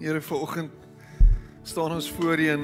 Here 0.00 0.20
vanoggend 0.20 0.70
staan 1.62 1.92
ons 1.92 2.10
voor 2.10 2.38
U 2.38 2.46
en 2.48 2.62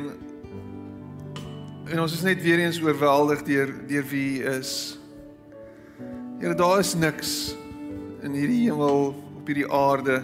en 1.85 2.01
ons 2.01 2.13
is 2.13 2.23
net 2.25 2.41
weer 2.41 2.63
eens 2.65 2.79
oorweldig 2.81 3.43
deur 3.45 3.75
deur 3.87 4.07
wie 4.09 4.39
U 4.41 4.47
is. 4.57 4.71
Here 6.41 6.55
daar 6.57 6.79
is 6.81 6.95
niks 6.97 7.33
in 8.25 8.33
hierdie 8.33 8.63
hemel 8.71 9.13
op 9.13 9.51
hierdie 9.53 9.69
aarde 9.69 10.23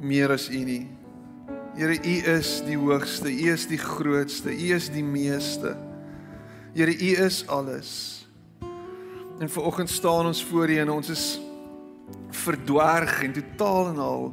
meer 0.00 0.32
as 0.32 0.46
U 0.48 0.62
nie. 0.64 0.86
Here 1.76 1.92
U 1.92 2.14
is 2.32 2.54
die 2.64 2.78
hoogste, 2.80 3.28
U 3.28 3.50
is 3.52 3.68
die 3.68 3.82
grootste, 3.82 4.48
U 4.48 4.70
is 4.78 4.88
die 4.88 5.04
meeste. 5.04 5.74
Here 6.72 6.94
U 6.94 7.10
is 7.26 7.42
alles. 7.52 8.24
En 9.44 9.52
vanoggend 9.52 9.92
staan 9.92 10.32
ons 10.32 10.40
voor 10.44 10.72
U 10.72 10.80
en 10.86 10.94
ons 10.96 11.12
is 11.12 11.26
verdwaag 12.32 13.20
en 13.28 13.36
totaal 13.36 13.92
en 13.92 14.02
al 14.08 14.26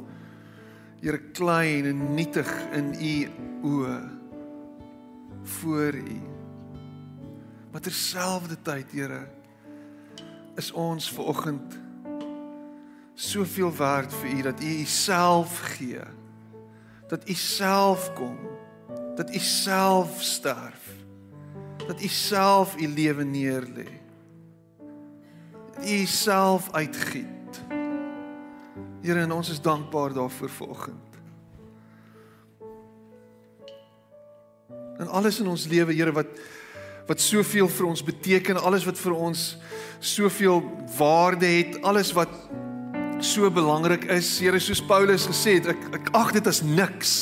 Here 1.02 1.18
klein 1.18 1.84
en 1.84 2.14
nietig 2.14 2.50
in 2.70 2.92
u 2.94 3.30
oë 3.66 3.96
voor 5.42 5.94
u. 5.94 6.20
Maar 7.70 7.80
terselfdertyd, 7.80 8.92
Here, 8.92 9.26
is 10.54 10.70
ons 10.72 11.10
ver 11.10 11.24
oggend 11.24 11.78
soveel 13.14 13.76
werd 13.76 14.14
vir 14.14 14.30
u 14.30 14.42
dat 14.42 14.62
u 14.62 14.70
uself 14.84 15.58
gee. 15.74 16.06
Dat 17.08 17.28
u 17.28 17.34
self 17.34 18.12
kom. 18.14 18.38
Dat 19.16 19.34
u 19.34 19.38
self 19.38 20.22
sterf. 20.22 20.86
Dat 21.86 22.02
u 22.02 22.06
self 22.06 22.76
u 22.76 22.86
lewe 22.86 23.24
neerlê. 23.24 23.90
Dat 25.74 25.88
u 25.88 26.06
self 26.06 26.72
uitgiet 26.72 27.31
Here 29.02 29.20
en 29.20 29.32
ons 29.34 29.50
is 29.50 29.60
dankbaar 29.60 30.12
daarvoor 30.14 30.50
vanoggend. 30.50 31.08
En 34.98 35.08
alles 35.08 35.40
in 35.40 35.48
ons 35.50 35.66
lewe, 35.66 35.94
Here, 35.94 36.12
wat 36.12 36.26
wat 37.06 37.20
soveel 37.20 37.66
vir 37.66 37.86
ons 37.88 38.02
beteken, 38.06 38.60
alles 38.62 38.84
wat 38.86 38.94
vir 38.96 39.12
ons 39.12 39.40
soveel 39.98 40.60
waarde 40.96 41.48
het, 41.50 41.80
alles 41.82 42.12
wat 42.14 42.30
so 43.18 43.50
belangrik 43.50 44.06
is, 44.14 44.30
Here, 44.38 44.60
soos 44.62 44.84
Paulus 44.86 45.26
gesê 45.26 45.58
het, 45.58 45.66
ek 45.74 45.82
ek 45.98 46.12
ag 46.14 46.30
dit 46.38 46.46
as 46.46 46.62
niks. 46.62 47.12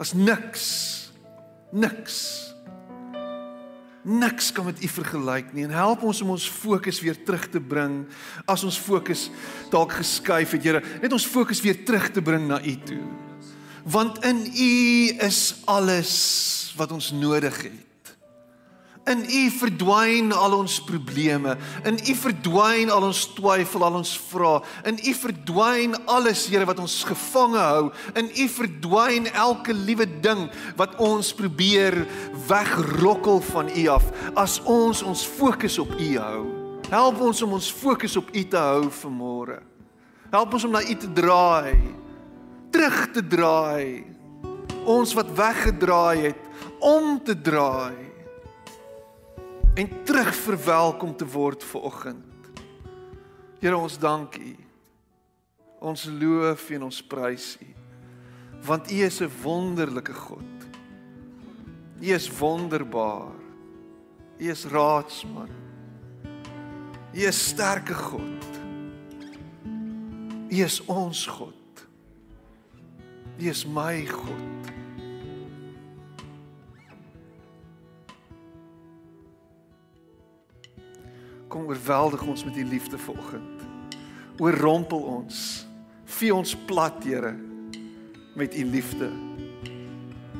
As 0.00 0.14
niks. 0.16 0.64
Niks. 1.70 2.43
Niks 4.04 4.52
kan 4.52 4.68
met 4.68 4.82
U 4.84 4.88
vergelyk 4.88 5.52
nie. 5.52 5.64
En 5.64 5.72
help 5.72 6.02
ons 6.04 6.20
om 6.20 6.34
ons 6.34 6.48
fokus 6.50 7.00
weer 7.00 7.16
terug 7.24 7.48
te 7.48 7.60
bring 7.60 8.02
as 8.44 8.64
ons 8.64 8.78
fokus 8.78 9.30
dalk 9.72 9.96
geskuif 9.96 10.52
het 10.56 10.64
Here. 10.64 10.82
Net 11.00 11.12
ons 11.12 11.26
fokus 11.26 11.62
weer 11.64 11.84
terug 11.84 12.10
te 12.12 12.22
bring 12.22 12.46
na 12.48 12.60
U 12.60 12.76
toe. 12.84 13.00
Want 13.84 14.20
in 14.24 14.44
U 14.44 14.74
is 15.24 15.40
alles 15.64 16.12
wat 16.76 16.92
ons 16.92 17.12
nodig 17.16 17.62
het 17.62 17.93
In 19.04 19.20
U 19.20 19.40
verdwyn 19.52 20.30
al 20.32 20.54
ons 20.56 20.78
probleme. 20.80 21.58
In 21.84 21.98
U 22.00 22.12
verdwyn 22.16 22.88
al 22.88 23.04
ons 23.10 23.26
twyfel, 23.36 23.82
al 23.84 23.98
ons 23.98 24.14
vrae. 24.30 24.62
In 24.88 24.96
U 24.96 25.12
verdwyn 25.18 25.96
alles, 26.08 26.46
Here, 26.48 26.64
wat 26.64 26.80
ons 26.80 27.02
gevange 27.04 27.60
hou. 27.60 27.90
In 28.16 28.30
U 28.32 28.46
verdwyn 28.48 29.28
elke 29.34 29.76
liewe 29.76 30.06
ding 30.24 30.46
wat 30.80 30.96
ons 31.04 31.34
probeer 31.36 31.98
wegrokkel 32.48 33.42
van 33.50 33.68
U 33.68 33.84
af 33.92 34.08
as 34.40 34.56
ons 34.64 35.04
ons 35.04 35.26
fokus 35.36 35.76
op 35.82 35.92
U 36.00 36.08
hou. 36.16 36.40
Help 36.88 37.20
ons 37.28 37.44
om 37.44 37.52
ons 37.58 37.68
fokus 37.72 38.16
op 38.16 38.32
U 38.32 38.46
te 38.48 38.60
hou 38.60 38.88
vanmôre. 39.02 39.60
Help 40.32 40.56
ons 40.56 40.64
om 40.64 40.72
na 40.72 40.80
U 40.80 40.96
te 40.96 41.12
draai. 41.12 41.76
Terug 42.72 42.98
te 43.12 43.20
draai. 43.20 44.08
Ons 44.88 45.12
wat 45.16 45.28
weggedraai 45.36 46.30
het 46.30 46.40
om 46.80 47.20
te 47.24 47.36
draai 47.36 48.13
en 49.74 50.04
terug 50.04 50.34
verwelkom 50.34 51.16
te 51.16 51.26
word 51.26 51.64
ver 51.64 51.80
oggend. 51.80 52.50
Here 53.58 53.76
ons 53.76 53.98
dank 53.98 54.36
U. 54.38 54.52
Ons 55.84 56.04
loof 56.06 56.68
en 56.70 56.86
ons 56.86 57.00
prys 57.02 57.54
U. 57.60 57.70
Want 58.64 58.90
U 58.90 59.00
is 59.04 59.20
'n 59.20 59.30
wonderlike 59.42 60.12
God. 60.12 60.54
U 62.00 62.06
is 62.06 62.30
wonderbaar. 62.38 63.32
U 64.38 64.50
is 64.50 64.64
raadsman. 64.64 65.50
U 67.12 67.20
is 67.20 67.48
sterke 67.48 67.94
God. 67.94 68.44
U 70.50 70.56
is 70.56 70.84
ons 70.86 71.26
God. 71.26 71.86
U 73.38 73.48
is 73.48 73.66
my 73.66 74.06
God. 74.06 74.73
Kom 81.54 81.66
oorweldig 81.70 82.22
ons 82.26 82.44
met 82.44 82.56
u 82.56 82.64
liefde 82.64 82.98
vanoggend. 82.98 83.62
Oorrompel 84.42 84.98
ons. 84.98 85.66
Vee 86.04 86.34
ons 86.34 86.56
plat, 86.66 87.04
Here, 87.04 87.36
met 88.34 88.56
u 88.58 88.64
liefde. 88.64 89.10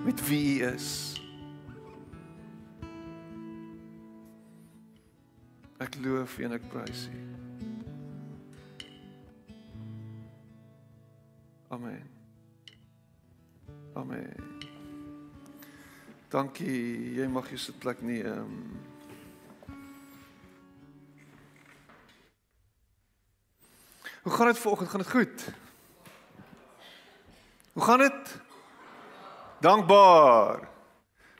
Met 0.04 0.26
wie 0.26 0.58
u 0.58 0.64
is. 0.66 0.88
Ek 5.78 5.94
loof 6.02 6.38
en 6.42 6.56
ek 6.56 6.66
prys 6.72 7.06
u. 7.12 7.20
Amen. 11.68 12.02
Amen. 13.94 14.50
Dankie. 16.34 17.14
Jy 17.20 17.28
mag 17.30 17.54
jou 17.54 17.60
sitplek 17.68 18.02
neem. 18.02 18.26
Um, 18.26 18.93
Hoe 24.24 24.32
gaan 24.32 24.46
dit 24.46 24.58
vanoggend? 24.58 24.90
Gaan 24.90 25.00
dit 25.00 25.10
goed? 25.10 25.48
Hoe 27.72 27.82
gaan 27.82 27.98
dit? 27.98 28.40
Dankbaar. 29.60 30.68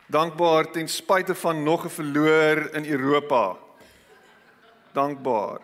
Dankbaar 0.07 0.71
ten 0.71 0.89
spyte 0.89 1.35
van 1.35 1.63
nog 1.63 1.85
'n 1.85 1.89
verloor 1.89 2.75
in 2.75 2.85
Europa. 2.87 3.57
Dankbaar. 4.93 5.61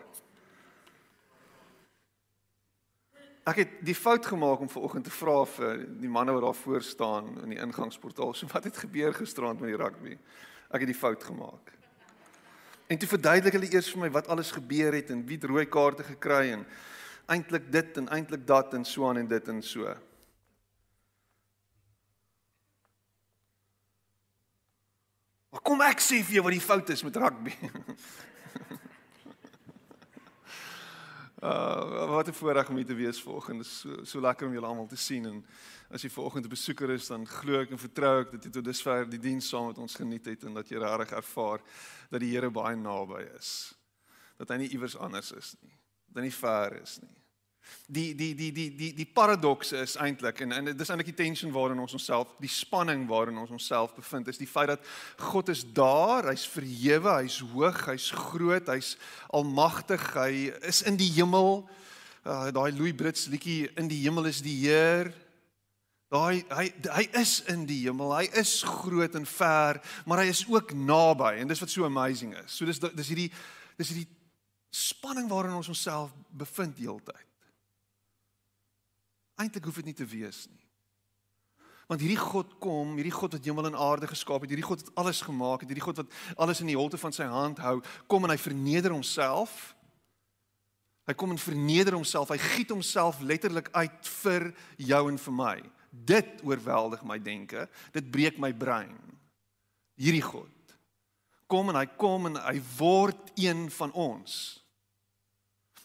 Ek 3.45 3.57
het 3.57 3.69
die 3.81 3.95
fout 3.95 4.27
gemaak 4.27 4.59
om 4.59 4.71
vanoggend 4.71 5.05
te 5.05 5.11
vra 5.11 5.45
vir 5.45 5.87
die 6.01 6.09
manne 6.09 6.33
wat 6.33 6.43
daar 6.43 6.55
voor 6.55 6.83
staan 6.83 7.41
in 7.43 7.49
die 7.49 7.59
ingangsportaal, 7.59 8.35
so 8.35 8.47
wat 8.53 8.65
het 8.65 8.77
gebeur 8.77 9.15
gisterand 9.15 9.61
met 9.61 9.69
die 9.69 9.85
rugby? 9.85 10.19
Ek 10.71 10.81
het 10.81 10.87
die 10.87 11.01
fout 11.01 11.25
gemaak. 11.25 11.73
En 12.87 12.99
toe 12.99 13.09
verduidelik 13.09 13.53
hulle 13.53 13.73
eers 13.73 13.91
vir 13.91 14.01
my 14.01 14.11
wat 14.11 14.29
alles 14.29 14.51
gebeur 14.51 14.93
het 14.93 15.11
en 15.11 15.27
wie 15.27 15.47
rooi 15.47 15.67
kaarte 15.67 16.03
gekry 16.03 16.51
en 16.51 16.67
eintlik 17.31 17.73
dit 17.73 17.97
en 17.97 18.09
eintlik 18.09 18.47
dat 18.47 18.75
en 18.75 18.85
so 18.85 19.09
aan 19.09 19.17
en 19.23 19.29
dit 19.29 19.49
en 19.49 19.63
so. 19.63 19.95
Maar 25.51 25.63
kom 25.67 25.83
ek 25.83 26.03
sê 26.03 26.23
vir 26.23 26.39
jou 26.39 26.45
wat 26.47 26.55
die 26.55 26.63
fout 26.63 26.91
is 26.95 27.03
met 27.07 27.19
rugby. 27.19 27.55
uh 31.51 32.09
wat 32.11 32.29
'n 32.29 32.37
voorreg 32.37 32.69
om 32.69 32.77
hier 32.77 32.87
te 32.87 32.95
wees 32.95 33.23
vanoggend. 33.23 33.63
Dit 33.63 33.67
is 33.67 33.81
so 33.81 34.05
so 34.05 34.21
lekker 34.21 34.47
om 34.47 34.53
julle 34.53 34.67
almal 34.67 34.87
te 34.87 34.97
sien 34.97 35.27
en 35.27 35.47
as 35.91 36.03
jy 36.03 36.11
vanoggend 36.11 36.45
'n 36.45 36.49
besoeker 36.49 36.91
is, 36.91 37.07
dan 37.07 37.27
glo 37.27 37.61
ek 37.61 37.71
en 37.71 37.79
vertrou 37.79 38.21
ek 38.21 38.31
dat 38.31 38.45
jy 38.45 38.51
tot 38.51 38.65
dusver 38.65 39.11
die 39.11 39.19
diens 39.19 39.49
saam 39.49 39.67
met 39.67 39.79
ons 39.79 39.95
geniet 39.95 40.27
het 40.27 40.45
en 40.45 40.55
dat 40.55 40.69
jy 40.69 40.79
regtig 40.79 41.17
ervaar 41.17 41.61
dat 42.11 42.21
die 42.21 42.35
Here 42.35 42.51
baie 42.51 42.77
naby 42.77 43.23
is. 43.39 43.75
Dat 44.37 44.49
hy 44.49 44.57
nie 44.57 44.69
iewers 44.69 44.97
anders 44.97 45.33
is 45.33 45.57
nie. 45.63 45.79
Dat 46.07 46.17
hy 46.17 46.29
nie 46.29 46.35
ver 46.35 46.83
is 46.83 46.99
nie 47.01 47.20
die 47.87 48.15
die 48.15 48.35
die 48.35 48.51
die 48.53 48.69
die 48.77 48.91
die 48.95 49.07
paradoks 49.07 49.73
is 49.73 49.97
eintlik 50.01 50.41
en 50.45 50.53
en 50.53 50.71
dis 50.77 50.91
eintlik 50.91 51.11
die 51.11 51.25
tension 51.25 51.53
waarin 51.53 51.81
ons 51.83 51.97
onsself 51.99 52.35
die 52.39 52.51
spanning 52.51 53.07
waarin 53.09 53.39
ons 53.43 53.51
onsself 53.51 53.95
bevind 53.97 54.29
is 54.29 54.39
die 54.39 54.49
feit 54.49 54.71
dat 54.71 54.85
God 55.31 55.49
is 55.49 55.65
daar, 55.75 56.29
hy's 56.31 56.47
verhewe, 56.49 57.17
hy's 57.23 57.41
hoog, 57.53 57.81
hy's 57.91 58.11
groot, 58.15 58.69
hy's 58.71 58.95
almagtig, 59.35 60.05
hy 60.15 60.51
is 60.67 60.83
in 60.87 60.99
die 61.01 61.11
hemel. 61.17 61.65
Uh, 62.21 62.51
daai 62.53 62.71
Louis 62.77 62.95
Brits 62.97 63.27
liedjie 63.33 63.71
in 63.81 63.89
die 63.89 64.03
hemel 64.05 64.29
is 64.31 64.43
die 64.45 64.57
Heer. 64.67 65.13
Daai 66.11 66.43
hy 66.51 66.67
hy 66.91 67.05
is 67.21 67.39
in 67.53 67.65
die 67.69 67.85
hemel. 67.85 68.13
Hy 68.17 68.27
is 68.41 68.61
groot 68.67 69.15
en 69.17 69.27
ver, 69.29 69.81
maar 70.05 70.25
hy 70.25 70.31
is 70.33 70.45
ook 70.51 70.75
naby 70.75 71.37
en 71.41 71.51
dis 71.51 71.63
wat 71.63 71.73
so 71.73 71.87
amazing 71.89 72.35
is. 72.43 72.53
So 72.53 72.69
dis 72.69 72.83
dis 72.83 73.13
hierdie 73.13 73.31
dis 73.79 73.95
hierdie 73.95 74.09
spanning 74.71 75.31
waarin 75.31 75.57
ons 75.59 75.71
onsself 75.71 76.13
bevind 76.31 76.79
heeltyd. 76.79 77.30
Eintlik 79.41 79.65
hoef 79.69 79.81
dit 79.81 79.89
nie 79.91 79.97
te 79.97 80.07
wees 80.09 80.45
nie. 80.51 80.67
Want 81.91 82.05
hierdie 82.05 82.21
God 82.21 82.53
kom, 82.63 82.93
hierdie 83.01 83.15
God 83.15 83.35
wat 83.35 83.47
hemel 83.49 83.67
en 83.73 83.79
aarde 83.83 84.07
geskaap 84.07 84.45
het, 84.45 84.53
hierdie 84.53 84.67
God 84.67 84.85
wat 84.85 85.03
alles 85.03 85.25
gemaak 85.27 85.65
het, 85.65 85.73
hierdie 85.73 85.83
God 85.83 86.05
wat 86.05 86.13
alles 86.39 86.61
in 86.63 86.71
die 86.71 86.79
holte 86.79 87.01
van 87.01 87.15
sy 87.17 87.27
hand 87.27 87.59
hou, 87.65 87.81
kom 88.07 88.29
en 88.29 88.31
hy 88.31 88.39
verneder 88.39 88.95
homself. 88.95 89.73
Hy 91.11 91.17
kom 91.19 91.35
en 91.35 91.43
verneder 91.43 91.97
homself. 91.97 92.31
Hy 92.31 92.39
giet 92.39 92.71
homself 92.71 93.19
letterlik 93.27 93.73
uit 93.75 94.13
vir 94.23 94.51
jou 94.79 95.03
en 95.11 95.19
vir 95.19 95.39
my. 95.43 95.59
dit 95.91 96.43
oorweldig 96.47 97.03
my 97.03 97.19
denke. 97.19 97.65
Dit 97.91 98.11
breek 98.15 98.39
my 98.39 98.53
brein. 98.55 98.95
Hierdie 99.99 100.23
God 100.23 100.55
kom 101.51 101.73
en 101.73 101.81
hy 101.81 101.87
kom 101.99 102.29
en 102.29 102.37
hy 102.39 102.61
word 102.79 103.33
een 103.35 103.65
van 103.75 103.91
ons. 103.99 104.60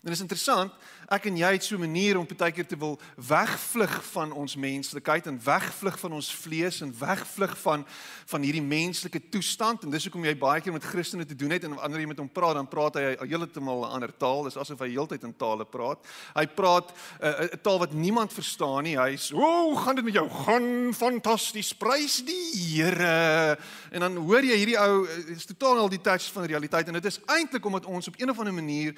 En 0.05 0.11
dit 0.11 0.19
is 0.19 0.21
interessant, 0.21 0.73
ek 1.09 1.23
en 1.31 1.37
jy 1.39 1.47
het 1.55 1.63
so 1.65 1.75
'n 1.75 1.79
manier 1.79 2.17
om 2.19 2.27
baie 2.29 2.51
keer 2.51 2.67
te 2.67 2.77
wil 2.77 2.99
wegvlug 3.17 4.03
van 4.11 4.31
ons 4.31 4.55
menslikheid 4.55 5.25
en 5.25 5.39
wegvlug 5.43 5.99
van 5.99 6.11
ons 6.13 6.35
vlees 6.35 6.81
en 6.81 6.93
wegvlug 6.99 7.57
van 7.57 7.85
van 8.25 8.41
hierdie 8.41 8.61
menslike 8.61 9.29
toestand 9.29 9.83
en 9.83 9.89
dis 9.89 10.03
hoekom 10.03 10.25
jy 10.25 10.37
baie 10.37 10.61
keer 10.61 10.73
met 10.73 10.83
Christene 10.83 11.25
te 11.25 11.35
doen 11.35 11.49
het 11.49 11.63
en 11.63 11.73
wanneer 11.73 11.99
jy 11.99 12.07
met 12.07 12.17
hom 12.17 12.29
praat 12.29 12.53
dan 12.53 12.67
praat 12.67 12.95
hy 12.95 13.15
heeltemal 13.27 13.81
'n 13.81 13.91
ander 13.91 14.17
taal, 14.17 14.43
dis 14.43 14.57
asof 14.57 14.79
hy 14.79 14.89
heeltyd 14.89 15.23
in 15.23 15.35
tale 15.35 15.65
praat. 15.65 15.97
Hy 16.35 16.45
praat 16.45 16.93
eh, 17.19 17.29
'n 17.29 17.43
uh, 17.43 17.61
taal 17.63 17.79
wat 17.79 17.93
niemand 17.93 18.33
verstaan 18.33 18.83
nie. 18.83 18.97
Hy's, 18.97 19.31
"O, 19.33 19.41
oh, 19.41 19.81
gaan 19.81 19.95
dit 19.95 20.05
met 20.05 20.13
jou? 20.13 20.29
Gaan 20.29 20.93
fantasties. 20.93 21.73
Prys 21.73 22.23
die 22.25 22.51
Here." 22.53 23.57
En 23.91 23.99
dan 23.99 24.15
hoor 24.15 24.43
jy 24.43 24.55
hierdie 24.55 24.79
ou 24.79 25.07
eh, 25.07 25.35
is 25.35 25.45
totaal 25.45 25.89
van 25.89 26.43
die 26.43 26.51
realiteit 26.51 26.87
en 26.87 26.93
dit 26.93 27.05
is 27.05 27.19
eintlik 27.25 27.65
omdat 27.65 27.85
ons 27.85 28.07
op 28.07 28.15
een 28.17 28.29
of 28.29 28.37
ander 28.37 28.53
manier 28.53 28.93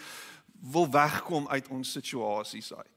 wil 0.62 0.89
wegkom 0.92 1.48
uit 1.48 1.68
ons 1.68 1.92
situasies 1.92 2.74
uit. 2.74 2.94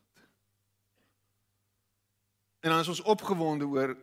En 2.61 2.71
dan 2.71 2.79
is 2.79 2.89
ons 2.89 3.01
opgewonde 3.01 3.65
oor 3.65 3.97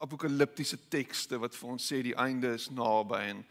apokaliptiese 0.00 0.78
tekste 0.88 1.38
wat 1.38 1.56
vir 1.56 1.72
ons 1.74 1.86
sê 1.92 2.00
die 2.04 2.16
einde 2.16 2.54
is 2.56 2.70
naby 2.72 3.20
en 3.34 3.42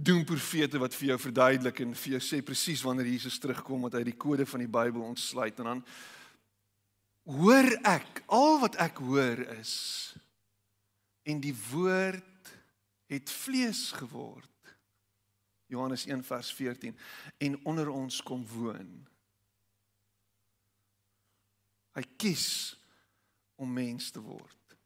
doen 0.00 0.22
profete 0.24 0.80
wat 0.80 0.94
vir 0.96 1.12
jou 1.12 1.18
verduidelik 1.26 1.82
en 1.84 1.92
vir 1.98 2.14
jou 2.16 2.20
sê 2.24 2.40
presies 2.44 2.84
wanneer 2.86 3.10
Jesus 3.10 3.36
terugkom 3.42 3.84
wat 3.84 3.98
hy 3.98 4.04
die 4.08 4.16
kode 4.16 4.46
van 4.48 4.64
die 4.64 4.70
Bybel 4.70 5.04
ontsluit 5.04 5.60
en 5.60 5.68
dan 5.74 5.82
hoor 7.36 7.68
ek 7.84 8.22
al 8.32 8.56
wat 8.62 8.78
ek 8.80 9.02
hoor 9.04 9.44
is 9.58 9.74
en 11.28 11.42
die 11.44 11.54
woord 11.68 12.54
het 13.12 13.32
vlees 13.42 13.90
geword 13.98 14.49
Johannes 15.70 16.06
1 16.06 16.24
vers 16.26 16.52
14 16.52 16.96
en 17.38 17.64
onder 17.64 17.88
ons 17.88 18.22
kom 18.26 18.42
woon. 18.50 18.90
Hy 21.94 22.04
kies 22.18 22.48
om 23.60 23.70
mens 23.72 24.10
te 24.10 24.22
word. 24.22 24.76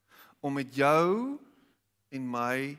Om 0.45 0.61
met 0.61 0.75
jou 0.77 1.39
en 2.13 2.27
my 2.31 2.75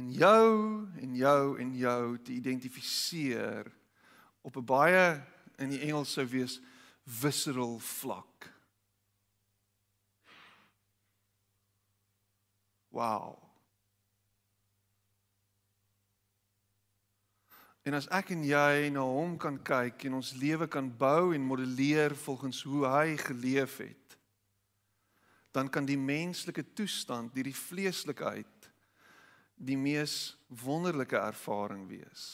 en 0.00 0.12
jou 0.16 0.54
en 1.02 1.16
jou 1.16 1.58
en 1.60 1.74
jou 1.76 2.04
te 2.24 2.32
identifiseer 2.32 3.68
op 4.40 4.56
'n 4.56 4.64
baie 4.64 5.20
in 5.58 5.68
die 5.68 5.80
Engels 5.80 6.12
sou 6.12 6.26
wees 6.26 6.60
visceral 7.04 7.78
vlak. 7.78 8.48
Wow. 12.90 13.49
En 17.88 17.96
as 17.96 18.08
ek 18.12 18.34
en 18.34 18.42
jy 18.44 18.90
na 18.92 19.02
hom 19.06 19.38
kan 19.40 19.56
kyk 19.64 20.04
en 20.08 20.18
ons 20.18 20.34
lewe 20.36 20.68
kan 20.68 20.90
bou 21.00 21.32
en 21.32 21.46
modelleer 21.48 22.12
volgens 22.26 22.60
hoe 22.68 22.84
hy 22.92 23.16
geleef 23.16 23.78
het, 23.80 24.16
dan 25.56 25.70
kan 25.72 25.88
die 25.88 25.98
menslike 25.98 26.62
toestand, 26.76 27.32
die, 27.34 27.48
die 27.48 27.56
vleeslikheid, 27.56 28.68
die 29.56 29.78
mees 29.80 30.36
wonderlike 30.62 31.16
ervaring 31.18 31.88
wees. 31.88 32.28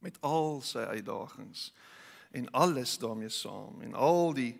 Met 0.00 0.16
al 0.24 0.62
sy 0.64 0.86
uitdagings 0.94 1.68
en 2.32 2.48
alles 2.56 2.94
daarmee 3.02 3.28
saam 3.34 3.82
en 3.84 3.94
al 3.98 4.32
die 4.38 4.54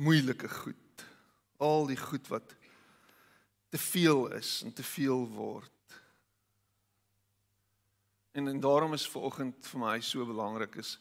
moeilike 0.00 0.48
goed, 0.48 1.06
al 1.58 1.90
die 1.90 1.98
goed 2.00 2.30
wat 2.32 2.54
te 3.72 3.78
veel 3.78 4.32
is 4.36 4.62
en 4.62 4.72
te 4.72 4.82
veel 4.84 5.28
word. 5.28 5.94
En 8.32 8.48
en 8.48 8.60
daarom 8.60 8.92
is 8.92 9.08
vanoggend 9.08 9.66
vir 9.66 9.80
my 9.80 10.00
so 10.00 10.26
belangrik 10.28 10.74
is 10.76 10.98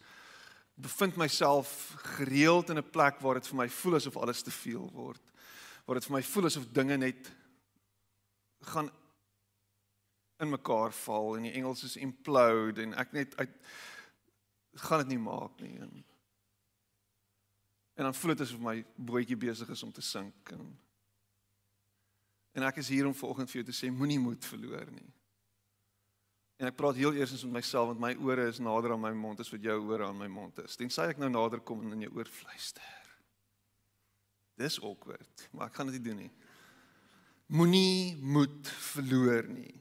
bevind 0.79 1.17
myself 1.19 1.93
gereeld 2.15 2.69
in 2.69 2.77
'n 2.79 2.89
plek 2.89 3.19
waar 3.19 3.33
dit 3.33 3.47
vir 3.47 3.57
my 3.57 3.69
voel 3.69 3.95
asof 3.95 4.17
alles 4.17 4.41
te 4.41 4.51
veel 4.51 4.87
word. 4.91 5.21
Waar 5.85 5.95
dit 5.99 6.05
vir 6.05 6.15
my 6.15 6.23
voel 6.23 6.45
asof 6.45 6.65
dinge 6.71 6.97
net 6.97 7.31
gaan 8.61 8.89
in 10.39 10.49
mekaar 10.49 10.93
val 10.93 11.35
en 11.35 11.43
die 11.43 11.51
Engels 11.51 11.83
is 11.83 11.95
implode 11.95 12.81
en 12.81 12.93
ek 12.93 13.11
net 13.11 13.37
uit 13.37 13.57
gaan 14.73 14.97
dit 14.97 15.07
nie 15.07 15.19
maak 15.19 15.59
nie. 15.59 15.75
En, 15.79 16.05
en 17.93 18.03
dan 18.03 18.15
voel 18.15 18.35
dit 18.35 18.47
asof 18.47 18.59
my 18.59 18.85
bootjie 18.95 19.37
besig 19.37 19.69
is 19.69 19.83
om 19.83 19.91
te 19.91 20.01
sink 20.01 20.49
en 20.51 20.79
En 22.51 22.65
ek 22.67 22.81
is 22.81 22.91
hier 22.91 23.07
om 23.07 23.15
vanoggend 23.15 23.51
vir 23.51 23.61
jou 23.61 23.67
te 23.69 23.75
sê 23.75 23.91
moenie 23.93 24.19
moed 24.19 24.45
verloor 24.45 24.89
nie. 24.91 25.07
En 26.61 26.69
ek 26.69 26.77
praat 26.77 26.99
heel 26.99 27.15
eers 27.17 27.31
met 27.47 27.61
myself 27.61 27.89
want 27.89 28.01
my 28.03 28.11
ore 28.21 28.45
is 28.51 28.59
nader 28.61 28.93
aan 28.93 29.01
my 29.01 29.13
mond 29.17 29.39
as 29.41 29.49
wat 29.49 29.63
jou 29.65 29.77
ore 29.87 30.05
aan 30.05 30.19
my 30.19 30.27
mond 30.29 30.59
is. 30.61 30.75
Tensy 30.77 31.07
ek 31.09 31.21
nou 31.21 31.31
nader 31.31 31.63
kom 31.65 31.81
en 31.81 31.95
in 31.95 32.03
jou 32.05 32.11
oor 32.19 32.29
fluister. 32.29 32.97
Dis 34.61 34.77
awkward, 34.83 35.47
maar 35.55 35.71
ek 35.71 35.79
gaan 35.79 35.89
dit 35.89 35.97
nie 35.97 36.05
doen 36.09 36.19
nie. 36.25 36.33
Moenie 37.51 38.17
moed 38.21 38.69
verloor 38.93 39.47
nie. 39.49 39.73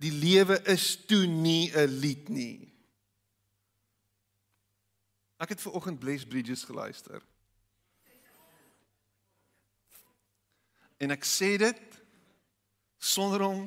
Die 0.00 0.12
lewe 0.12 0.58
is 0.68 0.92
toe 1.08 1.24
nie 1.26 1.70
'n 1.72 1.88
lied 2.02 2.28
nie. 2.28 2.68
Ek 5.40 5.48
het 5.48 5.60
ver 5.60 5.72
oggend 5.72 5.98
Bless 6.00 6.26
Bridges 6.26 6.64
geluister. 6.64 7.22
En 11.00 11.10
ek 11.10 11.24
sê 11.24 11.56
dit 11.56 11.99
sonder 13.00 13.42
om 13.46 13.64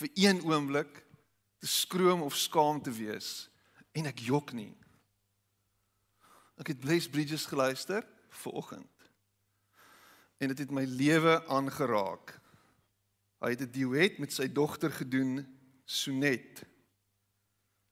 vir 0.00 0.10
een 0.16 0.40
oomblik 0.48 1.02
te 1.60 1.68
skroom 1.68 2.24
of 2.24 2.36
skaam 2.40 2.80
te 2.82 2.92
wees 2.96 3.50
en 3.92 4.08
ek 4.08 4.22
jok 4.24 4.54
nie. 4.56 4.72
Ek 6.60 6.72
het 6.72 6.80
Bless 6.80 7.08
Bridges 7.08 7.46
geluister 7.48 8.04
ver 8.42 8.56
oggend. 8.56 9.08
En 10.40 10.48
dit 10.52 10.58
het 10.64 10.72
my 10.72 10.84
lewe 10.88 11.36
aangeraak. 11.52 12.32
Hy 13.40 13.50
het 13.52 13.60
'n 13.60 13.72
duet 13.72 14.18
met 14.18 14.32
sy 14.32 14.48
dogter 14.52 14.92
gedoen, 14.92 15.46
Sonet. 15.84 16.64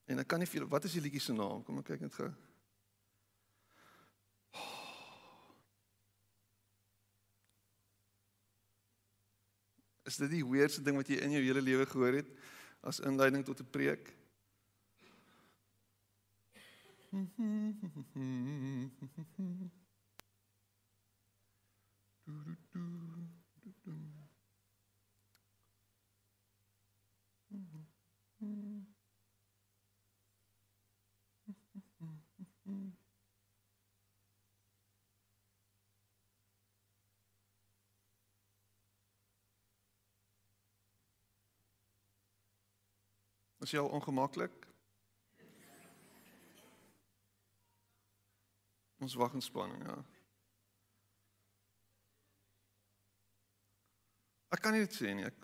En 0.06 0.18
ek 0.18 0.28
kan 0.28 0.38
nie 0.38 0.46
vir 0.46 0.68
wat 0.68 0.84
is 0.84 0.92
die 0.92 1.00
liedjie 1.00 1.20
se 1.20 1.32
naam? 1.32 1.64
Kom 1.64 1.78
ek 1.78 1.84
kyk 1.84 2.00
net 2.00 2.14
gou. 2.14 2.32
Is 10.08 10.16
dit 10.16 10.30
die 10.38 10.44
weirdste 10.46 10.80
ding 10.84 10.96
wat 10.96 11.08
jy 11.10 11.18
in 11.20 11.34
jou 11.36 11.42
hele 11.44 11.60
lewe 11.60 11.84
gehoor 11.88 12.16
het 12.22 12.28
as 12.88 13.00
inleiding 13.04 13.44
tot 13.44 13.60
'n 13.60 13.68
preek? 13.74 14.14
Is 43.68 43.74
jy 43.74 43.80
al 43.82 43.90
ongemaklik? 43.92 44.54
Ons 49.04 49.14
wag 49.20 49.34
in 49.36 49.44
spanning, 49.44 49.82
ja. 49.84 49.96
Ek 54.56 54.62
kan 54.64 54.72
nie 54.72 54.86
dit 54.86 54.96
sê 54.96 55.12
nie. 55.12 55.28
Ek 55.28 55.36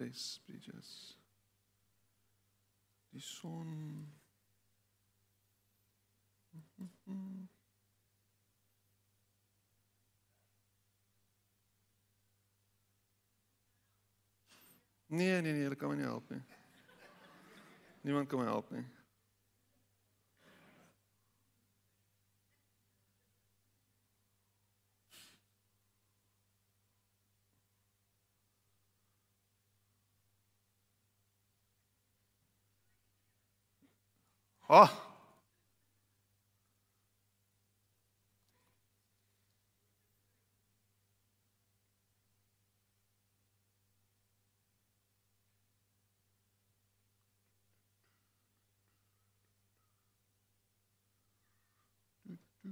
Les 0.00 0.24
bridges. 0.48 0.94
Die 3.12 3.20
son. 3.20 3.76
Mm-hmm. 6.56 7.44
Nee, 15.06 15.40
nee, 15.40 15.52
nee, 15.52 15.62
hulle 15.62 15.76
kan 15.76 15.88
my 15.88 15.96
nie 15.96 16.04
help 16.04 16.30
nie. 16.30 16.42
Niemand 18.00 18.28
kan 18.28 18.38
my 18.38 18.44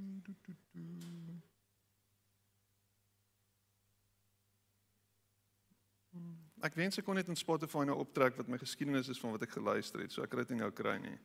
help 0.04 0.58
nie. 0.72 1.42
Ah. 6.14 6.64
Ek 6.64 6.76
wens 6.78 6.96
ek 6.98 7.04
kon 7.04 7.18
net 7.18 7.28
in 7.28 7.36
Spotify 7.36 7.84
nou 7.84 7.98
optrek 8.00 8.38
wat 8.38 8.48
my 8.48 8.56
geskiedenis 8.60 9.10
is 9.12 9.20
van 9.20 9.34
wat 9.34 9.42
ek 9.44 9.56
geluister 9.56 10.00
het, 10.00 10.14
so 10.14 10.22
ek 10.24 10.30
kan 10.32 10.40
dit 10.44 10.54
nie 10.54 10.62
nou 10.62 10.70
kry 10.72 10.96
nie. 11.02 11.16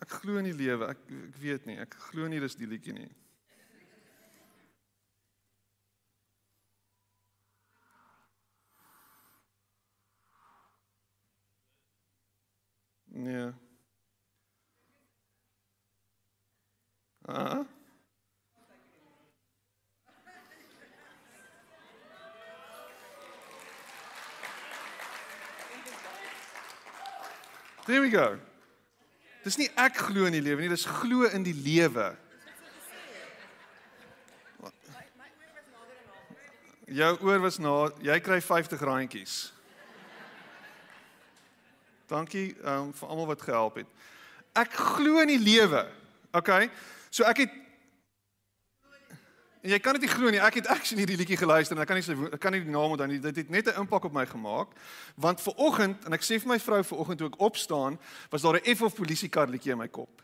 Ek 0.00 0.14
glo 0.22 0.38
in 0.40 0.48
die 0.48 0.56
lewe. 0.56 0.88
Ek 0.88 1.02
ek 1.28 1.40
weet 1.42 1.66
nie. 1.68 1.76
Ek 1.82 1.96
glo 2.08 2.28
nie 2.30 2.40
dis 2.40 2.56
die 2.56 2.68
liedjie 2.70 2.96
nie. 2.96 3.10
Nee. 13.20 13.69
Ah. 17.32 17.64
There 27.86 28.00
we 28.00 28.10
go. 28.10 28.38
Dis 29.44 29.56
nie 29.56 29.70
ek 29.78 29.96
glo 30.10 30.26
in 30.26 30.34
die 30.34 30.42
lewe 30.42 30.64
nie, 30.64 30.72
dis 30.72 30.84
glo 30.84 31.30
in 31.30 31.46
die 31.46 31.54
lewe. 31.54 32.10
Jou 36.90 37.14
oor 37.22 37.40
was 37.46 37.60
na, 37.62 37.72
jy 38.02 38.18
kry 38.18 38.40
50 38.42 38.82
randjies. 38.82 39.34
Dankie 42.10 42.48
um, 42.66 42.90
vir 42.90 43.10
almal 43.10 43.30
wat 43.30 43.46
gehelp 43.46 43.78
het. 43.78 43.98
Ek 44.58 44.74
glo 44.74 45.22
in 45.22 45.30
die 45.30 45.38
lewe. 45.38 45.84
Okay. 46.34 46.66
So 47.10 47.26
ek 47.28 47.44
het 47.44 47.58
En 49.60 49.68
jy 49.68 49.78
kan 49.78 49.92
dit 49.92 50.06
nie 50.06 50.12
glo 50.12 50.30
nie. 50.32 50.40
Ek 50.40 50.56
het 50.56 50.68
actually 50.72 51.02
hierdie 51.02 51.18
liedjie 51.20 51.36
geluister 51.36 51.76
en 51.76 51.82
ek 51.82 51.90
kan 51.90 51.98
nie 51.98 52.28
ek 52.32 52.40
kan 52.40 52.54
nie 52.54 52.62
die 52.64 52.72
naam 52.72 52.94
onthou 52.94 53.08
nie. 53.10 53.18
Dit 53.20 53.42
het 53.42 53.50
net 53.52 53.68
'n 53.68 53.82
impak 53.82 54.04
op 54.08 54.12
my 54.12 54.24
gemaak. 54.26 54.72
Want 55.16 55.40
ver 55.40 55.52
oggend 55.56 56.04
en 56.04 56.12
ek 56.12 56.22
sê 56.24 56.40
vir 56.40 56.48
my 56.48 56.58
vrou 56.58 56.82
ver 56.84 56.96
oggend 56.96 57.18
toe 57.18 57.28
ek 57.28 57.40
opstaan, 57.40 57.98
was 58.30 58.42
daar 58.42 58.56
'n 58.56 58.76
F 58.76 58.82
of 58.82 58.94
polisiekar 58.94 59.48
liedjie 59.48 59.72
in 59.72 59.78
my 59.78 59.88
kop. 59.88 60.22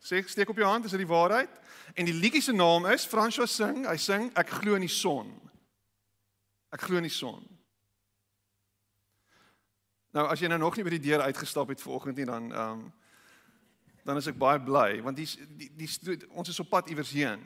Sê 0.00 0.24
steek 0.26 0.48
op 0.48 0.56
jou 0.56 0.66
hand, 0.66 0.84
is 0.84 0.90
dit 0.90 1.00
die 1.00 1.14
waarheid? 1.14 1.50
En 1.94 2.04
die 2.04 2.14
liedjie 2.14 2.42
se 2.42 2.52
naam 2.52 2.86
is 2.86 3.06
François 3.06 3.46
sing, 3.46 3.86
hy 3.86 3.96
sing 3.96 4.30
ek 4.34 4.48
glo 4.48 4.74
in 4.74 4.80
die 4.80 4.88
son. 4.88 5.40
Ek 6.70 6.80
glo 6.80 6.96
in 6.96 7.02
die 7.02 7.10
son. 7.10 7.46
Nou 10.12 10.26
as 10.26 10.40
jy 10.40 10.48
nou 10.48 10.58
nog 10.58 10.76
nie 10.76 10.84
by 10.84 10.90
die 10.90 11.08
deur 11.10 11.20
uitgestap 11.20 11.68
het 11.68 11.80
ver 11.80 11.92
oggend 11.92 12.16
nie 12.16 12.26
dan 12.26 12.52
ehm 12.52 12.70
um, 12.70 12.92
dan 14.02 14.16
is 14.16 14.26
ek 14.30 14.38
baie 14.38 14.60
bly 14.62 15.02
want 15.04 15.16
die, 15.16 15.26
die 15.58 15.70
die 15.76 15.88
ons 16.34 16.48
is 16.50 16.60
op 16.62 16.68
pad 16.72 16.88
iewers 16.90 17.12
heen. 17.14 17.40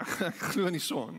Ek, 0.00 0.10
ek 0.30 0.38
glo 0.52 0.66
in 0.70 0.78
die 0.78 0.84
son. 0.84 1.14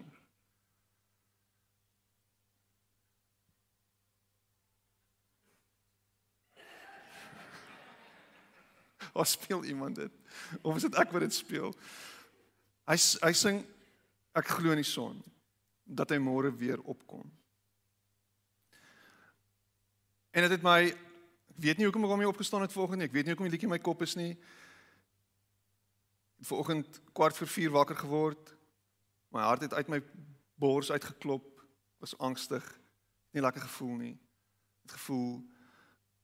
Of 9.13 9.27
speel 9.27 9.61
iemand 9.69 9.95
dit? 10.01 10.13
Of 10.61 10.75
is 10.79 10.85
dit 10.87 10.95
ek 10.97 11.11
wat 11.13 11.21
dit 11.27 11.35
speel? 11.35 11.69
Hy 12.89 12.97
hy 12.97 13.33
sing 13.37 13.57
ek 14.37 14.47
glo 14.57 14.69
in 14.73 14.81
die 14.81 14.87
son 14.87 15.21
dat 15.85 16.09
hy 16.13 16.19
môre 16.23 16.49
weer 16.55 16.79
opkom. 16.89 17.25
En 20.31 20.41
dit 20.47 20.53
het 20.55 20.63
my 20.63 20.81
Ek 20.87 21.10
weet 21.61 21.77
nie 21.77 21.87
hoekom 21.87 22.05
ek 22.05 22.13
hom 22.13 22.21
nie 22.23 22.29
opgestaan 22.29 22.65
het 22.65 22.73
vanoggend 22.73 23.01
nie. 23.01 23.07
Ek 23.09 23.15
weet 23.15 23.27
nie 23.27 23.35
hoekom 23.35 23.47
die 23.47 23.53
liedjie 23.53 23.69
in 23.69 23.75
my 23.75 23.81
kop 23.83 24.01
is 24.05 24.15
nie. 24.19 24.33
Vanoggend 26.47 26.99
kwart 27.13 27.37
voor 27.37 27.51
4 27.53 27.73
wakker 27.75 27.99
geword. 28.01 28.53
My 29.31 29.45
hart 29.45 29.67
het 29.67 29.73
uit 29.77 29.91
my 29.91 30.01
bors 30.61 30.91
uitgeklop. 30.91 31.47
Was 32.01 32.17
angstig. 32.17 32.65
Nie 33.31 33.43
lekker 33.43 33.61
gevoel 33.61 33.95
nie. 33.99 34.15
Het 34.85 34.97
gevoel 34.97 35.41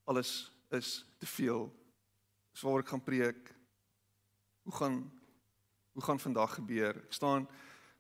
alles 0.10 0.51
is 0.75 1.06
te 1.20 1.29
veel. 1.29 1.70
Dis 2.51 2.65
waar 2.65 2.82
ek 2.82 2.91
gaan 2.96 3.03
preek. 3.03 3.53
Hoe 4.67 4.75
gaan 4.75 5.00
hoe 5.98 6.06
gaan 6.06 6.20
vandag 6.22 6.53
gebeur? 6.53 6.94
Ek 7.08 7.13
staan 7.13 7.48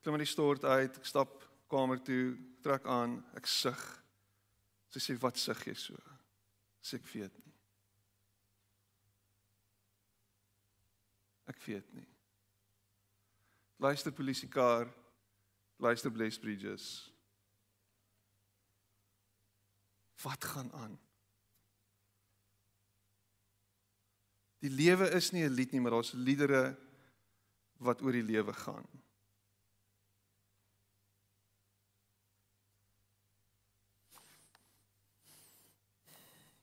klim 0.05 0.19
in 0.19 0.21
die 0.21 0.29
stort 0.29 0.65
uit. 0.65 0.99
Ek 0.99 1.07
stap 1.09 1.41
kamer 1.71 1.97
toe, 2.05 2.35
trek 2.61 2.85
aan, 2.85 3.17
ek 3.35 3.49
sug. 3.49 3.81
Sy 4.93 5.01
sê 5.01 5.15
wat 5.21 5.41
sug 5.41 5.63
jy 5.65 5.73
so? 5.73 6.16
Sê 6.87 6.95
ek 7.01 7.07
weet 7.11 7.33
nie. 7.43 7.55
Ek 11.51 11.59
weet 11.65 11.89
nie. 11.97 12.07
Luister 13.83 14.15
polisiekar. 14.15 14.87
Luister 15.83 16.09
Bless 16.09 16.39
Bridges. 16.39 16.85
Wat 20.23 20.43
gaan 20.43 20.71
aan? 20.73 20.95
Die 24.65 24.71
lewe 24.73 25.11
is 25.13 25.29
nie 25.31 25.43
'n 25.43 25.53
lied 25.53 25.71
nie, 25.71 25.81
maar 25.81 25.91
daar's 25.91 26.15
liedere 26.17 26.77
wat 27.77 28.01
oor 28.01 28.11
die 28.11 28.25
lewe 28.25 28.53
gaan. 28.53 28.87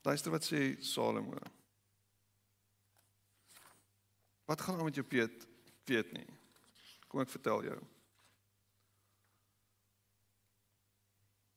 Luister 0.04 0.30
wat 0.30 0.44
sê 0.44 0.76
Salomo. 0.84 1.38
Wat 4.44 4.60
gaan 4.60 4.78
aan 4.78 4.84
met 4.84 4.94
jou 4.94 5.06
Piet? 5.06 5.46
Weet 5.84 6.12
nie. 6.12 6.26
Kom 7.08 7.22
ek 7.24 7.32
vertel 7.32 7.64
jou. 7.64 7.78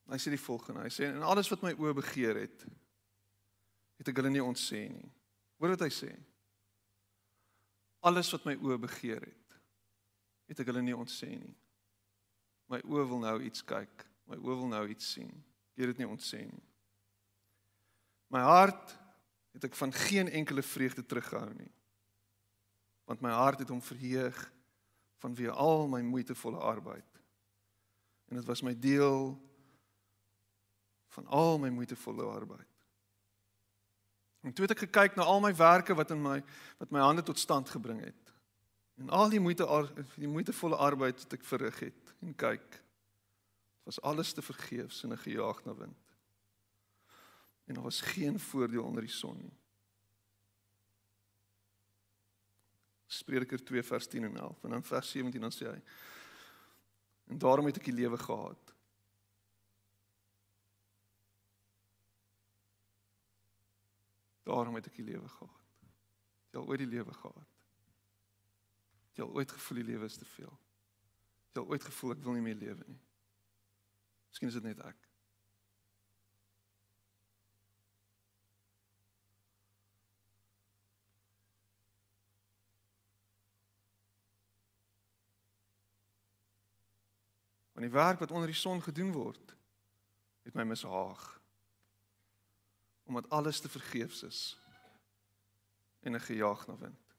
Hy 0.08 0.20
sê 0.24 0.32
die 0.32 0.40
volgende. 0.40 0.86
Hy 0.86 0.92
sê 0.94 1.10
en 1.12 1.26
alles 1.28 1.52
wat 1.52 1.66
my 1.66 1.74
oë 1.76 1.98
begeer 1.98 2.40
het, 2.46 2.64
het 4.00 4.08
ek 4.08 4.22
hulle 4.22 4.32
nie 4.32 4.44
ontsê 4.44 4.86
nie. 4.94 5.10
Hoor 5.60 5.74
wat 5.76 5.84
hy 5.84 5.92
sê. 5.92 6.14
Alles 8.08 8.32
wat 8.32 8.46
my 8.48 8.56
oë 8.56 8.78
begeer 8.86 9.26
het, 9.26 9.58
het 10.48 10.64
ek 10.64 10.72
hulle 10.72 10.86
nie 10.86 10.96
ontsê 10.96 11.34
nie. 11.36 11.56
My 12.72 12.80
oë 12.86 13.04
wil 13.12 13.26
nou 13.26 13.36
iets 13.44 13.66
kyk. 13.68 14.08
My 14.32 14.40
oë 14.40 14.56
wil 14.62 14.72
nou 14.72 14.84
iets 14.92 15.12
sien. 15.18 15.32
Ek 15.76 15.84
het 15.84 15.92
dit 15.92 16.04
nie 16.04 16.10
ontsê 16.10 16.46
nie. 16.48 16.64
My 18.28 18.40
hart 18.40 18.98
het 19.52 19.64
ek 19.64 19.76
van 19.76 19.94
geen 19.94 20.30
enkele 20.30 20.62
vreugde 20.62 21.06
teruggehou 21.06 21.54
nie. 21.54 21.72
Want 23.08 23.22
my 23.22 23.32
hart 23.32 23.60
het 23.60 23.70
hom 23.70 23.82
verheug 23.82 24.38
van 25.18 25.36
wie 25.36 25.50
al 25.50 25.88
my 25.88 26.02
moeitevolle 26.02 26.58
arbeid. 26.58 27.22
En 28.28 28.36
dit 28.36 28.46
was 28.46 28.62
my 28.62 28.76
deel 28.80 29.38
van 31.16 31.28
al 31.28 31.58
my 31.60 31.70
moeitevolle 31.70 32.24
arbeid. 32.24 32.68
En 34.42 34.54
toe 34.54 34.68
het 34.68 34.76
ek 34.76 34.86
gekyk 34.86 35.16
na 35.16 35.24
al 35.24 35.40
my 35.42 35.54
werke 35.56 35.96
wat 35.96 36.12
in 36.14 36.22
my 36.22 36.44
wat 36.78 36.92
my 36.94 37.00
hande 37.00 37.24
tot 37.24 37.40
stand 37.40 37.70
gebring 37.70 38.04
het. 38.04 38.34
En 39.02 39.10
al 39.10 39.30
die 39.30 39.40
moeite 39.40 39.66
die 40.16 40.30
moeitevolle 40.30 40.76
arbeid 40.76 41.24
wat 41.24 41.34
ek 41.34 41.48
verrig 41.48 41.80
het 41.80 42.14
en 42.22 42.36
kyk. 42.36 42.84
Was 43.88 44.02
alles 44.02 44.34
te 44.34 44.42
vergeefs 44.42 45.04
en 45.04 45.16
'n 45.16 45.24
gejaag 45.26 45.64
na 45.66 45.76
wind 45.76 46.07
en 47.68 47.74
daar 47.74 47.84
was 47.84 48.02
geen 48.02 48.40
voordeel 48.40 48.84
onder 48.84 49.02
die 49.04 49.12
son 49.12 49.38
nie. 49.38 49.56
Spreuke 53.06 53.64
2 53.64 53.84
vers 53.84 54.08
10 54.08 54.24
en 54.24 54.38
11 54.38 54.64
en 54.64 54.70
dan 54.70 54.84
vers 54.84 55.10
17 55.12 55.42
dan 55.42 55.52
sê 55.52 55.68
hy 55.68 55.82
en 57.28 57.38
daarom 57.38 57.66
het 57.68 57.78
ek 57.80 57.90
die 57.90 57.96
lewe 57.96 58.18
gehad. 58.18 58.74
Daarom 64.48 64.76
het 64.80 64.88
ek 64.88 64.96
die 64.96 65.10
lewe 65.10 65.28
gehad. 65.28 65.84
Jy 66.52 66.60
al 66.62 66.70
ooit 66.72 66.80
die 66.80 66.88
lewe 66.88 67.14
gehad. 67.14 67.58
Jy 69.18 69.26
al 69.26 69.34
ooit 69.36 69.52
gevoel 69.52 69.82
die 69.82 69.90
lewe 69.90 70.08
is 70.08 70.16
te 70.16 70.30
veel. 70.38 70.56
Jy 71.52 71.60
al 71.60 71.68
ooit 71.68 71.84
gevoel 71.84 72.16
ek 72.16 72.24
wil 72.24 72.40
nie 72.40 72.46
meer 72.48 72.60
lewe 72.62 72.88
nie. 72.88 73.02
Miskien 74.32 74.54
is 74.54 74.60
dit 74.60 74.70
net 74.70 74.80
ek. 74.88 75.07
Want 87.78 87.92
die 87.92 88.00
werk 88.00 88.20
wat 88.20 88.32
onder 88.32 88.50
die 88.50 88.58
son 88.58 88.82
gedoen 88.82 89.12
word, 89.14 89.52
het 90.44 90.56
my 90.58 90.64
mishaag. 90.66 91.42
Omdat 93.06 93.30
alles 93.30 93.60
te 93.60 93.70
vergeefs 93.70 94.24
is 94.24 94.40
en 96.02 96.16
'n 96.16 96.20
gejaag 96.20 96.68
na 96.68 96.78
wind. 96.78 97.14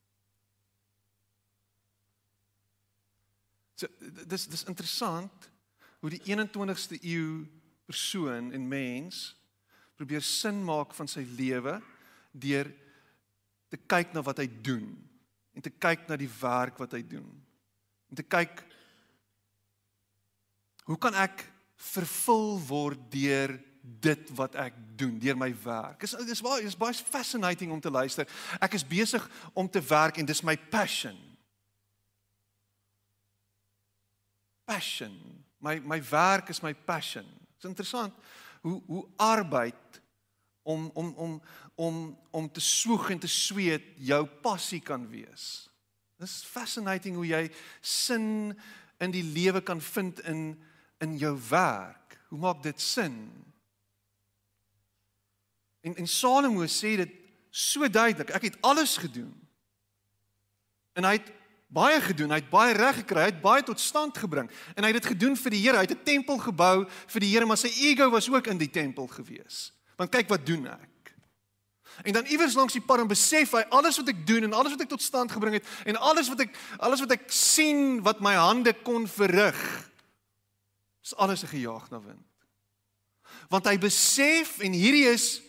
So 3.74 3.86
dis 4.26 4.46
dis 4.46 4.64
interessant 4.64 5.50
hoe 5.98 6.10
die 6.10 6.22
21ste 6.24 6.98
eeu 7.04 7.46
persoon 7.84 8.52
en 8.52 8.68
mens 8.68 9.36
probeer 9.94 10.22
sin 10.22 10.64
maak 10.64 10.94
van 10.94 11.08
sy 11.08 11.22
lewe 11.22 11.82
deur 12.30 12.74
te 13.68 13.76
kyk 13.76 14.12
na 14.12 14.22
wat 14.22 14.38
hy 14.38 14.60
doen 14.62 15.08
en 15.52 15.62
te 15.62 15.70
kyk 15.70 16.08
na 16.08 16.16
die 16.16 16.32
werk 16.40 16.78
wat 16.78 16.92
hy 16.92 17.06
doen. 17.06 17.46
En 18.08 18.16
te 18.16 18.22
kyk 18.22 18.67
hoe 20.88 20.96
kan 20.96 21.16
ek 21.20 21.44
vervul 21.92 22.56
word 22.66 23.00
deur 23.12 23.54
dit 23.82 24.30
wat 24.36 24.56
ek 24.58 24.76
doen, 24.98 25.16
deur 25.20 25.36
my 25.38 25.50
werk. 25.62 26.00
Dis 26.02 26.16
dis 26.28 26.42
baie 26.44 26.64
is 26.66 26.76
baie 26.76 26.96
fascinating 26.96 27.72
om 27.72 27.80
te 27.80 27.92
luister. 27.92 28.28
Ek 28.60 28.74
is 28.76 28.84
besig 28.86 29.24
om 29.56 29.68
te 29.70 29.82
werk 29.84 30.18
en 30.18 30.28
dis 30.28 30.42
my 30.44 30.56
passion. 30.72 31.16
Passion. 34.68 35.14
My 35.64 35.78
my 35.80 36.00
werk 36.10 36.50
is 36.52 36.60
my 36.64 36.74
passion. 36.74 37.26
Dis 37.56 37.68
interessant 37.70 38.14
hoe 38.64 38.80
hoe 38.86 39.04
arbeid 39.16 40.02
om 40.68 40.90
om 40.94 41.14
om 41.16 41.40
om 41.74 42.02
om 42.30 42.50
te 42.52 42.60
swoeg 42.60 43.10
en 43.14 43.22
te 43.22 43.30
sweet 43.30 43.94
jou 43.96 44.24
passie 44.42 44.80
kan 44.84 45.06
wees. 45.10 45.68
Dis 46.18 46.42
fascinating 46.44 47.16
hoe 47.16 47.28
jy 47.28 47.44
sin 47.80 48.56
in 48.98 49.14
die 49.14 49.22
lewe 49.22 49.62
kan 49.62 49.80
vind 49.80 50.20
in 50.26 50.56
in 50.98 51.16
jou 51.18 51.38
werk. 51.48 52.18
Hoe 52.28 52.38
maak 52.38 52.62
dit 52.62 52.80
sin? 52.80 53.16
En 55.80 55.96
en 55.96 56.06
Salomo 56.06 56.66
sê 56.66 56.96
dit 56.96 57.12
so 57.50 57.88
duidelik. 57.88 58.30
Ek 58.30 58.50
het 58.50 58.58
alles 58.60 58.96
gedoen. 58.96 59.32
En 60.92 61.06
hy 61.06 61.16
het 61.20 61.32
baie 61.66 62.00
gedoen. 62.00 62.34
Hy 62.34 62.40
het 62.42 62.50
baie 62.50 62.74
reg 62.76 63.02
gekry. 63.02 63.28
Hy 63.28 63.32
het 63.32 63.40
baie 63.42 63.62
tot 63.62 63.80
stand 63.80 64.18
gebring. 64.18 64.50
En 64.74 64.84
hy 64.84 64.92
het 64.92 65.00
dit 65.02 65.10
gedoen 65.14 65.36
vir 65.36 65.54
die 65.54 65.62
Here. 65.62 65.78
Hy 65.78 65.86
het 65.86 65.96
'n 65.96 66.04
tempel 66.04 66.38
gebou 66.38 66.86
vir 67.06 67.20
die 67.20 67.32
Here, 67.32 67.46
maar 67.46 67.60
sy 67.60 67.72
ego 67.88 68.10
was 68.10 68.30
ook 68.30 68.46
in 68.46 68.58
die 68.58 68.70
tempel 68.70 69.06
gewees. 69.06 69.72
Want 69.96 70.10
kyk 70.10 70.28
wat 70.28 70.46
doen 70.46 70.66
ek. 70.66 70.98
En 72.02 72.12
dan 72.12 72.26
iewers 72.26 72.54
langs 72.54 72.72
die 72.72 72.82
pad 72.82 73.00
en 73.00 73.10
besef 73.10 73.52
hy 73.52 73.64
alles 73.74 73.96
wat 73.96 74.08
ek 74.08 74.26
doen 74.26 74.46
en 74.46 74.52
alles 74.52 74.70
wat 74.70 74.80
ek 74.80 74.88
tot 74.88 75.02
stand 75.02 75.32
gebring 75.32 75.56
het 75.58 75.66
en 75.84 75.96
alles 75.96 76.28
wat 76.30 76.44
ek 76.44 76.54
alles 76.78 77.00
wat 77.02 77.10
ek 77.16 77.24
sien 77.32 78.02
wat 78.06 78.20
my 78.22 78.34
hande 78.38 78.72
kon 78.86 79.08
verrig 79.10 79.58
is 81.08 81.16
alles 81.16 81.42
'n 81.42 81.54
gejaag 81.56 81.90
na 81.90 82.00
wind. 82.00 82.26
Want 83.48 83.64
hy 83.64 83.78
besef 83.78 84.58
en 84.58 84.72
hierdie 84.72 85.08
is 85.08 85.42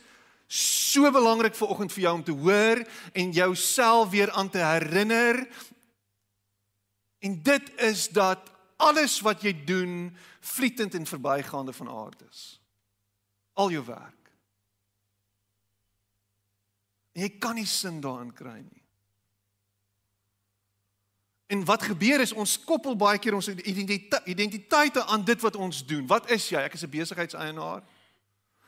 so 0.48 1.12
belangrik 1.12 1.56
vir 1.56 1.68
oggend 1.68 1.92
vir 1.92 2.02
jou 2.02 2.14
om 2.14 2.24
te 2.24 2.32
hoor 2.32 2.88
en 3.14 3.32
jouself 3.32 4.10
weer 4.10 4.32
aan 4.32 4.50
te 4.50 4.58
herinner. 4.58 5.48
En 7.20 7.44
dit 7.44 7.80
is 7.80 8.08
dat 8.10 8.52
alles 8.78 9.20
wat 9.20 9.42
jy 9.42 9.54
doen 9.66 10.16
vlietend 10.40 10.94
en 10.94 11.06
verbygaande 11.06 11.74
van 11.74 11.90
aard 11.90 12.22
is. 12.30 12.62
Al 13.54 13.70
jou 13.70 13.86
werk. 13.86 14.32
En 17.12 17.22
jy 17.22 17.30
kan 17.38 17.56
nie 17.56 17.66
sin 17.66 18.02
daarin 18.02 18.34
kry 18.34 18.60
nie. 18.64 18.79
En 21.50 21.66
wat 21.66 21.84
gebeur 21.84 22.22
is 22.22 22.32
ons 22.38 22.60
koppel 22.62 22.94
baie 22.94 23.18
keer 23.18 23.34
ons 23.34 23.48
identiteite 23.50 25.02
aan 25.10 25.24
dit 25.26 25.42
wat 25.42 25.56
ons 25.58 25.80
doen. 25.82 26.06
Wat 26.08 26.30
is 26.30 26.46
jy? 26.52 26.62
Ek 26.62 26.76
is 26.78 26.86
'n 26.86 26.94
besigheidseienaar. 26.94 27.82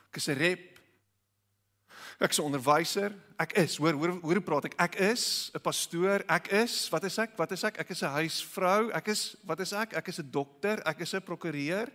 Ek 0.10 0.18
is 0.18 0.28
'n 0.28 0.38
rep. 0.38 0.80
Ek 2.20 2.32
is 2.32 2.40
'n 2.40 2.50
onderwyser. 2.50 3.14
Ek 3.38 3.54
is, 3.54 3.78
hoor, 3.78 3.94
hoor 3.94 4.34
hoe 4.34 4.42
praat 4.42 4.66
ek? 4.66 4.74
Ek 4.78 4.96
is 4.96 5.52
'n 5.54 5.62
pastoor. 5.62 6.24
Ek 6.28 6.48
is, 6.48 6.90
wat 6.90 7.04
is 7.04 7.18
ek? 7.18 7.38
Wat 7.38 7.52
is 7.52 7.64
ek? 7.64 7.78
Ek 7.78 7.90
is 7.90 8.02
'n 8.02 8.14
huisvrou. 8.18 8.90
Ek 8.92 9.08
is, 9.08 9.36
wat 9.46 9.60
is 9.60 9.74
ek? 9.74 9.94
Ek 9.94 10.08
is 10.08 10.18
'n 10.18 10.32
dokter. 10.32 10.82
Ek 10.86 11.00
is 11.00 11.14
'n 11.14 11.22
prokureur. 11.22 11.88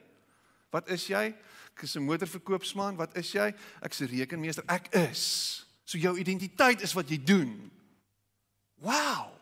Wat 0.70 0.88
is 0.88 1.07
jy? 1.07 1.35
Ek 1.77 1.83
is 1.83 1.96
'n 1.96 2.07
motorverkoopsman. 2.07 2.96
Wat 2.96 3.16
is 3.16 3.33
jy? 3.33 3.55
Ek 3.83 3.90
is 3.92 4.01
'n 4.01 4.07
rekenmeester. 4.07 4.64
Ek 4.68 4.94
is. 4.94 5.66
So 5.85 5.99
jou 5.99 6.16
identiteit 6.18 6.81
is 6.81 6.92
wat 6.92 7.09
jy 7.09 7.18
doen. 7.25 7.70
Wow. 8.79 9.36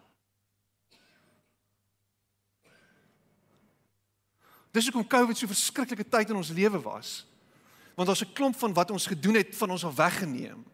Dis 4.74 4.88
hoekom 4.90 5.06
COVID 5.06 5.38
so 5.38 5.46
verskriklike 5.46 6.06
tyd 6.10 6.32
in 6.32 6.40
ons 6.40 6.50
lewe 6.50 6.80
was. 6.82 7.22
Want 7.94 8.10
daar's 8.10 8.24
'n 8.26 8.34
klomp 8.34 8.56
van 8.58 8.74
wat 8.74 8.90
ons 8.90 9.06
gedoen 9.06 9.34
het 9.34 9.54
van 9.54 9.70
ons 9.70 9.84
al 9.84 9.94
weggeneem. 9.94 10.64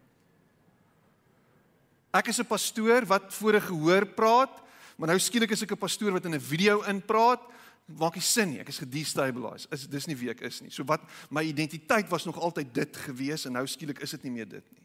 Ek 2.10 2.28
is 2.28 2.40
'n 2.40 2.46
pastoor 2.46 3.06
wat 3.06 3.34
voor 3.34 3.54
'n 3.54 3.60
gehoor 3.60 4.06
praat, 4.06 4.62
maar 4.96 5.08
nou 5.08 5.18
skielik 5.18 5.50
is 5.50 5.62
ek 5.62 5.72
'n 5.72 5.76
pastoor 5.76 6.12
wat 6.12 6.24
in 6.24 6.34
'n 6.34 6.40
video 6.40 6.82
inpraat. 6.82 7.40
Maak 7.86 8.14
nie 8.14 8.22
sin 8.22 8.50
nie. 8.50 8.60
Ek 8.60 8.68
is 8.68 8.78
gedestabilised. 8.78 9.72
Is 9.72 9.86
dis 9.86 10.06
nie 10.06 10.16
wie 10.16 10.30
ek 10.30 10.40
is 10.40 10.60
nie. 10.60 10.70
So 10.70 10.84
wat 10.84 11.00
my 11.28 11.42
identiteit 11.42 12.08
was 12.08 12.24
nog 12.24 12.38
altyd 12.38 12.74
dit 12.74 12.96
gewees 12.96 13.44
en 13.44 13.52
nou 13.52 13.66
skielik 13.66 13.98
is 13.98 14.10
dit 14.10 14.22
nie 14.22 14.32
meer 14.32 14.48
dit 14.48 14.72
nie. 14.72 14.82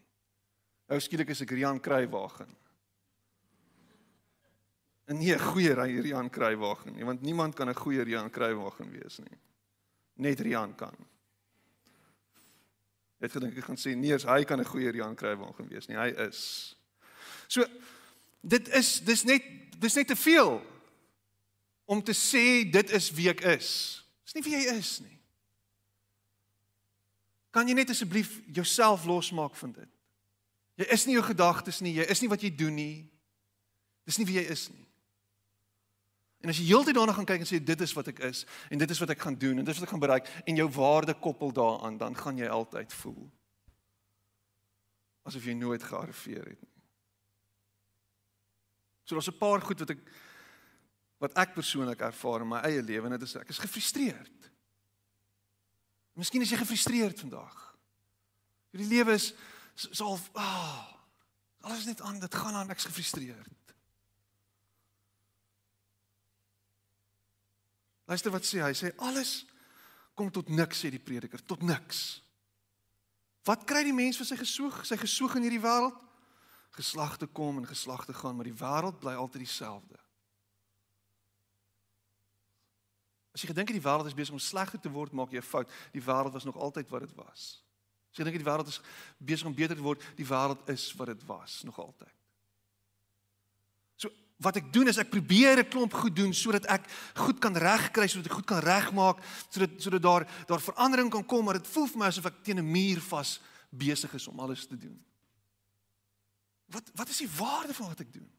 Nou 0.88 1.00
skielik 1.00 1.30
is 1.30 1.42
ek 1.42 1.52
Rian 1.52 1.80
Kruiwagen. 1.80 2.48
En 5.06 5.18
nie 5.18 5.34
'n 5.34 5.40
goeie 5.40 5.74
Rian 5.74 6.30
Kruiwagen 6.30 6.94
nie, 6.94 7.06
want 7.06 7.22
niemand 7.22 7.56
kan 7.56 7.70
'n 7.70 7.76
goeie 7.76 8.04
Rian 8.04 8.30
Kruiwagen 8.30 8.92
wees 8.92 9.18
nie. 9.18 9.38
Net 10.14 10.40
Rian 10.40 10.76
kan. 10.76 10.96
Het 13.18 13.32
gedink 13.32 13.58
ek 13.58 13.64
gaan 13.64 13.78
sê 13.78 13.96
nee, 13.96 14.18
hy 14.18 14.44
kan 14.44 14.60
'n 14.60 14.66
goeie 14.66 14.92
Rian 14.92 15.16
Kruiwagen 15.16 15.68
wees 15.68 15.88
nie. 15.88 15.98
Hy 15.98 16.10
is. 16.28 16.76
So 17.48 17.66
dit 18.42 18.68
is 18.68 19.00
dis 19.00 19.24
net 19.24 19.44
dis 19.80 19.94
net 19.94 20.08
te 20.08 20.16
veel 20.16 20.62
om 21.86 22.04
te 22.04 22.14
sê 22.14 22.72
dit 22.72 22.92
is 22.92 23.12
wie 23.12 23.30
ek 23.30 23.42
is. 23.42 24.04
Dis 24.24 24.34
nie 24.34 24.44
wie 24.44 24.54
jy 24.58 24.78
is 24.78 25.00
nie. 25.00 25.20
Kan 27.52 27.68
jy 27.68 27.74
net 27.74 27.90
asseblief 27.90 28.42
jouself 28.52 29.06
losmaak 29.06 29.56
van 29.56 29.72
dit? 29.72 29.90
Jy 30.76 30.86
is 30.92 31.06
nie 31.06 31.14
jou 31.16 31.24
gedagtes 31.24 31.80
nie, 31.82 31.94
jy 31.94 32.04
is 32.10 32.22
nie 32.22 32.30
wat 32.30 32.42
jy 32.42 32.56
doen 32.56 32.76
nie. 32.76 33.12
Dis 34.04 34.18
nie 34.18 34.26
wie 34.26 34.42
jy 34.42 34.50
is 34.52 34.70
nie. 34.70 34.85
En 36.46 36.52
as 36.54 36.60
jy 36.62 36.68
heeltyd 36.70 36.94
daarna 36.94 37.14
gaan 37.18 37.26
kyk 37.26 37.42
en 37.42 37.50
sê 37.50 37.58
dit 37.58 37.80
is 37.82 37.94
wat 37.98 38.12
ek 38.12 38.20
is 38.28 38.44
en 38.70 38.78
dit 38.78 38.92
is 38.94 39.00
wat 39.02 39.10
ek 39.16 39.24
gaan 39.26 39.38
doen 39.42 39.58
en 39.58 39.66
dit 39.66 39.74
is 39.74 39.80
wat 39.82 39.88
ek 39.88 39.94
gaan 39.96 40.04
bereik 40.04 40.28
en 40.46 40.60
jou 40.60 40.68
waarde 40.78 41.16
koppel 41.18 41.50
daaraan, 41.50 41.98
dan 41.98 42.14
gaan 42.14 42.38
jy 42.38 42.46
altyd 42.46 42.94
voel 43.02 43.26
asof 45.26 45.48
jy 45.50 45.56
nooit 45.58 45.82
gearriveer 45.82 46.52
het 46.52 46.62
nie. 46.62 46.74
So 49.06 49.18
daar's 49.18 49.30
'n 49.30 49.42
paar 49.42 49.62
goed 49.62 49.80
wat 49.80 49.90
ek 49.90 50.02
wat 51.18 51.34
ek 51.34 51.54
persoonlik 51.54 52.02
ervaar 52.02 52.42
in 52.42 52.48
my 52.48 52.62
eie 52.62 52.82
lewe 52.82 53.06
en 53.06 53.18
dit 53.18 53.22
is 53.22 53.36
ek 53.36 53.50
is 53.50 53.58
gefrustreerd. 53.58 54.52
Miskien 56.14 56.42
is 56.42 56.50
jy 56.50 56.58
gefrustreerd 56.58 57.20
vandag. 57.20 57.78
Die 58.72 58.86
lewe 58.86 59.14
is 59.14 59.34
so 59.74 60.20
ah 60.34 60.44
oh, 60.44 60.86
alles 61.62 61.86
net 61.86 62.02
aan 62.02 62.20
dit 62.20 62.36
gaan 62.36 62.54
aan 62.54 62.70
ek's 62.70 62.86
gefrustreerd. 62.86 63.65
Luister 68.06 68.32
wat 68.32 68.46
sê 68.46 68.62
hy 68.62 68.74
sê 68.78 68.92
alles 69.02 69.44
kom 70.16 70.30
tot 70.32 70.50
niks 70.50 70.84
sê 70.84 70.92
die 70.94 71.02
prediker 71.02 71.42
tot 71.44 71.64
niks. 71.66 72.22
Wat 73.46 73.66
kry 73.70 73.84
die 73.86 73.94
mens 73.94 74.18
vir 74.18 74.30
sy 74.30 74.38
gesoog 74.40 74.82
sy 74.88 74.98
gesoog 74.98 75.38
in 75.38 75.46
hierdie 75.48 75.64
wêreld? 75.64 75.98
Geslagte 76.76 77.28
kom 77.28 77.62
en 77.62 77.68
geslagte 77.68 78.14
gaan, 78.14 78.36
maar 78.36 78.50
die 78.50 78.58
wêreld 78.58 78.98
bly 79.00 79.14
altyd 79.16 79.46
dieselfde. 79.46 80.00
As 83.36 83.44
jy 83.44 83.52
gedink 83.52 83.72
het 83.72 83.78
die 83.78 83.84
wêreld 83.84 84.08
is 84.08 84.16
besig 84.16 84.36
om 84.36 84.40
slegter 84.44 84.80
te 84.80 84.92
word, 84.92 85.12
maak 85.12 85.32
jy 85.32 85.40
'n 85.40 85.52
fout. 85.52 85.70
Die 85.92 86.04
wêreld 86.04 86.34
was 86.34 86.46
nog 86.48 86.56
altyd 86.56 86.90
wat 86.90 87.02
dit 87.02 87.16
was. 87.16 87.62
As 88.12 88.18
jy 88.18 88.24
dink 88.24 88.38
die 88.40 88.48
wêreld 88.48 88.68
is 88.68 88.82
besig 89.20 89.48
om 89.48 89.54
beter 89.54 89.76
te 89.76 89.84
word, 89.84 90.02
die 90.16 90.28
wêreld 90.28 90.70
is 90.70 90.94
wat 90.96 91.08
dit 91.08 91.26
was 91.28 91.64
nog 91.64 91.80
altyd. 91.80 92.15
Wat 94.44 94.56
ek 94.60 94.74
doen 94.74 94.88
is 94.92 94.98
ek 95.00 95.10
probeer 95.10 95.60
'n 95.60 95.70
klomp 95.70 95.94
goed 95.94 96.16
doen 96.16 96.34
sodat 96.34 96.66
ek 96.66 96.90
goed 97.16 97.40
kan 97.40 97.56
regkry, 97.56 98.08
sodat 98.08 98.28
ek 98.32 98.38
goed 98.38 98.46
kan 98.46 98.60
regmaak, 98.60 99.24
sodat 99.50 99.82
sodat 99.82 100.02
daar 100.02 100.28
daar 100.48 100.62
verandering 100.62 101.10
kan 101.10 101.26
kom, 101.26 101.46
maar 101.46 101.60
dit 101.60 101.68
voel 101.68 101.88
vir 101.88 101.98
my 101.98 102.06
asof 102.06 102.26
ek 102.26 102.44
teen 102.44 102.60
'n 102.60 102.72
muur 102.72 103.02
vas 103.02 103.40
besig 103.70 104.14
is 104.14 104.28
om 104.28 104.40
alles 104.40 104.66
te 104.68 104.78
doen. 104.78 105.00
Wat 106.66 106.92
wat 106.96 107.10
is 107.10 107.18
die 107.18 107.30
waarde 107.38 107.74
van 107.74 107.88
wat 107.88 108.00
ek 108.00 108.14
doen? 108.14 108.32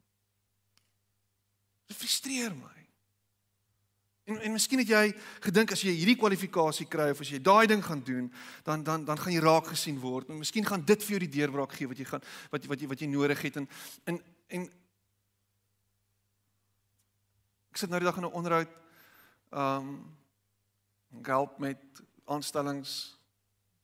Dit 1.87 1.96
frustreer 1.96 2.54
my. 2.54 2.76
En 4.26 4.40
en 4.42 4.52
miskien 4.52 4.80
het 4.82 4.88
jy 4.90 5.14
gedink 5.44 5.72
as 5.72 5.85
jy 5.87 5.92
hierdie 5.94 6.18
kwalifikasie 6.18 6.88
kry 6.90 7.12
of 7.14 7.20
as 7.22 7.28
jy 7.30 7.38
daai 7.38 7.68
ding 7.70 7.85
gaan 7.85 8.02
doen, 8.02 8.32
dan 8.66 8.82
dan 8.82 9.04
dan 9.06 9.18
gaan 9.18 9.32
jy 9.32 9.42
raak 9.44 9.70
gesien 9.70 10.00
word. 10.02 10.28
En 10.28 10.40
miskien 10.42 10.66
gaan 10.66 10.82
dit 10.85 11.04
vir 11.04 11.14
jou 11.14 11.20
die 11.22 11.35
deurbraak 11.38 11.76
gee 11.78 11.87
wat 11.87 12.00
jy 12.02 12.09
gaan 12.09 12.24
wat 12.50 12.66
wat 12.66 12.80
jy 12.80 12.88
wat 12.90 13.04
jy 13.04 13.06
nodig 13.12 13.42
het 13.46 13.56
en 13.62 13.68
en 14.04 14.18
en 14.48 14.66
ek 17.76 17.84
sit 17.84 17.92
nou 17.92 18.00
die 18.00 18.08
dag 18.08 18.16
in 18.16 18.24
'n 18.24 18.32
onderhoud 18.32 18.72
um 19.52 20.16
help 21.22 21.58
met 21.58 21.78
aanstellings 22.24 23.18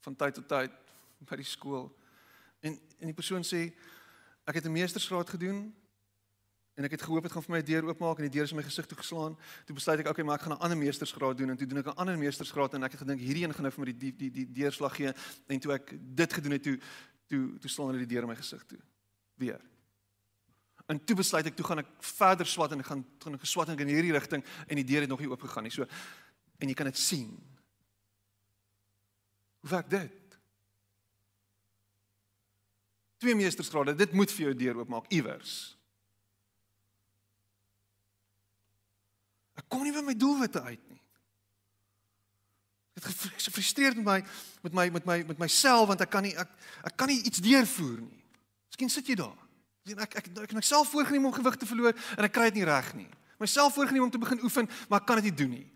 van 0.00 0.16
tyd 0.16 0.34
tot 0.34 0.48
tyd 0.48 0.72
by 1.28 1.36
die 1.36 1.44
skool. 1.44 1.92
En 2.60 2.80
en 2.98 3.06
die 3.06 3.20
persoon 3.20 3.44
sê 3.44 3.72
Ek 4.44 4.54
het 4.54 4.64
'n 4.64 4.72
meestersgraad 4.72 5.30
gedoen 5.30 5.74
en 6.74 6.84
ek 6.84 6.90
het 6.90 7.02
gehoop 7.02 7.22
dit 7.22 7.32
gaan 7.32 7.42
vir 7.42 7.50
my 7.50 7.58
'n 7.58 7.64
deur 7.64 7.84
oopmaak 7.84 8.16
en 8.16 8.22
die 8.22 8.30
deur 8.30 8.42
is 8.42 8.50
in 8.50 8.56
my 8.56 8.62
gesig 8.62 8.86
toe 8.86 8.98
geslaan. 8.98 9.38
Toe 9.66 9.74
besluit 9.74 9.98
ek, 10.00 10.08
okay, 10.08 10.24
maar 10.24 10.34
ek 10.34 10.42
gaan 10.42 10.52
'n 10.52 10.60
ander 10.60 10.78
meestersgraad 10.78 11.36
doen 11.36 11.50
en 11.50 11.56
toe 11.56 11.66
doen 11.66 11.78
ek 11.78 11.86
'n 11.86 11.96
ander 11.96 12.18
meestersgraad 12.18 12.74
en 12.74 12.82
ek 12.82 12.90
het 12.90 13.00
gedink 13.00 13.20
hierdie 13.20 13.44
een 13.44 13.54
gaan 13.54 13.62
nou 13.62 13.72
vir 13.72 13.84
my 13.84 13.92
die 13.92 13.98
die 13.98 14.16
die, 14.16 14.30
die 14.30 14.52
deurslag 14.52 14.96
gee 14.96 15.12
en 15.46 15.60
toe 15.60 15.72
ek 15.72 15.94
dit 16.16 16.32
gedoen 16.32 16.52
het 16.52 16.62
toe 16.62 16.78
toe 17.26 17.58
toe 17.58 17.70
slaan 17.70 17.86
hulle 17.86 18.06
die 18.06 18.14
deur 18.14 18.22
in 18.22 18.28
my 18.28 18.36
gesig 18.36 18.64
toe. 18.64 18.78
Weer. 19.34 19.60
En 20.92 21.00
toe 21.00 21.16
besluit 21.16 21.46
ek 21.48 21.56
toe 21.56 21.64
gaan 21.64 21.80
ek 21.80 21.92
verder 22.04 22.48
swat 22.48 22.74
en 22.74 22.82
ek 22.84 22.90
gaan 22.90 23.04
gaan 23.22 23.38
ek 23.38 23.46
geswat 23.46 23.72
in 23.72 23.88
hierdie 23.88 24.12
rigting 24.12 24.44
en 24.44 24.80
die 24.80 24.86
deur 24.86 25.06
het 25.06 25.12
nog 25.12 25.22
nie 25.22 25.30
oop 25.30 25.44
gegaan 25.46 25.64
nie. 25.64 25.72
So 25.72 25.88
en 26.62 26.70
jy 26.70 26.76
kan 26.78 26.90
dit 26.90 27.00
sien. 27.00 27.30
Hoe 29.62 29.70
werk 29.72 29.88
dit? 29.90 30.36
Twee 33.22 33.38
meestersgrade, 33.38 33.94
dit 33.96 34.16
moet 34.18 34.30
vir 34.34 34.48
jou 34.48 34.54
deur 34.58 34.82
oopmaak 34.82 35.08
iewers. 35.14 35.52
Ek 39.58 39.68
kom 39.70 39.84
nie 39.86 39.94
by 39.94 40.02
my 40.04 40.16
doelwitte 40.18 40.62
uit 40.66 40.82
nie. 40.90 41.00
Ek 42.98 43.06
het 43.08 43.46
gefrustreerd 43.46 44.00
met 44.02 44.08
my 44.08 44.18
met 44.66 44.74
my 44.76 44.88
met 44.98 45.06
my 45.08 45.16
met 45.30 45.40
myself 45.40 45.88
want 45.88 46.04
ek 46.04 46.12
kan 46.12 46.26
nie 46.26 46.34
ek 46.36 46.50
ek 46.90 46.98
kan 47.00 47.08
nie 47.08 47.22
iets 47.22 47.40
deurvoer 47.44 48.02
nie. 48.02 48.20
Miskien 48.68 48.92
sit 48.92 49.08
jy 49.08 49.16
daar. 49.22 49.41
Ek 49.82 49.98
ek 49.98 50.16
ek, 50.16 50.26
ek 50.30 50.52
het 50.52 50.58
myself 50.58 50.90
voorgenem 50.92 51.26
om 51.26 51.34
gewig 51.34 51.56
te 51.58 51.66
verloor 51.66 51.96
en 52.16 52.24
ek 52.28 52.32
kry 52.32 52.50
dit 52.50 52.60
nie 52.60 52.68
reg 52.68 52.92
nie. 52.94 53.08
Myself 53.42 53.74
voorgenem 53.74 54.06
om 54.06 54.10
te 54.10 54.20
begin 54.22 54.42
oefen, 54.46 54.68
maar 54.88 55.02
ek 55.02 55.06
kan 55.06 55.18
dit 55.18 55.30
nie 55.30 55.38
doen 55.40 55.54
nie. 55.56 55.66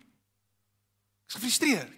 Ek 1.26 1.34
is 1.34 1.38
gefrustreerd. 1.40 1.94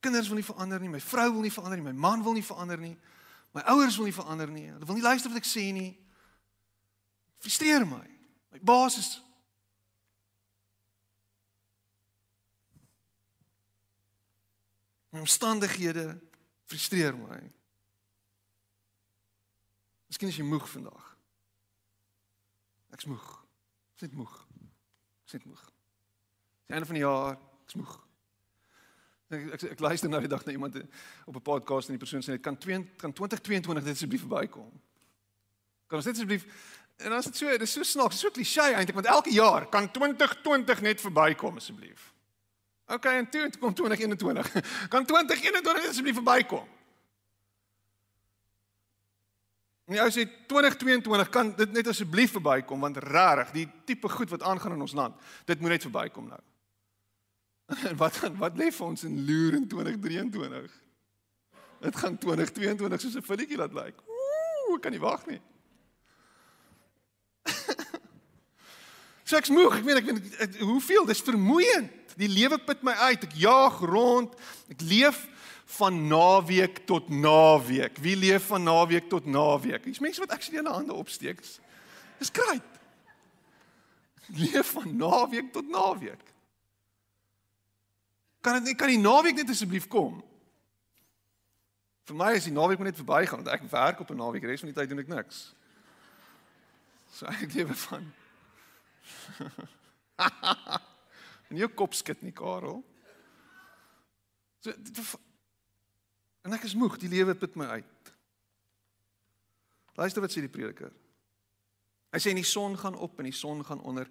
Kinders 0.00 0.30
wil 0.32 0.40
nie 0.40 0.46
verander 0.46 0.80
nie, 0.80 0.88
my 0.88 1.00
vrou 1.04 1.26
wil 1.34 1.44
nie 1.44 1.52
verander 1.52 1.76
nie, 1.76 1.86
my 1.92 1.98
man 2.08 2.22
wil 2.24 2.34
nie 2.34 2.44
verander 2.44 2.80
nie. 2.80 2.94
My 3.52 3.62
ouers 3.68 3.98
wil 3.98 4.08
nie 4.08 4.16
verander 4.16 4.48
nie. 4.48 4.68
Hulle 4.70 4.86
wil 4.86 4.96
nie 4.96 5.04
luister 5.04 5.30
wat 5.30 5.42
ek 5.42 5.48
sê 5.48 5.66
nie. 5.74 5.90
Frustreer 7.42 7.84
my. 7.86 8.02
My 8.54 8.60
baas 8.64 8.96
is 8.98 9.10
My 15.10 15.18
omstandighede 15.18 16.20
frustreer 16.70 17.16
my. 17.18 17.40
Miskien 20.10 20.30
is 20.30 20.38
jy 20.38 20.46
moeg 20.46 20.66
vandag. 20.70 21.08
Ek's 22.94 23.06
moeg. 23.10 23.26
Ek's 23.94 24.06
net 24.06 24.14
moeg. 24.18 24.36
Ek's 25.24 25.36
net 25.38 25.48
moeg. 25.50 25.66
Die 26.66 26.74
einde 26.74 26.86
van 26.86 26.98
die 26.98 27.04
jaar, 27.04 27.38
ek's 27.66 27.78
moeg. 27.78 27.96
Ek, 29.30 29.46
ek 29.54 29.64
ek 29.76 29.82
luister 29.82 30.10
nou 30.10 30.18
die 30.22 30.30
dag 30.30 30.42
na 30.46 30.52
iemand 30.52 30.78
op 31.26 31.36
'n 31.36 31.42
podcast 31.42 31.88
en 31.88 31.94
die 31.94 32.02
persoon 32.02 32.22
sê 32.22 32.34
net 32.34 32.42
kan 32.42 32.58
2 32.58 32.96
kan 32.98 33.12
2022 33.12 33.84
dit 33.84 33.94
asseblief 33.94 34.26
verbykom. 34.26 34.70
Kan 35.86 35.98
ons 35.98 36.04
dit 36.04 36.14
asseblief 36.14 36.46
en 36.96 37.12
as 37.12 37.24
dit 37.24 37.36
so 37.36 37.58
dis 37.58 37.72
so 37.72 37.82
snaaks, 37.82 38.18
so 38.18 38.30
klise 38.30 38.60
eintlik 38.60 38.94
want 38.94 39.06
elke 39.06 39.30
jaar 39.30 39.68
kan 39.68 39.90
2020 39.90 40.80
net 40.80 41.00
verbykom 41.00 41.56
asseblief. 41.56 42.14
OK 42.90 43.04
en 43.04 43.28
toe 43.30 43.50
kom 43.58 43.74
2021. 43.74 44.52
Kan 44.92 45.06
2021 45.06 45.88
asseblief 45.88 46.18
verbykom. 46.18 46.66
En 49.90 49.96
jy 49.98 50.06
sê 50.14 50.24
2022 50.46 51.30
kan 51.34 51.48
dit 51.58 51.72
net 51.74 51.88
asseblief 51.90 52.36
verbykom 52.36 52.84
want 52.86 53.00
regtig 53.02 53.50
die 53.56 53.66
tipe 53.90 54.08
goed 54.08 54.30
wat 54.30 54.44
aangaan 54.46 54.76
in 54.76 54.84
ons 54.86 54.94
land, 54.94 55.16
dit 55.50 55.58
moet 55.58 55.74
net 55.74 55.86
verbykom 55.88 56.28
nou. 56.30 56.38
En 57.88 57.98
wat 58.02 58.20
gaan 58.22 58.38
wat 58.38 58.58
lê 58.58 58.70
vir 58.74 58.86
ons 58.86 59.02
in 59.08 59.18
loer 59.26 59.58
in 59.58 59.66
2023? 59.66 60.78
Dit 61.80 61.96
gaan 61.96 62.18
2022 62.22 63.00
soos 63.02 63.18
'n 63.18 63.26
filletjie 63.26 63.58
laat 63.58 63.74
lyk. 63.74 63.98
Ooh, 64.06 64.76
ek 64.76 64.82
kan 64.86 64.94
nie 64.94 65.02
wag 65.02 65.26
nie. 65.26 65.40
Seks 69.30 69.50
moeg, 69.52 69.76
ek 69.78 69.84
weet 69.86 70.00
ek 70.00 70.08
weet 70.10 70.56
hoeveel 70.64 71.04
dis 71.06 71.22
vermoeiend. 71.22 71.92
Die 72.18 72.28
lewe 72.28 72.58
put 72.58 72.82
my 72.86 72.96
uit. 73.06 73.28
Ek 73.28 73.36
jaag 73.38 73.78
rond. 73.86 74.34
Ek 74.72 74.82
leef 74.82 75.22
van 75.78 76.00
naweek 76.10 76.82
tot 76.88 77.08
naweek. 77.14 78.00
Wie 78.02 78.16
leef 78.18 78.48
van 78.50 78.66
naweek 78.66 79.06
tot 79.12 79.28
naweek? 79.30 79.86
Dis 79.86 80.02
mense 80.02 80.22
wat 80.22 80.34
actually 80.34 80.58
hulle 80.58 80.74
hande 80.74 80.96
opsteek. 80.96 81.42
Dis 82.18 82.32
kruit. 82.34 82.66
Leef 84.40 84.74
van 84.74 84.90
naweek 84.96 85.52
tot 85.54 85.70
naweek. 85.70 86.26
Kan 88.40 88.64
dit 88.64 88.76
kan 88.76 88.90
die 88.90 88.98
naweek 88.98 89.38
net 89.38 89.52
asseblief 89.52 89.86
kom? 89.90 90.18
Vir 92.08 92.18
my 92.18 92.32
is 92.34 92.48
die 92.48 92.54
naweek 92.54 92.82
net 92.82 92.98
verbygaan 92.98 93.44
want 93.44 93.54
ek 93.54 93.68
werk 93.70 94.00
op 94.02 94.10
'n 94.10 94.18
naweek, 94.18 94.44
res 94.44 94.64
van 94.64 94.72
die 94.72 94.78
tyd 94.80 94.88
doen 94.90 95.04
ek 95.04 95.12
niks. 95.12 95.52
So 97.14 97.26
ek 97.26 97.54
lewe 97.54 97.74
van. 97.86 98.10
En 101.50 101.56
jou 101.56 101.68
kop 101.74 101.94
skud 101.94 102.22
nie, 102.22 102.34
Karel. 102.36 102.82
So 104.60 104.72
en 106.44 106.56
ek 106.56 106.64
is 106.68 106.76
moeg, 106.78 106.98
die 107.00 107.10
lewe 107.12 107.34
put 107.36 107.56
my 107.56 107.66
uit. 107.80 108.12
Luister 110.00 110.24
wat 110.24 110.32
sê 110.32 110.42
die 110.44 110.52
prediker. 110.52 110.92
Hy 112.10 112.18
sê 112.18 112.32
en 112.32 112.40
die 112.40 112.48
son 112.48 112.76
gaan 112.80 112.96
op 112.98 113.18
en 113.20 113.28
die 113.28 113.36
son 113.36 113.62
gaan 113.66 113.82
onder 113.86 114.08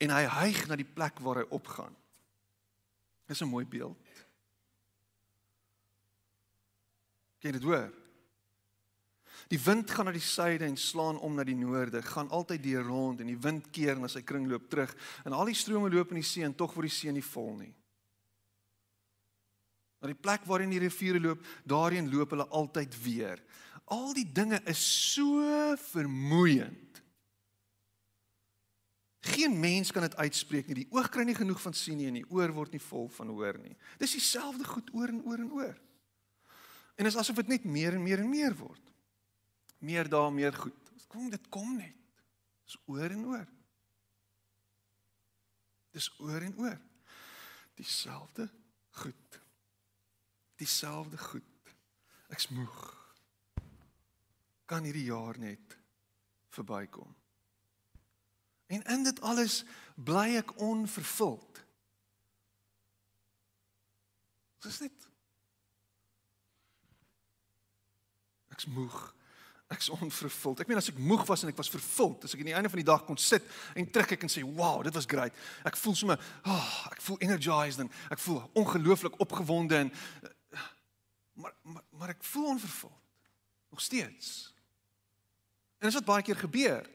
en 0.00 0.12
hy 0.12 0.24
hyg 0.40 0.66
na 0.68 0.76
die 0.80 0.88
plek 0.88 1.20
waar 1.24 1.42
hy 1.42 1.46
opgaan. 1.54 1.94
Dis 3.28 3.42
'n 3.42 3.48
mooi 3.48 3.64
beeld. 3.64 3.96
Kyk 7.40 7.52
dit 7.52 7.62
hoor. 7.62 7.99
Die 9.50 9.58
wind 9.58 9.90
gaan 9.90 10.06
na 10.06 10.14
die 10.14 10.22
suide 10.22 10.64
en 10.64 10.76
slaan 10.78 11.18
om 11.18 11.34
na 11.34 11.42
die 11.46 11.58
noorde, 11.58 12.04
gaan 12.06 12.30
altyd 12.30 12.62
deur 12.62 12.84
rond 12.86 13.20
en 13.20 13.26
die 13.32 13.38
wind 13.42 13.66
keer 13.74 13.98
na 13.98 14.06
sy 14.10 14.22
kringloop 14.22 14.68
terug 14.70 14.92
en 15.26 15.34
al 15.34 15.48
die 15.50 15.58
strome 15.58 15.90
loop 15.90 16.12
in 16.14 16.20
die 16.20 16.26
see 16.26 16.46
en 16.46 16.54
tog 16.54 16.76
word 16.76 16.86
die 16.86 16.94
see 16.94 17.14
nie 17.14 17.24
vol 17.32 17.56
nie. 17.58 17.72
Na 20.00 20.08
die 20.08 20.16
plek 20.16 20.46
waarin 20.48 20.70
die 20.70 20.80
riviere 20.80 21.20
loop, 21.20 21.42
daarheen 21.68 22.08
loop 22.12 22.30
hulle 22.32 22.46
altyd 22.56 22.94
weer. 23.02 23.42
Al 23.90 24.14
die 24.14 24.24
dinge 24.24 24.60
is 24.70 24.80
so 25.12 25.42
vermoeiend. 25.90 27.02
Geen 29.34 29.58
mens 29.60 29.90
kan 29.92 30.06
dit 30.06 30.14
uitspreek 30.16 30.70
nie. 30.70 30.78
Die 30.84 30.92
oog 30.94 31.10
kry 31.12 31.26
nie 31.26 31.36
genoeg 31.36 31.58
van 31.60 31.74
sien 31.76 31.98
nie 32.00 32.06
en 32.08 32.20
die 32.20 32.28
oor 32.30 32.54
word 32.54 32.72
nie 32.72 32.84
vol 32.86 33.10
van 33.18 33.34
hoor 33.34 33.58
nie. 33.60 33.74
Dis 33.98 34.14
dieselfde 34.14 34.64
goed 34.64 34.94
oor 34.94 35.10
en 35.10 35.20
oor 35.26 35.42
en 35.42 35.50
oor. 35.58 35.74
En 36.94 37.04
dit 37.04 37.12
is 37.12 37.18
asof 37.18 37.42
dit 37.42 37.50
net 37.50 37.66
meer 37.66 37.98
en 37.98 38.06
meer 38.06 38.22
en 38.22 38.30
meer 38.30 38.54
word. 38.56 38.89
Meer 39.80 40.08
daar, 40.08 40.32
meer 40.32 40.52
goed. 40.52 40.76
Dit 40.92 41.06
kom 41.08 41.30
dit 41.30 41.48
kom 41.48 41.76
net. 41.76 41.96
Dis 42.64 42.76
oor 42.86 43.10
en 43.10 43.24
oor. 43.26 43.46
Dis 45.90 46.10
oor 46.20 46.42
en 46.44 46.58
oor. 46.58 46.80
Dieselfde 47.74 48.48
goed. 48.90 49.40
Dieselfde 50.60 51.18
goed. 51.18 51.72
Ek's 52.28 52.48
moeg. 52.52 52.80
Kan 54.64 54.84
hierdie 54.84 55.08
jaar 55.08 55.38
net 55.38 55.78
verbykom. 56.52 57.16
En 58.70 58.82
in 58.82 59.04
dit 59.08 59.20
alles 59.20 59.62
bly 59.94 60.36
ek 60.38 60.52
onvervuld. 60.60 61.64
Dis 64.60 64.78
dit. 64.84 65.08
Ek's 68.52 68.68
moeg. 68.70 69.00
Ek's 69.70 69.88
onvervuld. 69.94 70.60
Ek 70.60 70.66
meen 70.66 70.80
as 70.80 70.90
ek 70.90 70.98
moeg 70.98 71.22
was 71.28 71.44
en 71.44 71.52
ek 71.52 71.58
was 71.60 71.70
vervuld, 71.70 72.24
as 72.26 72.34
ek 72.34 72.40
aan 72.42 72.50
die 72.50 72.56
einde 72.58 72.72
van 72.72 72.80
die 72.82 72.88
dag 72.88 73.04
kon 73.06 73.18
sit 73.20 73.44
en 73.78 73.86
trek 73.94 74.16
ek 74.16 74.24
en 74.26 74.32
sê, 74.32 74.42
"Wow, 74.42 74.82
dit 74.82 74.94
was 74.94 75.06
great." 75.06 75.32
Ek 75.64 75.76
voel 75.76 75.94
sommer, 75.94 76.18
"Ag, 76.42 76.52
oh, 76.52 76.92
ek 76.92 77.00
voel 77.00 77.20
energized 77.20 77.78
en 77.78 77.90
ek 78.10 78.18
voel 78.18 78.50
ongelooflik 78.54 79.20
opgewonde 79.20 79.76
en 79.76 79.92
maar, 81.40 81.54
maar 81.62 81.82
maar 81.90 82.08
ek 82.08 82.24
voel 82.24 82.46
onvervuld. 82.46 82.98
Nog 83.70 83.80
steeds. 83.80 84.54
En 85.78 85.88
dit 85.88 85.94
het 85.94 86.04
baie 86.04 86.22
keer 86.22 86.36
gebeur. 86.36 86.90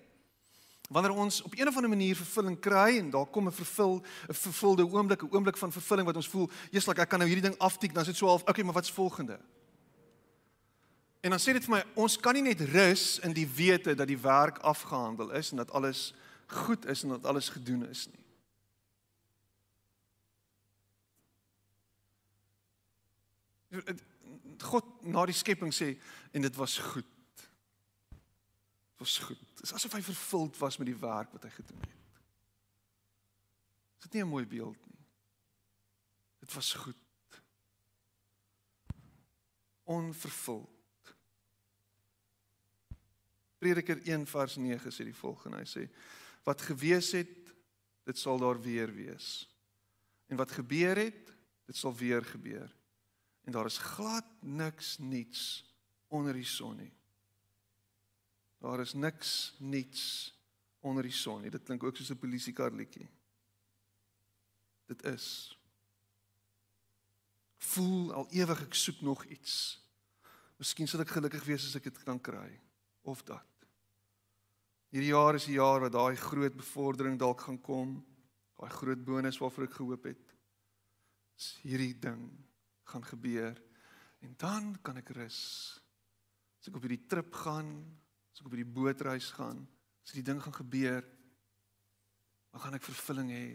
Wanneer 0.89 1.11
ons 1.11 1.41
op 1.41 1.53
een 1.57 1.67
of 1.67 1.75
ander 1.75 1.89
manier 1.89 2.15
vervulling 2.15 2.59
kry 2.59 2.97
en 2.97 3.09
daar 3.09 3.25
kom 3.25 3.47
'n 3.47 3.51
vervul 3.51 4.03
'n 4.29 4.33
vervulde 4.33 4.85
oomblik, 4.85 5.21
'n 5.21 5.31
oomblik 5.31 5.57
van 5.57 5.71
vervulling 5.71 6.05
wat 6.05 6.15
ons 6.15 6.27
voel, 6.27 6.49
jy's 6.71 6.85
like 6.85 7.01
ek 7.01 7.09
kan 7.09 7.19
nou 7.19 7.29
hierdie 7.29 7.49
ding 7.49 7.59
aftik, 7.59 7.93
dan 7.93 8.01
is 8.01 8.07
dit 8.07 8.17
so 8.17 8.27
half, 8.27 8.41
okay, 8.41 8.63
maar 8.63 8.73
wat's 8.73 8.91
volgende? 8.91 9.39
En 11.25 11.33
dan 11.33 11.41
sê 11.41 11.55
dit 11.57 11.65
vir 11.65 11.73
my, 11.73 11.81
ons 11.97 12.19
kan 12.21 12.37
nie 12.37 12.43
net 12.45 12.61
rus 12.69 13.15
in 13.25 13.33
die 13.33 13.47
wete 13.49 13.95
dat 13.97 14.05
die 14.05 14.19
werk 14.21 14.59
afgehandel 14.61 15.31
is 15.33 15.49
en 15.51 15.57
dat 15.63 15.71
alles 15.73 16.13
goed 16.53 16.85
is 16.85 17.01
en 17.03 17.15
dat 17.15 17.25
alles 17.25 17.49
gedoen 17.49 17.87
is 17.89 18.05
nie. 18.11 18.21
God 24.61 24.85
na 25.01 25.25
die 25.25 25.35
skepping 25.35 25.73
sê 25.73 25.95
en 26.31 26.45
dit 26.45 26.61
was 26.61 26.77
goed 26.93 27.09
was 29.01 29.17
goed. 29.19 29.41
Dit 29.57 29.65
is 29.65 29.73
asof 29.75 29.97
hy 29.97 29.99
vervuld 30.05 30.55
was 30.61 30.77
met 30.79 30.87
die 30.87 30.99
werk 31.01 31.33
wat 31.35 31.43
hy 31.43 31.51
gedoen 31.57 31.81
het. 31.83 32.21
Is 33.97 34.05
dit 34.05 34.13
nie 34.13 34.23
'n 34.23 34.29
mooi 34.29 34.45
beeld 34.45 34.77
nie? 34.87 35.03
Dit 36.39 36.53
was 36.53 36.73
goed. 36.73 37.01
onvervuld. 39.85 40.74
Prediker 43.65 43.97
1 44.05 44.27
vers 44.29 44.59
9 44.61 44.91
sê 44.93 45.07
die 45.07 45.17
volgende. 45.17 45.63
Hy 45.63 45.69
sê 45.69 45.87
wat 46.45 46.61
gewees 46.61 47.09
het, 47.17 47.53
dit 48.05 48.19
sal 48.21 48.37
daar 48.37 48.59
weer 48.61 48.91
wees. 48.93 49.47
En 50.29 50.37
wat 50.37 50.53
gebeur 50.53 50.99
het, 51.01 51.31
dit 51.65 51.77
sal 51.77 51.95
weer 51.97 52.21
gebeur. 52.25 52.69
En 53.49 53.55
daar 53.55 53.65
is 53.65 53.81
glad 53.81 54.27
niks 54.45 54.97
niets 55.01 55.63
onder 56.13 56.37
die 56.37 56.45
son 56.45 56.77
nie. 56.77 56.91
Daar 58.61 58.83
is 58.85 58.93
niks 58.93 59.55
niets 59.57 60.03
onder 60.85 61.05
die 61.05 61.13
son 61.13 61.41
nie. 61.41 61.53
Dit 61.53 61.65
klink 61.65 61.83
ook 61.83 61.97
soos 61.97 62.11
'n 62.13 62.21
polisiekar 62.21 62.71
liedjie. 62.71 63.09
Dit 64.85 65.03
is 65.05 65.57
voel 67.57 68.13
al 68.13 68.27
ewig 68.29 68.61
ek 68.61 68.73
soek 68.73 69.01
nog 69.01 69.25
iets. 69.25 69.81
Miskien 70.57 70.87
sal 70.87 71.01
ek 71.01 71.17
gelukkig 71.17 71.43
wees 71.43 71.65
as 71.65 71.75
ek 71.75 71.89
dit 71.89 72.03
kan 72.03 72.21
kry 72.21 72.61
of 73.01 73.23
dat. 73.23 73.54
Hierdie 74.95 75.11
jaar 75.11 75.35
is 75.35 75.43
die 75.49 75.57
jaar 75.57 75.81
wat 75.83 75.91
daai 75.91 76.15
groot 76.15 76.53
bevordering 76.55 77.17
dalk 77.19 77.41
gaan 77.43 77.57
kom. 77.59 77.97
Daai 78.55 78.69
groot 78.71 79.01
bonus 79.03 79.35
waarvoor 79.41 79.65
ek 79.65 79.73
gehoop 79.75 80.05
het. 80.07 80.29
Is 81.35 81.49
hierdie 81.65 81.97
ding 81.99 82.21
gaan 82.87 83.03
gebeur 83.03 83.59
en 84.23 84.37
dan 84.39 84.69
kan 84.79 84.95
ek 85.01 85.11
rus. 85.17 85.41
As 86.61 86.71
ek 86.71 86.77
op 86.79 86.87
hierdie 86.87 87.09
trip 87.11 87.35
gaan, 87.43 87.73
as 88.31 88.39
ek 88.39 88.47
op 88.47 88.55
hierdie 88.55 88.71
bootreis 88.77 89.33
gaan, 89.35 89.65
as 90.07 90.15
die 90.15 90.23
ding 90.23 90.39
gaan 90.39 90.55
gebeur, 90.61 91.03
dan 92.55 92.63
gaan 92.63 92.79
ek 92.79 92.87
vervulling 92.87 93.35
hê. 93.35 93.49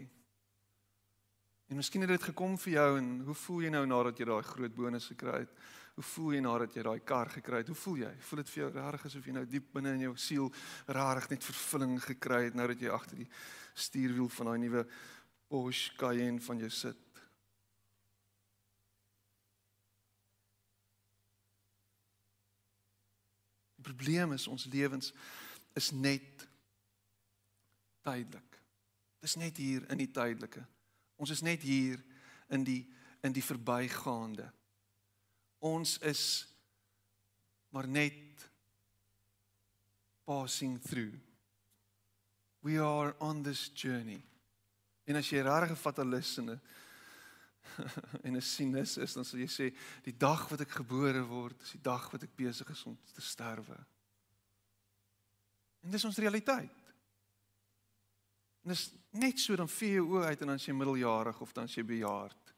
En 1.73 1.81
miskien 1.81 2.05
het 2.05 2.13
dit 2.13 2.29
gekom 2.29 2.53
vir 2.67 2.75
jou 2.75 2.89
en 2.99 3.09
hoe 3.25 3.39
voel 3.47 3.65
jy 3.65 3.73
nou 3.73 3.87
nadat 3.89 4.21
jy 4.21 4.29
daai 4.29 4.45
groot 4.45 4.77
bonus 4.77 5.09
gekry 5.09 5.41
het? 5.47 5.57
Hoe 6.01 6.09
voel 6.09 6.31
jy 6.33 6.39
nadat 6.41 6.73
jy 6.73 6.81
daai 6.81 7.03
kar 7.05 7.29
gekry 7.29 7.59
het? 7.61 7.67
Hoe 7.69 7.77
voel 7.77 7.99
jy? 8.01 8.09
Voel 8.25 8.39
dit 8.41 8.49
vir 8.49 8.59
jou 8.63 8.69
rarig 8.73 9.03
asof 9.05 9.25
jy 9.27 9.33
nou 9.35 9.43
diep 9.45 9.67
binne 9.75 9.91
in 9.93 9.99
jou 10.07 10.13
siel 10.17 10.47
rarig 10.97 11.27
net 11.29 11.43
vervulling 11.45 11.99
gekry 12.01 12.39
het 12.47 12.55
nou 12.57 12.63
dat 12.71 12.79
jy 12.81 12.89
agter 12.89 13.19
die 13.19 13.27
stuurwiel 13.77 14.31
van 14.33 14.47
daai 14.49 14.63
nuwe 14.63 14.81
Porsche 15.51 15.93
Cayenne 15.99 16.41
van 16.41 16.57
jou 16.57 16.69
sit? 16.73 17.03
Die 23.77 23.85
probleem 23.85 24.33
is 24.33 24.47
ons 24.49 24.65
lewens 24.73 25.11
is 25.77 25.91
net 25.93 26.47
tydelik. 28.01 28.57
Dis 29.21 29.37
net 29.37 29.61
hier 29.61 29.85
in 29.93 30.01
die 30.01 30.09
tydelike. 30.09 30.65
Ons 31.21 31.35
is 31.37 31.45
net 31.45 31.61
hier 31.61 32.01
in 32.49 32.65
die 32.65 32.79
in 33.21 33.37
die 33.37 33.45
verbygaande. 33.45 34.49
Ons 35.61 35.97
is 36.09 36.23
maar 37.71 37.87
net 37.87 38.49
passing 40.25 40.79
through. 40.81 41.13
We 42.59 42.79
are 42.81 43.15
on 43.19 43.43
this 43.43 43.69
journey. 43.73 44.21
En 45.05 45.15
as 45.15 45.29
jy 45.29 45.41
regtig 45.41 45.71
'n 45.71 45.81
fatalis 45.81 46.37
en 46.37 46.49
'n 46.49 46.61
en 48.25 48.35
'n 48.35 48.41
sinus 48.41 48.97
is, 48.97 49.13
dan 49.13 49.25
sal 49.25 49.39
jy 49.39 49.47
sê 49.47 49.67
die 50.03 50.17
dag 50.17 50.49
wat 50.49 50.61
ek 50.61 50.81
gebore 50.81 51.23
word, 51.25 51.61
is 51.61 51.71
die 51.77 51.81
dag 51.81 52.09
wat 52.11 52.23
ek 52.23 52.35
besig 52.35 52.69
is 52.69 52.85
om 52.85 52.97
te 53.13 53.21
sterwe. 53.21 53.77
En 55.81 55.91
dis 55.91 56.05
ons 56.05 56.17
realiteit. 56.17 56.81
En 58.61 58.69
dis 58.69 58.83
net 59.09 59.39
so 59.39 59.55
dan 59.55 59.69
vee 59.69 59.97
jy 59.97 60.03
oë 60.05 60.25
uit 60.25 60.41
en 60.41 60.47
dan 60.47 60.59
as 60.59 60.67
jy 60.67 60.73
middeljarig 60.73 61.41
of 61.41 61.53
dan 61.53 61.69
as 61.69 61.75
jy 61.75 61.83
bejaard. 61.83 62.53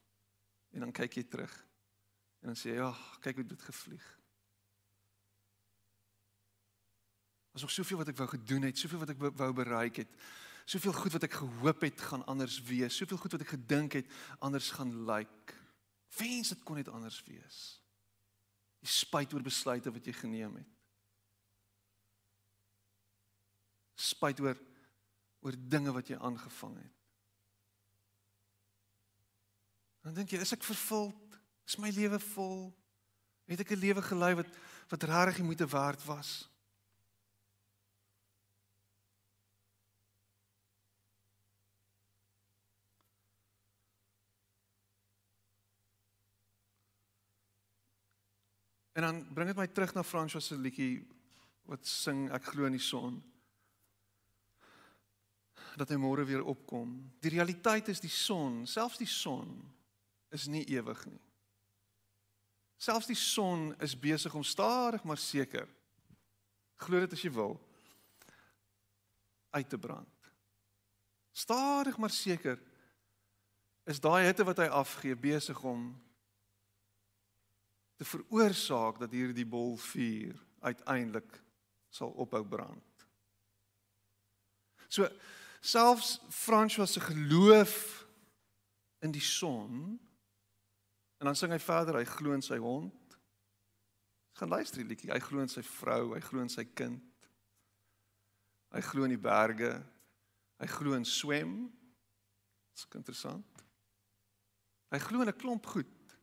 En 0.74 0.80
dan 0.80 0.92
kyk 0.92 1.20
jy 1.20 1.24
terug. 1.24 1.54
En 2.44 2.52
dan 2.52 2.60
sê 2.60 2.76
jy, 2.76 2.80
"Ag, 2.84 3.20
kyk 3.20 3.36
hoe 3.36 3.46
dit 3.46 3.62
gevlieg." 3.62 4.20
Was 7.52 7.62
nog 7.62 7.72
soveel 7.72 7.98
wat 7.98 8.08
ek 8.08 8.18
wou 8.18 8.28
gedoen 8.28 8.62
het, 8.62 8.78
soveel 8.78 9.00
wat 9.00 9.10
ek 9.10 9.18
wou 9.18 9.54
bereik 9.54 9.96
het. 9.96 10.10
Soveel 10.66 10.94
goed 10.94 11.12
wat 11.12 11.24
ek 11.24 11.34
gehoop 11.34 11.82
het 11.82 12.02
gaan 12.02 12.26
anders 12.26 12.62
wees, 12.62 12.96
soveel 12.96 13.18
goed 13.18 13.32
wat 13.32 13.42
ek 13.42 13.48
gedink 13.48 13.94
het 13.94 14.12
anders 14.40 14.72
gaan 14.72 15.06
lyk. 15.06 15.28
Like. 15.28 15.54
Wens 16.18 16.50
dit 16.50 16.64
kon 16.64 16.76
net 16.76 16.88
anders 16.88 17.24
wees. 17.24 17.82
Jy 18.80 18.88
spyt 18.88 19.34
oor 19.34 19.42
besluite 19.42 19.92
wat 19.92 20.06
jy 20.06 20.14
geneem 20.14 20.56
het. 20.56 20.68
Spyt 23.96 24.40
oor 24.40 24.60
oor 25.44 25.56
dinge 25.58 25.92
wat 25.92 26.08
jy 26.08 26.16
aangevang 26.16 26.78
het. 26.80 27.00
Dan 30.04 30.14
dink 30.14 30.32
jy, 30.32 30.40
is 30.40 30.54
ek 30.56 30.64
vervuld? 30.64 31.38
Is 31.68 31.78
my 31.78 31.90
lewe 31.90 32.20
vol? 32.20 32.74
Het 33.46 33.60
ek 33.60 33.72
'n 33.72 33.80
lewe 33.80 34.02
gelei 34.02 34.34
wat 34.36 34.50
wat 34.90 35.04
regtig 35.04 35.36
die 35.36 35.44
moeite 35.44 35.68
werd 35.68 36.06
was? 36.06 36.54
En 48.94 49.02
dan 49.02 49.34
bring 49.34 49.48
dit 49.48 49.58
my 49.58 49.68
terug 49.68 49.94
na 49.94 50.04
François 50.04 50.46
se 50.46 50.58
liedjie 50.58 51.08
wat 51.66 51.88
sing 51.88 52.28
ek 52.32 52.52
glo 52.52 52.68
in 52.70 52.78
die 52.78 52.84
son. 52.84 53.18
Dat 55.80 55.90
hy 55.90 55.98
môre 55.98 56.26
weer 56.30 56.44
opkom. 56.46 56.92
Die 57.24 57.34
realiteit 57.34 57.90
is 57.90 58.04
die 58.04 58.12
son, 58.14 58.68
selfs 58.70 59.02
die 59.02 59.10
son 59.10 59.56
is 60.30 60.46
nie 60.46 60.62
ewig 60.70 61.06
nie. 61.10 61.22
Selfs 62.84 63.08
die 63.08 63.16
son 63.16 63.72
is 63.80 63.96
besig 63.96 64.34
om 64.36 64.44
stadig 64.44 65.04
maar 65.08 65.22
seker 65.22 65.70
glo 66.84 67.00
dit 67.00 67.16
as 67.16 67.22
jy 67.24 67.32
wil 67.32 67.56
uit 69.56 69.70
te 69.70 69.78
brand. 69.80 70.32
Stadig 71.32 71.98
maar 71.98 72.12
seker 72.12 72.60
is 73.88 74.02
daai 74.04 74.26
hitte 74.26 74.44
wat 74.48 74.60
hy 74.60 74.68
afgee 74.68 75.16
besig 75.16 75.60
om 75.64 75.86
te 78.00 78.08
veroorsaak 78.08 79.00
dat 79.00 79.16
hierdie 79.16 79.48
bol 79.48 79.78
vuur 79.80 80.36
uiteindelik 80.66 81.40
sal 81.94 82.12
ophou 82.20 82.44
brand. 82.44 83.08
So 84.92 85.08
selfs 85.64 86.18
François 86.30 86.90
se 86.92 87.00
geloof 87.00 87.78
in 89.00 89.16
die 89.16 89.24
son 89.24 90.00
en 91.24 91.30
dan 91.30 91.38
sing 91.40 91.54
hy 91.56 91.60
verder 91.64 91.96
hy 91.96 92.04
glo 92.04 92.34
in 92.36 92.42
sy 92.44 92.58
hond. 92.60 93.14
Gaan 94.36 94.52
luister 94.52 94.82
die 94.82 94.90
liedjie. 94.90 95.12
Hy 95.14 95.22
glo 95.24 95.40
in 95.40 95.52
sy 95.52 95.62
vrou, 95.64 96.10
hy 96.12 96.20
glo 96.20 96.42
in 96.44 96.52
sy 96.52 96.66
kind. 96.76 97.30
Hy 98.76 98.82
glo 98.84 99.06
in 99.08 99.14
die 99.14 99.22
berge. 99.24 99.70
Hy 100.60 100.68
glo 100.68 100.98
in 100.98 101.08
swem. 101.08 101.54
Dis 102.76 102.84
interessant. 102.92 103.64
Hy 104.92 105.00
glo 105.00 105.24
in 105.24 105.32
'n 105.32 105.40
klomp 105.40 105.72
goed. 105.72 106.18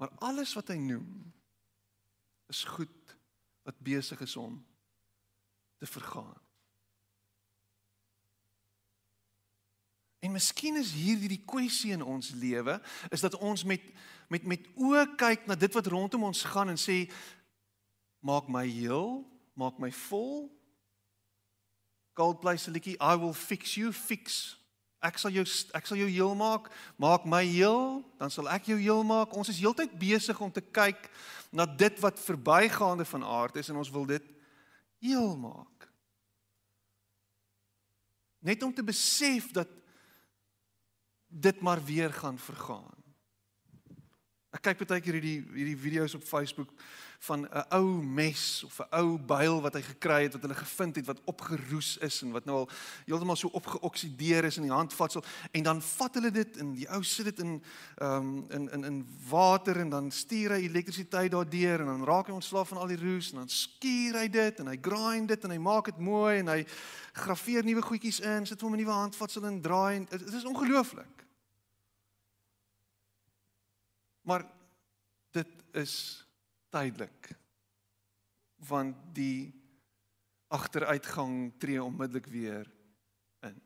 Maar 0.00 0.16
alles 0.24 0.54
wat 0.56 0.72
hy 0.72 0.78
noem 0.80 1.28
is 2.48 2.64
goed 2.64 3.16
wat 3.68 3.84
besig 3.84 4.20
is 4.24 4.36
om 4.36 4.64
te 5.76 5.86
vergaan. 5.86 6.43
En 10.24 10.32
miskien 10.32 10.78
is 10.80 10.94
hierdie 10.96 11.28
die 11.34 11.42
kwessie 11.44 11.92
in 11.92 12.02
ons 12.02 12.32
lewe 12.38 12.78
is 13.12 13.24
dat 13.24 13.36
ons 13.36 13.66
met 13.68 13.92
met 14.32 14.46
met 14.48 14.64
oë 14.80 15.04
kyk 15.20 15.44
na 15.46 15.54
dit 15.54 15.74
wat 15.76 15.88
rondom 15.92 16.22
ons 16.30 16.46
gaan 16.48 16.72
en 16.72 16.80
sê 16.80 17.04
maak 18.24 18.48
my 18.48 18.64
heel, 18.64 19.20
maak 19.52 19.76
my 19.78 19.90
vol. 20.08 20.48
Coldplay 22.16 22.56
se 22.56 22.72
liedjie 22.72 22.96
I 22.96 23.18
will 23.20 23.36
fix 23.36 23.76
you 23.76 23.92
fix 23.92 24.56
Ek 25.04 25.18
sal 25.20 25.34
jou 25.36 25.44
ek 25.76 25.84
sal 25.84 26.00
jou 26.00 26.08
heel 26.08 26.32
maak. 26.38 26.70
Maak 26.96 27.26
my 27.28 27.42
heel, 27.44 28.00
dan 28.16 28.32
sal 28.32 28.48
ek 28.48 28.70
jou 28.70 28.78
heel 28.80 29.02
maak. 29.04 29.34
Ons 29.36 29.50
is 29.52 29.60
heeltyd 29.60 29.92
besig 30.00 30.38
om 30.40 30.52
te 30.52 30.64
kyk 30.64 31.10
na 31.52 31.66
dit 31.68 32.00
wat 32.00 32.22
verbygaande 32.24 33.04
van 33.12 33.26
aard 33.28 33.60
is 33.60 33.68
en 33.68 33.82
ons 33.82 33.92
wil 33.92 34.08
dit 34.08 34.30
heel 35.04 35.36
maak. 35.36 35.88
Net 38.44 38.64
om 38.64 38.72
te 38.72 38.84
besef 38.84 39.52
dat 39.52 39.68
dit 41.40 41.60
maar 41.60 41.84
weer 41.84 42.12
gaan 42.12 42.38
vergaan. 42.38 42.94
Ek 44.54 44.62
kyk 44.62 44.84
baie 44.86 45.02
keer 45.02 45.16
hierdie 45.18 45.40
hierdie 45.50 45.78
video's 45.78 46.14
op 46.14 46.22
Facebook 46.22 46.70
van 47.24 47.48
'n 47.48 47.64
ou 47.74 48.02
mes 48.02 48.62
of 48.64 48.78
'n 48.78 48.86
ou 49.00 49.18
byl 49.18 49.60
wat 49.60 49.74
hy 49.74 49.82
gekry 49.82 50.22
het 50.22 50.32
wat 50.32 50.42
hulle 50.42 50.54
gevind 50.54 50.96
het 50.96 51.06
wat 51.06 51.20
opgeroes 51.24 51.96
is 51.98 52.22
en 52.22 52.30
wat 52.30 52.44
nou 52.44 52.56
al 52.56 52.68
heeltemal 53.06 53.36
so 53.36 53.48
opgeoksideer 53.48 54.44
is 54.44 54.56
in 54.56 54.62
die 54.62 54.72
handvatsel 54.72 55.24
en 55.50 55.62
dan 55.62 55.82
vat 55.82 56.14
hulle 56.14 56.30
dit 56.30 56.56
en 56.56 56.74
die 56.74 56.88
ou 56.90 57.02
sit 57.02 57.24
dit 57.24 57.38
in 57.38 57.62
ehm 57.96 58.16
um, 58.16 58.44
in 58.50 58.70
in 58.70 58.84
in 58.84 59.06
water 59.28 59.80
en 59.80 59.88
dan 59.88 60.10
stuur 60.10 60.50
hy 60.50 60.60
elektrisiteit 60.68 61.30
daardeur 61.30 61.80
en 61.80 61.86
dan 61.86 62.04
raak 62.04 62.26
hy 62.26 62.32
ontslaaf 62.32 62.68
van 62.68 62.78
al 62.78 62.86
die 62.86 63.02
roes 63.02 63.32
en 63.32 63.38
dan 63.38 63.48
skuur 63.48 64.14
hy 64.14 64.28
dit 64.28 64.60
en 64.60 64.66
hy 64.66 64.78
grind 64.80 65.28
dit 65.28 65.44
en 65.44 65.50
hy 65.50 65.58
maak 65.58 65.84
dit 65.84 65.98
mooi 65.98 66.38
en 66.38 66.48
hy 66.48 66.66
graweer 67.12 67.64
nuwe 67.64 67.82
goedjies 67.82 68.20
in 68.20 68.46
sit 68.46 68.60
hom 68.60 68.72
'n 68.72 68.76
nuwe 68.76 68.92
handvatsel 68.92 69.44
en 69.44 69.60
draai 69.60 69.96
en 69.96 70.04
dit 70.04 70.32
is 70.32 70.44
ongelooflik 70.44 71.23
Maar 74.24 74.44
dit 75.36 75.50
is 75.76 76.24
tydelik. 76.72 77.36
Want 78.64 78.96
die 79.12 79.52
agteruitgang 80.48 81.52
tree 81.58 81.82
onmiddellik 81.82 82.26
weer 82.26 82.70
in. 83.44 83.60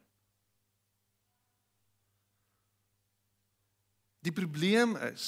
Die 4.18 4.32
probleem 4.32 4.96
is 4.96 5.26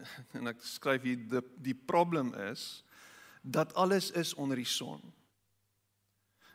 en 0.36 0.48
ek 0.52 0.62
skryf 0.64 1.04
hier 1.04 1.20
die 1.28 1.42
die 1.70 1.76
probleem 1.76 2.32
is 2.48 2.82
dat 3.40 3.72
alles 3.74 4.10
is 4.10 4.34
onder 4.34 4.56
die 4.60 4.68
son. 4.68 5.00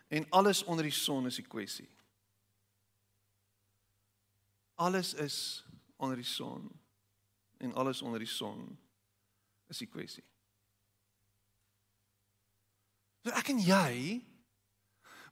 En 0.08 0.26
alles 0.30 0.63
onder 0.63 0.86
die 0.86 0.93
son 0.93 1.26
is 1.26 1.39
'n 1.39 1.48
kwessie. 1.50 1.89
Alles 4.76 5.13
is 5.13 5.64
onder 6.06 6.22
die 6.22 6.30
son 6.30 6.70
en 7.58 7.74
alles 7.74 8.02
onder 8.02 8.22
die 8.22 8.30
son 8.30 8.78
is 9.68 9.82
'n 9.82 9.89
kwessie. 9.89 10.24
So 13.24 13.34
ek 13.34 13.50
en 13.50 13.60
jy 13.60 14.22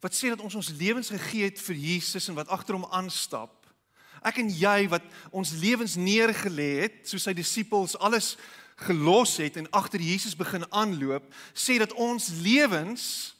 wat 0.01 0.15
sê 0.15 0.29
dat 0.33 0.41
ons 0.41 0.55
ons 0.55 0.69
lewens 0.69 1.09
gegee 1.13 1.43
het 1.47 1.61
vir 1.61 1.75
Jesus 1.75 2.27
en 2.27 2.35
wat 2.35 2.47
agter 2.47 2.75
hom 2.75 2.89
aanstap. 2.91 3.67
Ek 4.23 4.37
en 4.37 4.49
jy 4.49 4.87
wat 4.91 5.03
ons 5.31 5.51
lewens 5.51 5.95
neergelê 5.95 6.81
het, 6.81 7.07
soos 7.07 7.23
sy 7.23 7.33
disippels 7.33 7.95
alles 7.95 8.35
gelos 8.75 9.37
het 9.37 9.57
en 9.57 9.69
agter 9.71 10.01
Jesus 10.01 10.35
begin 10.35 10.65
aanloop, 10.71 11.23
sê 11.53 11.77
dat 11.77 11.93
ons 11.93 12.29
lewens 12.43 13.35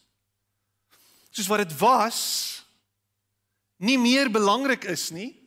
soos 1.31 1.47
wat 1.47 1.67
dit 1.67 1.77
was 1.79 2.19
nie 3.77 3.97
meer 3.97 4.31
belangrik 4.31 4.85
is 4.85 5.09
nie 5.11 5.42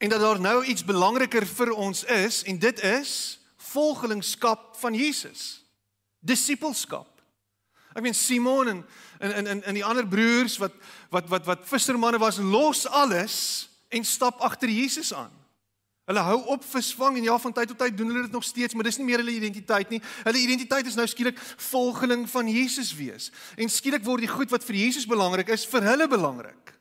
en 0.00 0.08
dat 0.08 0.20
daar 0.20 0.40
nou 0.40 0.64
iets 0.64 0.84
belangriker 0.84 1.44
vir 1.46 1.70
ons 1.76 2.04
is 2.04 2.42
en 2.48 2.58
dit 2.58 2.80
is 2.80 3.40
volgelingskap 3.70 4.76
van 4.80 4.94
Jesus. 4.96 5.60
Disippelskap. 6.24 7.20
Ek 7.92 8.00
meen 8.02 8.16
Simon 8.16 8.68
en 8.72 8.80
en 9.18 9.46
en 9.46 9.62
en 9.62 9.76
die 9.76 9.84
ander 9.84 10.08
broers 10.08 10.56
wat 10.62 10.72
wat 11.12 11.28
wat 11.28 11.44
wat 11.44 11.68
vissermanne 11.68 12.18
was 12.18 12.40
los 12.40 12.86
alles 12.86 13.36
en 13.92 14.04
stap 14.04 14.40
agter 14.40 14.72
Jesus 14.72 15.12
aan. 15.12 15.32
Hulle 16.08 16.24
hou 16.24 16.38
op 16.56 16.64
visvang 16.64 17.20
en 17.20 17.28
ja 17.28 17.36
van 17.38 17.52
tyd 17.52 17.68
tot 17.68 17.78
tyd 17.84 17.96
doen 17.96 18.08
hulle 18.08 18.22
dit 18.22 18.32
nog 18.32 18.44
steeds, 18.44 18.74
maar 18.74 18.88
dis 18.88 18.96
nie 18.98 19.06
meer 19.06 19.20
hulle 19.20 19.36
identiteit 19.36 19.92
nie. 19.92 20.00
Hulle 20.24 20.40
identiteit 20.40 20.88
is 20.88 20.96
nou 20.96 21.06
skielik 21.06 21.38
volgeling 21.70 22.24
van 22.30 22.48
Jesus 22.48 22.94
wees. 22.96 23.28
En 23.60 23.68
skielik 23.68 24.02
word 24.08 24.24
die 24.24 24.32
goed 24.32 24.50
wat 24.50 24.64
vir 24.64 24.80
Jesus 24.80 25.06
belangrik 25.06 25.52
is, 25.52 25.68
vir 25.68 25.84
hulle 25.92 26.08
belangrik. 26.08 26.79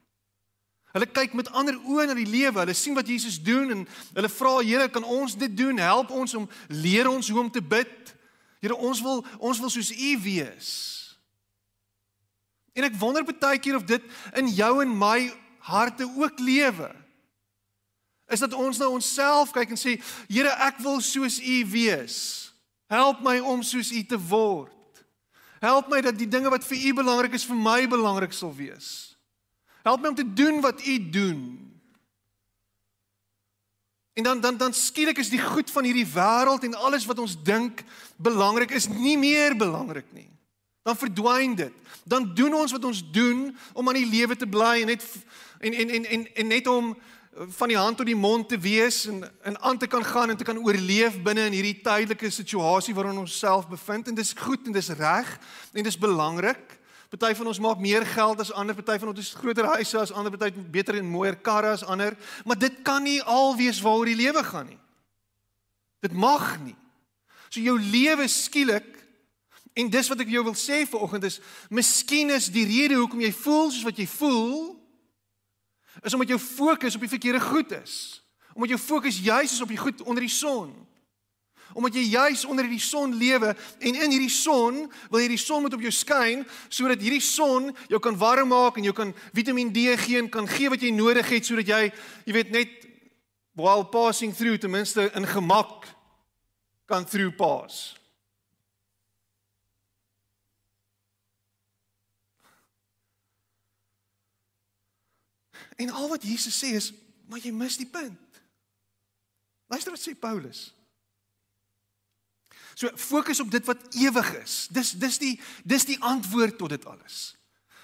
Hulle 0.96 1.06
kyk 1.06 1.36
met 1.38 1.50
ander 1.54 1.78
oë 1.86 2.08
na 2.10 2.16
die 2.18 2.28
lewe. 2.30 2.64
Hulle 2.64 2.74
sien 2.74 2.98
wat 2.98 3.10
Jesus 3.10 3.38
doen 3.42 3.74
en 3.76 3.84
hulle 4.16 4.32
vra, 4.34 4.56
Here, 4.66 4.88
kan 4.90 5.06
ons 5.06 5.36
dit 5.38 5.58
doen? 5.58 5.78
Help 5.78 6.10
ons 6.10 6.34
om 6.40 6.48
leer 6.68 7.10
ons 7.10 7.30
hoe 7.30 7.40
om 7.40 7.52
te 7.52 7.62
bid. 7.62 8.16
Here, 8.60 8.76
ons 8.76 9.02
wil 9.06 9.22
ons 9.38 9.60
wil 9.62 9.70
soos 9.70 9.92
U 9.94 10.14
wees. 10.24 10.72
En 12.74 12.88
ek 12.88 12.98
wonder 12.98 13.26
baie 13.28 13.60
keer 13.60 13.78
of 13.78 13.86
dit 13.86 14.04
in 14.40 14.50
jou 14.56 14.72
en 14.82 14.98
my 14.98 15.30
harte 15.70 16.08
ook 16.08 16.40
lewe. 16.40 16.90
Is 18.30 18.42
dat 18.42 18.54
ons 18.54 18.78
na 18.78 18.90
onsself 18.90 19.54
kyk 19.54 19.74
en 19.74 19.80
sê, 19.80 19.98
Here, 20.30 20.54
ek 20.66 20.82
wil 20.86 21.02
soos 21.06 21.40
U 21.42 21.58
wees. 21.70 22.18
Help 22.90 23.22
my 23.26 23.38
om 23.46 23.62
soos 23.66 23.92
U 23.94 24.02
te 24.04 24.18
word. 24.18 24.74
Help 25.62 25.90
my 25.92 26.02
dat 26.02 26.18
die 26.18 26.30
dinge 26.30 26.50
wat 26.50 26.66
vir 26.66 26.82
U 26.90 26.94
belangrik 27.02 27.36
is 27.38 27.46
vir 27.46 27.58
my 27.58 27.84
belangrik 27.90 28.34
sal 28.34 28.54
wees. 28.56 29.09
Help 29.84 30.02
my 30.02 30.08
om 30.08 30.16
te 30.16 30.34
doen 30.34 30.62
wat 30.62 30.86
U 30.86 31.10
doen. 31.10 31.42
En 34.14 34.24
dan 34.24 34.42
dan 34.42 34.58
dan 34.58 34.74
skielik 34.74 35.18
is 35.18 35.30
die 35.30 35.42
goed 35.42 35.72
van 35.72 35.84
hierdie 35.84 36.08
wêreld 36.08 36.64
en 36.64 36.74
alles 36.76 37.06
wat 37.06 37.20
ons 37.20 37.44
dink 37.44 37.84
belangrik 38.18 38.72
is 38.72 38.88
nie 38.88 39.18
meer 39.18 39.56
belangrik 39.56 40.12
nie 40.12 40.30
dan 40.90 40.98
verdwyn 40.98 41.56
dit. 41.56 41.74
Dan 42.04 42.34
doen 42.36 42.54
ons 42.54 42.72
wat 42.72 42.84
ons 42.84 43.12
doen 43.12 43.58
om 43.74 43.88
aan 43.88 44.00
die 44.00 44.10
lewe 44.10 44.36
te 44.36 44.48
bly 44.48 44.82
en 44.82 44.90
net 44.94 45.06
en 45.60 45.74
en 45.74 45.90
en 45.90 46.06
en, 46.06 46.28
en 46.34 46.48
net 46.48 46.68
om 46.68 46.98
van 47.60 47.68
die 47.68 47.78
hand 47.78 47.98
tot 47.98 48.08
die 48.10 48.18
mond 48.18 48.50
te 48.50 48.58
wees 48.58 49.06
en 49.08 49.24
en 49.44 49.60
aan 49.60 49.78
te 49.78 49.88
kan 49.88 50.04
gaan 50.06 50.30
en 50.30 50.38
te 50.38 50.44
kan 50.44 50.58
oorleef 50.58 51.22
binne 51.24 51.46
in 51.46 51.56
hierdie 51.60 51.82
tydelike 51.84 52.30
situasie 52.30 52.96
waarin 52.96 53.22
ons 53.22 53.38
self 53.40 53.68
bevind 53.70 54.08
en 54.08 54.18
dis 54.18 54.34
goed 54.34 54.66
en 54.66 54.76
dis 54.76 54.90
reg 54.90 55.38
en 55.74 55.84
dis 55.84 55.98
belangrik. 55.98 56.79
Party 57.10 57.34
van 57.34 57.50
ons 57.50 57.60
maak 57.60 57.80
meer 57.82 58.06
geld 58.06 58.40
as 58.40 58.52
ander, 58.54 58.76
party 58.78 59.00
van 59.02 59.10
ons 59.10 59.18
het 59.32 59.42
groter 59.42 59.66
huise 59.74 59.98
as 59.98 60.12
ander, 60.14 60.36
party 60.38 60.54
beter 60.72 61.00
en 61.00 61.10
mooier 61.10 61.40
karre 61.42 61.74
as 61.74 61.84
ander, 61.84 62.18
maar 62.46 62.60
dit 62.60 62.84
kan 62.86 63.04
nie 63.04 63.18
al 63.24 63.56
wees 63.58 63.82
waaroor 63.82 64.12
die 64.12 64.20
lewe 64.20 64.44
gaan 64.46 64.70
nie. 64.70 64.80
Dit 66.06 66.14
mag 66.14 66.54
nie. 66.62 66.78
So 67.50 67.64
jou 67.66 67.80
lewe 67.82 68.28
skielik 68.30 69.00
En 69.80 69.88
dis 69.88 70.10
wat 70.12 70.24
ek 70.24 70.32
jou 70.34 70.42
wil 70.44 70.58
sê 70.58 70.82
vanoggend 70.90 71.28
is, 71.30 71.38
miskien 71.72 72.34
is 72.34 72.50
die 72.52 72.66
rede 72.68 72.98
hoekom 73.00 73.22
jy 73.24 73.32
voel 73.36 73.70
soos 73.70 73.86
wat 73.88 74.00
jy 74.02 74.08
voel 74.12 74.76
is 76.04 76.16
omdat 76.16 76.32
jou 76.32 76.40
fokus 76.40 76.96
op 76.96 77.04
die 77.04 77.12
verkeerde 77.12 77.42
goed 77.44 77.72
is. 77.76 77.94
Omdat 78.56 78.74
jou 78.76 78.80
fokus 78.80 79.20
juis 79.20 79.52
is 79.52 79.62
op 79.62 79.72
die 79.72 79.80
goed 79.80 80.02
onder 80.02 80.24
die 80.24 80.32
son. 80.32 80.72
Omdat 81.74 81.94
jy 81.94 82.06
juis 82.10 82.46
onder 82.46 82.66
hierdie 82.66 82.82
son 82.84 83.14
lewe 83.18 83.54
en 83.80 83.96
in 83.96 84.12
hierdie 84.12 84.32
son 84.34 84.88
wil 85.10 85.22
hierdie 85.22 85.38
son 85.38 85.62
moet 85.62 85.74
op 85.74 85.84
jou 85.86 85.94
skyn 85.94 86.46
sodat 86.70 87.02
hierdie 87.02 87.24
son 87.24 87.70
jou 87.88 88.00
kan 88.02 88.18
warm 88.18 88.50
maak 88.50 88.78
en 88.78 88.88
jou 88.90 88.96
kan 88.96 89.14
Vitamiin 89.34 89.74
D 89.74 89.94
gee 90.02 90.18
en 90.18 90.30
kan 90.30 90.48
gee 90.50 90.70
wat 90.70 90.82
jy 90.82 90.92
nodig 90.96 91.30
het 91.30 91.46
sodat 91.46 91.70
jy 91.70 91.82
jy 92.26 92.34
weet 92.34 92.52
net 92.56 92.74
while 93.54 93.86
passing 93.86 94.34
through 94.34 94.58
ten 94.58 94.72
minste 94.72 95.12
in 95.14 95.28
gemak 95.28 95.88
kan 96.90 97.06
through 97.06 97.36
pass. 97.36 98.00
En 105.80 105.90
al 105.90 106.10
wat 106.10 106.24
Jesus 106.24 106.58
sê 106.60 106.74
is, 106.76 106.92
maar 107.28 107.40
jy 107.40 107.54
mis 107.56 107.78
die 107.80 107.88
punt. 107.88 108.42
Luister 109.72 109.94
wat 109.94 110.02
sê 110.02 110.16
Paulus. 110.18 110.74
So 112.74 112.90
fokus 112.96 113.40
op 113.40 113.52
dit 113.52 113.66
wat 113.66 113.78
ewig 113.96 114.44
is. 114.44 114.68
Dis 114.72 114.92
dis 114.92 115.18
die 115.18 115.40
dis 115.64 115.86
die 115.86 116.00
antwoord 116.02 116.58
tot 116.58 116.70
dit 116.70 116.86
alles. 116.86 117.36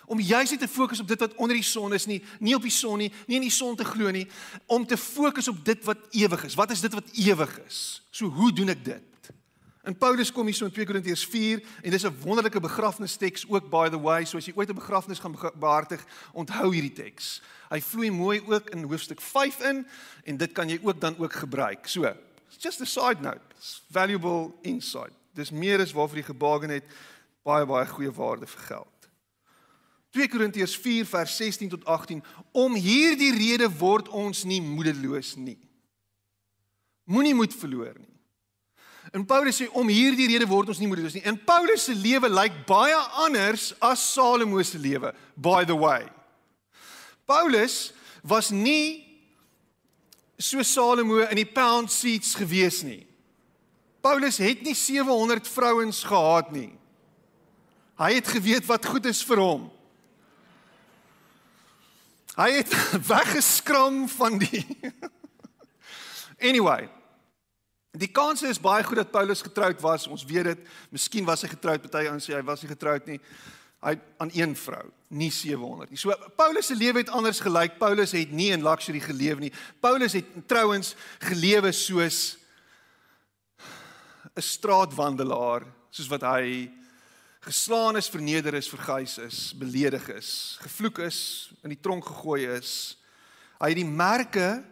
Om 0.05 0.19
juis 0.19 0.51
net 0.53 0.59
te 0.59 0.67
fokus 0.67 0.99
op 0.99 1.07
dit 1.07 1.19
wat 1.19 1.33
onder 1.35 1.55
die 1.57 1.65
son 1.65 1.93
is 1.93 2.05
nie, 2.05 2.21
nie 2.39 2.55
op 2.55 2.61
die 2.61 2.71
son 2.73 2.97
nie, 3.01 3.11
nie 3.25 3.39
in 3.39 3.47
die 3.47 3.53
son 3.53 3.75
te 3.75 3.85
glo 3.85 4.11
nie, 4.13 4.27
om 4.65 4.85
te 4.85 4.97
fokus 4.97 5.47
op 5.47 5.63
dit 5.65 5.81
wat 5.83 5.97
ewig 6.11 6.45
is. 6.45 6.55
Wat 6.55 6.71
is 6.71 6.81
dit 6.81 6.93
wat 6.93 7.09
ewig 7.17 7.59
is? 7.65 7.79
So 8.11 8.29
hoe 8.29 8.51
doen 8.53 8.69
ek 8.69 8.85
dit? 8.85 9.03
En 9.85 9.97
Paulus 9.97 10.31
kom 10.33 10.47
hier 10.49 10.57
so 10.57 10.65
in 10.65 10.73
2 10.73 10.85
Korintiërs 10.89 11.25
4 11.29 11.61
en 11.83 11.91
dis 11.93 12.05
'n 12.05 12.17
wonderlike 12.21 12.59
begrafnisteks 12.59 13.45
ook 13.47 13.69
by 13.69 13.89
the 13.89 13.99
way, 14.01 14.25
so 14.25 14.37
as 14.37 14.45
jy 14.45 14.53
ooit 14.55 14.69
'n 14.69 14.75
begrafnis 14.75 15.19
gaan 15.19 15.37
behartig, 15.59 16.05
onthou 16.33 16.73
hierdie 16.73 16.93
teks. 16.93 17.41
Hy 17.69 17.81
vloei 17.81 18.11
mooi 18.11 18.41
ook 18.45 18.69
in 18.69 18.83
hoofstuk 18.83 19.21
5 19.21 19.59
in 19.59 19.87
en 20.23 20.37
dit 20.37 20.51
kan 20.51 20.69
jy 20.69 20.79
ook 20.83 20.99
dan 20.99 21.17
ook 21.17 21.33
gebruik. 21.33 21.87
So, 21.87 22.15
just 22.59 22.81
a 22.81 22.85
side 22.85 23.21
note. 23.21 23.54
Valuable 23.89 24.53
insight. 24.61 25.13
Dis 25.35 25.51
meer 25.51 25.83
as 25.83 25.93
waarvoor 25.93 26.21
jy 26.21 26.27
gebaken 26.29 26.73
het, 26.77 26.87
baie 27.45 27.65
baie 27.67 27.85
goeie 27.89 28.11
waarde 28.13 28.47
vir 28.47 28.67
geld. 28.69 28.91
2 30.15 30.29
Korintiërs 30.31 30.75
4 30.79 31.05
vers 31.05 31.37
16 31.37 31.69
tot 31.73 31.85
18 31.85 32.23
Om 32.55 32.75
hierdie 32.79 33.33
rede 33.35 33.67
word 33.79 34.07
ons 34.15 34.45
nie 34.47 34.61
moedeloos 34.63 35.35
nie. 35.35 35.59
Moenie 37.05 37.35
moed 37.35 37.53
verloor 37.53 37.93
nie. 37.99 38.13
En 39.13 39.25
Paulus 39.27 39.59
sê 39.59 39.67
om 39.77 39.89
hierdie 39.91 40.27
rede 40.31 40.47
word 40.49 40.71
ons 40.73 40.79
nie 40.81 40.87
moedeloos 40.89 41.17
nie. 41.17 41.25
En 41.27 41.37
Paulus 41.37 41.85
se 41.85 41.93
lewe 41.93 42.29
lyk 42.31 42.63
baie 42.67 42.97
anders 43.21 43.73
as 43.83 44.01
Salomo 44.13 44.63
se 44.65 44.79
lewe, 44.81 45.11
by 45.35 45.63
the 45.67 45.75
way. 45.77 46.07
Paulus 47.27 47.93
was 48.23 48.49
nie 48.51 49.03
so 50.39 50.63
Salomo 50.63 51.21
in 51.27 51.43
die 51.43 51.47
pound 51.47 51.91
seats 51.93 52.33
gewees 52.39 52.81
nie. 52.87 53.03
Paulus 54.05 54.37
het 54.37 54.61
nie 54.61 54.75
700 54.77 55.47
vrouens 55.49 56.03
gehad 56.05 56.51
nie. 56.53 56.73
Hy 57.97 58.11
het 58.19 58.27
geweet 58.29 58.67
wat 58.69 58.85
goed 58.85 59.07
is 59.09 59.23
vir 59.25 59.41
hom. 59.41 59.63
Hy 62.35 62.49
het 62.59 62.75
weggeskram 63.13 64.03
van 64.11 64.37
die 64.43 64.61
Anyway, 66.49 66.89
Die 67.95 68.11
kanse 68.11 68.49
is 68.51 68.59
baie 68.59 68.83
goed 68.83 68.99
dat 68.99 69.11
Paulus 69.11 69.41
getroud 69.41 69.79
was. 69.83 70.07
Ons 70.11 70.25
weet 70.27 70.49
dit. 70.51 70.63
Miskien 70.91 71.25
was 71.27 71.45
hy 71.45 71.51
getroud, 71.51 71.83
party 71.85 72.07
aan 72.11 72.21
sê 72.23 72.35
hy 72.35 72.43
was 72.45 72.63
nie 72.63 72.71
getroud 72.71 73.07
nie. 73.07 73.19
Hy 73.85 73.93
aan 74.19 74.31
een 74.33 74.55
vrou, 74.57 74.87
nie 75.13 75.29
700 75.31 75.91
nie. 75.93 75.99
So 75.99 76.15
Paulus 76.35 76.71
se 76.71 76.75
lewe 76.77 77.03
het 77.03 77.11
anders 77.13 77.39
gelyk. 77.43 77.77
Paulus 77.79 78.15
het 78.15 78.33
nie 78.35 78.49
in 78.55 78.65
luxury 78.65 79.01
geleef 79.03 79.39
nie. 79.39 79.51
Paulus 79.83 80.15
het 80.17 80.27
trouens 80.49 80.95
gelewe 81.23 81.71
soos 81.75 82.35
'n 84.35 84.41
straatwandelaar, 84.43 85.63
soos 85.89 86.09
wat 86.11 86.25
hy 86.27 86.69
geslaan 87.45 87.95
is, 87.95 88.09
verneder 88.09 88.53
is, 88.53 88.69
verguis 88.69 89.17
is, 89.17 89.53
beledig 89.55 90.09
is, 90.11 90.57
gevloek 90.61 90.99
is, 91.05 91.51
in 91.63 91.71
die 91.71 91.79
tronk 91.79 92.05
gegooi 92.05 92.43
is. 92.57 92.97
Hy 93.61 93.71
het 93.71 93.79
die 93.79 93.87
merke 93.87 94.63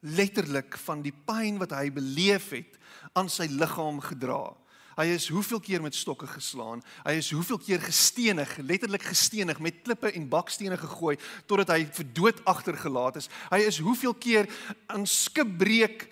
letterlik 0.00 0.76
van 0.84 1.02
die 1.02 1.12
pyn 1.12 1.58
wat 1.58 1.74
hy 1.74 1.88
beleef 1.90 2.52
het 2.54 2.78
aan 3.18 3.30
sy 3.32 3.48
liggaam 3.50 3.98
gedra. 4.04 4.54
Hy 4.98 5.06
is 5.14 5.28
hoeveel 5.30 5.60
keer 5.62 5.82
met 5.82 5.94
stokke 5.94 6.26
geslaan. 6.26 6.80
Hy 7.06 7.18
is 7.20 7.30
hoeveel 7.30 7.58
keer 7.62 7.82
gestenig, 7.82 8.56
letterlik 8.66 9.04
gestenig 9.06 9.60
met 9.62 9.82
klippe 9.86 10.10
en 10.10 10.30
bakstene 10.30 10.78
gegooi 10.78 11.14
totdat 11.46 11.70
hy 11.74 11.84
vir 12.00 12.08
dood 12.14 12.40
agtergelaat 12.50 13.20
is. 13.22 13.30
Hy 13.50 13.62
is 13.66 13.78
hoeveel 13.82 14.14
keer 14.18 14.50
aan 14.90 15.06
skipbreek 15.06 16.08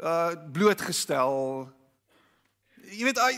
uh 0.00 0.32
blootgestel. 0.52 1.68
Jy 2.90 3.04
weet 3.04 3.18
hy 3.18 3.32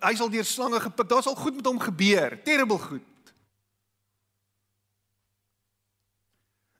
hy 0.00 0.14
sal 0.14 0.30
deur 0.30 0.44
slange 0.44 0.80
gepik. 0.80 1.08
Daar 1.08 1.22
sal 1.22 1.34
goed 1.34 1.56
met 1.56 1.66
hom 1.66 1.80
gebeur. 1.80 2.38
Terrible 2.44 2.78
goed. 2.78 3.02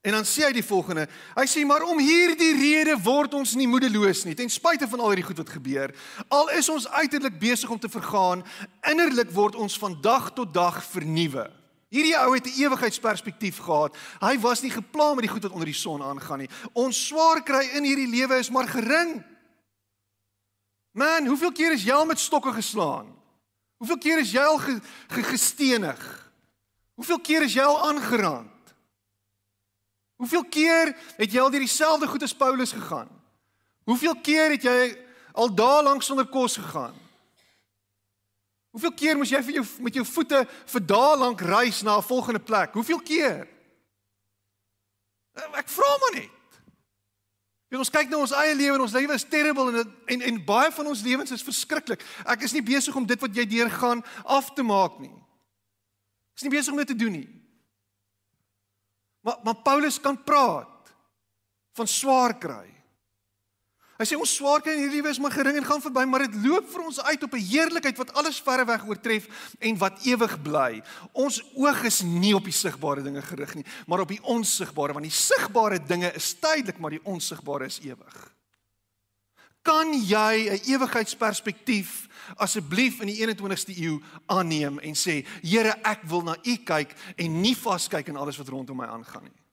En 0.05 0.11
dan 0.11 0.25
sê 0.25 0.43
hy 0.45 0.51
die 0.53 0.65
volgende. 0.65 1.07
Hy 1.33 1.47
sê 1.49 1.63
maar 1.65 1.81
om 1.81 1.97
hierdie 1.97 2.51
rede 2.53 2.93
word 3.01 3.33
ons 3.33 3.55
nie 3.57 3.65
moedeloos 3.65 4.21
nie 4.27 4.35
ten 4.37 4.51
spyte 4.53 4.85
van 4.91 5.01
al 5.01 5.15
hierdie 5.15 5.25
goed 5.25 5.41
wat 5.41 5.53
gebeur. 5.55 5.93
Al 6.29 6.51
is 6.53 6.69
ons 6.69 6.85
uiterlik 6.93 7.39
besig 7.41 7.71
om 7.73 7.79
te 7.81 7.89
vergaan, 7.89 8.43
innerlik 8.85 9.33
word 9.33 9.57
ons 9.57 9.79
van 9.81 9.97
dag 10.05 10.29
tot 10.37 10.53
dag 10.53 10.77
vernuwe. 10.91 11.47
Hierdie 11.89 12.13
ou 12.21 12.35
het 12.35 12.45
'n 12.45 12.53
ewigheidsperspektief 12.53 13.57
gehad. 13.57 13.97
Hy 14.21 14.37
was 14.39 14.61
nie 14.61 14.71
gepla 14.71 15.13
met 15.13 15.25
die 15.25 15.33
goed 15.33 15.43
wat 15.43 15.51
onder 15.51 15.65
die 15.65 15.73
son 15.73 16.01
aangaan 16.01 16.39
nie. 16.39 16.49
Ons 16.73 17.07
swaar 17.07 17.41
kry 17.43 17.65
in 17.73 17.83
hierdie 17.83 18.09
lewe 18.09 18.37
is 18.37 18.49
maar 18.49 18.67
gering. 18.67 19.23
Man, 20.95 21.25
hoeveel 21.27 21.51
keer 21.51 21.73
is 21.75 21.83
jy 21.83 21.91
al 21.91 22.05
met 22.07 22.19
stokke 22.19 22.53
geslaan? 22.55 23.09
Hoeveel 23.83 23.97
keer 23.99 24.19
is 24.21 24.31
jy 24.31 24.39
al 24.39 24.57
ge, 24.63 24.77
ge, 25.11 25.23
gestenig? 25.27 26.03
Hoeveel 26.95 27.19
keer 27.19 27.43
is 27.43 27.55
jy 27.57 27.63
al 27.67 27.81
aangeraak? 27.89 28.71
Hoeveel 30.15 30.45
keer 30.47 30.93
het 31.17 31.33
jy 31.33 31.41
al 31.41 31.51
deur 31.51 31.65
dieselfde 31.65 32.07
goed 32.07 32.23
as 32.23 32.35
Paulus 32.35 32.71
gegaan? 32.71 33.09
Hoeveel 33.83 34.15
keer 34.23 34.55
het 34.55 34.63
jy 34.63 34.77
al 35.35 35.51
daar 35.51 35.83
lank 35.83 36.05
sonder 36.07 36.29
kos 36.31 36.55
gegaan? 36.63 36.95
Hoeveel 38.71 38.95
keer 38.95 39.19
moes 39.19 39.33
jy 39.35 39.43
vir 39.43 39.59
jou 39.59 39.65
met 39.83 39.99
jou 39.99 40.05
voete 40.07 40.45
vir 40.47 40.85
dae 40.93 41.17
lank 41.19 41.43
reis 41.43 41.83
na 41.83 41.97
'n 41.97 42.07
volgende 42.07 42.39
plek? 42.39 42.71
Hoeveel 42.73 43.03
keer? 43.03 43.47
Ek 45.59 45.67
vra 45.67 45.91
maar 45.99 46.15
net. 46.21 46.34
Jy 47.73 47.79
ons 47.81 47.89
kyk 47.89 48.11
na 48.11 48.19
ons 48.21 48.33
eie 48.37 48.53
lewe 48.55 48.77
en 48.77 48.83
ons 48.85 48.93
lewe 48.93 49.15
is 49.17 49.25
terrible 49.25 49.71
en 49.71 49.93
en 50.13 50.25
en 50.29 50.43
baie 50.45 50.71
van 50.71 50.87
ons 50.91 51.01
lewens 51.03 51.33
is 51.33 51.45
verskriklik. 51.45 52.03
Ek 52.25 52.45
is 52.45 52.53
nie 52.53 52.63
besig 52.65 52.95
om 52.95 53.07
dit 53.07 53.21
wat 53.21 53.35
jy 53.35 53.45
deurgaan 53.49 54.03
af 54.23 54.51
te 54.53 54.63
maak 54.63 54.99
nie. 55.01 55.13
Ek 56.35 56.43
is 56.43 56.45
nie 56.45 56.53
besig 56.53 56.73
om 56.73 56.81
dit 56.83 56.93
te 56.93 56.99
doen 56.99 57.17
nie. 57.17 57.27
Maar 59.25 59.41
maar 59.43 59.61
Paulus 59.65 59.97
kan 59.99 60.21
praat 60.23 60.93
van 61.75 61.87
swaar 61.89 62.37
kry. 62.39 62.74
Hy 63.95 64.03
sê 64.03 64.17
ons 64.19 64.27
swaar 64.27 64.59
kry 64.59 64.73
in 64.75 64.81
hierdie 64.83 64.97
lewe 64.99 65.11
is 65.13 65.21
maar 65.23 65.31
gering 65.31 65.55
en 65.55 65.63
gaan 65.63 65.79
verby, 65.79 66.03
maar 66.03 66.25
dit 66.25 66.33
loop 66.43 66.67
vir 66.67 66.81
ons 66.83 66.97
uit 66.99 67.21
op 67.23 67.33
'n 67.33 67.47
heerlikheid 67.47 67.97
wat 67.97 68.11
alles 68.19 68.41
verre 68.43 68.65
weg 68.67 68.83
oortref 68.83 69.55
en 69.59 69.77
wat 69.77 70.03
ewig 70.03 70.41
bly. 70.43 70.83
Ons 71.13 71.39
oog 71.55 71.83
is 71.83 72.01
nie 72.01 72.35
op 72.35 72.43
die 72.43 72.51
sigbare 72.51 73.01
dinge 73.01 73.21
gerig 73.21 73.55
nie, 73.55 73.65
maar 73.87 74.01
op 74.01 74.11
die 74.11 74.21
onsigbare, 74.21 74.93
want 74.93 75.07
die 75.07 75.15
sigbare 75.15 75.79
dinge 75.79 76.11
is 76.13 76.35
tydelik, 76.35 76.77
maar 76.77 76.91
die 76.91 77.03
onsigbare 77.03 77.65
is 77.65 77.79
ewig. 77.79 78.35
Kan 79.63 79.93
jy 79.93 80.49
'n 80.49 80.59
ewigheidsperspektief 80.67 82.07
asseblief 82.35 82.99
in 82.99 83.07
die 83.07 83.21
21ste 83.21 83.73
eeu 83.77 84.01
aanneem 84.27 84.79
en 84.79 84.93
sê 84.93 85.25
Here 85.41 85.79
ek 85.83 86.03
wil 86.03 86.21
na 86.21 86.35
u 86.43 86.57
kyk 86.57 86.95
en 87.15 87.41
nie 87.41 87.55
vaskyk 87.55 88.07
in 88.07 88.17
alles 88.17 88.37
wat 88.37 88.49
rondom 88.49 88.77
my 88.77 88.85
aangaan 88.85 89.23
nie. 89.23 89.44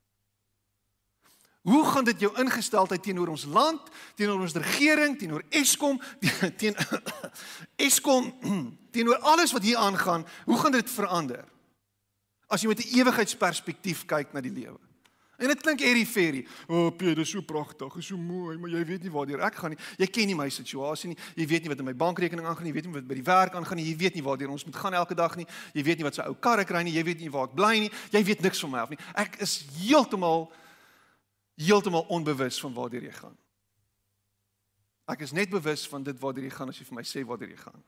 Hoe 1.62 1.84
gaan 1.86 2.04
dit 2.04 2.20
jou 2.20 2.32
ingesteldheid 2.42 3.02
teenoor 3.02 3.28
ons 3.28 3.44
land, 3.44 3.90
teenoor 4.18 4.40
ons 4.42 4.54
regering, 4.58 5.14
teenoor 5.18 5.44
Eskom, 5.48 6.00
teen 6.60 6.74
Eskom, 7.86 8.32
teenoor 8.94 9.18
alles 9.18 9.54
wat 9.54 9.62
hier 9.62 9.78
aangaan, 9.78 10.26
hoe 10.44 10.58
gaan 10.58 10.74
dit 10.74 10.90
verander? 10.90 11.44
As 12.50 12.60
jy 12.60 12.68
met 12.68 12.82
'n 12.82 12.98
ewigheidsperspektief 12.98 14.04
kyk 14.04 14.32
na 14.32 14.40
die 14.40 14.52
lewe. 14.52 14.78
En 15.42 15.48
dit 15.50 15.60
klink 15.60 15.80
airy 15.82 16.04
fairy. 16.06 16.46
O, 16.68 16.86
oh, 16.86 16.90
Piet, 16.96 17.16
dit 17.16 17.24
is 17.24 17.30
so 17.30 17.42
pragtig, 17.42 17.94
is 17.98 18.06
so 18.06 18.16
mooi, 18.16 18.58
maar 18.58 18.70
jy 18.70 18.84
weet 18.86 19.02
nie 19.02 19.10
waar 19.10 19.30
ek 19.48 19.56
gaan 19.58 19.72
nie. 19.74 19.78
Jy 19.98 20.06
ken 20.06 20.26
nie 20.30 20.36
my 20.38 20.46
situasie 20.52 21.08
nie. 21.10 21.18
Jy 21.34 21.46
weet 21.50 21.64
nie 21.64 21.72
wat 21.72 21.80
in 21.82 21.88
my 21.88 21.94
bankrekening 21.98 22.46
aangaan 22.46 22.68
nie. 22.68 22.70
Jy 22.70 22.76
weet 22.78 22.86
nie 22.86 22.94
wat 22.94 23.08
by 23.08 23.16
die 23.18 23.26
werk 23.26 23.56
aangaan 23.58 23.80
nie. 23.80 23.88
Jy 23.90 23.96
weet 24.04 24.14
nie 24.14 24.22
waar 24.22 24.44
ons 24.46 24.64
moet 24.64 24.76
gaan 24.76 24.94
elke 24.94 25.16
dag 25.18 25.34
nie. 25.36 25.46
Jy 25.74 25.82
weet 25.82 25.98
nie 25.98 26.06
wat 26.06 26.14
so 26.14 26.22
ou 26.22 26.36
karre 26.38 26.64
kry 26.64 26.84
nie. 26.86 26.94
Jy 26.94 27.04
weet 27.08 27.24
nie 27.24 27.30
waar 27.32 27.48
ek 27.50 27.56
bly 27.58 27.72
nie. 27.86 27.90
Jy 28.14 28.22
weet 28.28 28.42
niks 28.46 28.62
van 28.62 28.70
my 28.70 28.78
af 28.84 28.92
nie. 28.94 29.00
Ek 29.18 29.40
is 29.42 29.64
heeltemal 29.80 30.52
heeltemal 31.62 32.06
onbewus 32.12 32.60
van 32.60 32.74
waar 32.74 32.94
jy 32.94 33.12
gaan. 33.12 33.36
Ek 35.10 35.24
is 35.26 35.34
net 35.34 35.50
bewus 35.50 35.86
van 35.90 36.04
dit 36.06 36.18
waar 36.18 36.38
jy 36.38 36.50
gaan 36.50 36.70
as 36.70 36.78
jy 36.78 36.86
vir 36.88 36.98
my 36.98 37.04
sê 37.06 37.24
waar 37.26 37.42
jy 37.42 37.56
gaan. 37.58 37.82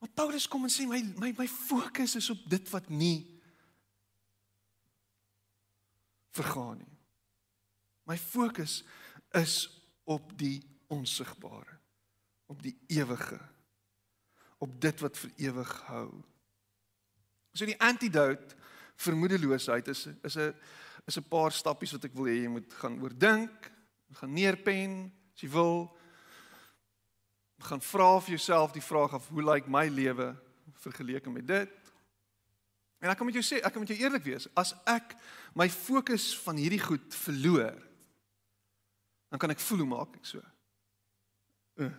Maar 0.00 0.12
Paulus 0.16 0.48
kom 0.48 0.64
en 0.64 0.72
sê 0.72 0.86
my 0.88 1.02
my 1.20 1.34
my 1.38 1.46
fokus 1.48 2.16
is 2.16 2.30
op 2.32 2.40
dit 2.48 2.70
wat 2.72 2.88
nie 2.88 3.28
vergaan 6.34 6.78
nie. 6.80 6.96
My 8.08 8.16
fokus 8.18 8.80
is 9.36 9.68
op 10.08 10.32
die 10.38 10.58
onsigbare, 10.90 11.78
op 12.50 12.62
die 12.62 12.74
ewige, 12.90 13.38
op 14.58 14.72
dit 14.80 15.00
wat 15.04 15.18
vir 15.20 15.30
ewig 15.50 15.74
hou. 15.86 16.08
So 17.52 17.66
die 17.66 17.78
antidote 17.80 18.56
vir 19.00 19.16
moedeloosheid 19.16 19.88
is 19.88 20.06
is 20.24 20.36
'n 20.36 20.54
is 21.06 21.16
'n 21.16 21.28
paar 21.28 21.52
stappies 21.52 21.92
wat 21.92 22.04
ek 22.04 22.14
wil 22.14 22.26
hê 22.26 22.42
jy 22.42 22.48
moet 22.48 22.72
gaan 22.74 23.00
oordink, 23.02 23.72
gaan 24.12 24.32
neerpen 24.32 25.12
as 25.34 25.40
jy 25.40 25.48
wil 25.48 25.96
gaan 27.58 27.80
vra 27.80 28.20
vir 28.20 28.36
jouself 28.36 28.72
die 28.72 28.82
vraag 28.82 29.14
of 29.14 29.28
hoe 29.28 29.42
lyk 29.42 29.66
my 29.66 29.88
lewe 29.88 30.36
vergeleke 30.80 31.30
met 31.30 31.46
dit? 31.46 31.76
En 33.00 33.08
ek 33.08 33.16
kan 33.16 33.26
met 33.26 33.34
jou 33.34 33.44
sê, 33.44 33.60
ek 33.64 33.72
kan 33.72 33.80
met 33.80 33.88
jou 33.88 33.98
eerlik 34.00 34.24
wees, 34.24 34.46
as 34.54 34.74
ek 34.84 35.16
my 35.56 35.68
fokus 35.72 36.34
van 36.44 36.56
hierdie 36.60 36.80
goed 36.80 37.14
verloor, 37.14 37.76
dan 39.30 39.40
kan 39.40 39.50
ek 39.50 39.62
voel 39.64 39.78
hoe 39.78 39.88
maak 39.88 40.16
ek 40.20 40.26
so. 40.28 40.42
Uh. 41.80 41.92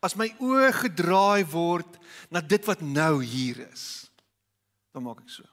As 0.00 0.16
my 0.16 0.30
oë 0.40 0.72
gedraai 0.86 1.44
word 1.52 1.98
na 2.32 2.40
dit 2.40 2.64
wat 2.68 2.80
nou 2.80 3.20
hier 3.20 3.60
is, 3.68 4.08
dan 4.94 5.04
maak 5.04 5.20
ek 5.22 5.32
so. 5.32 5.44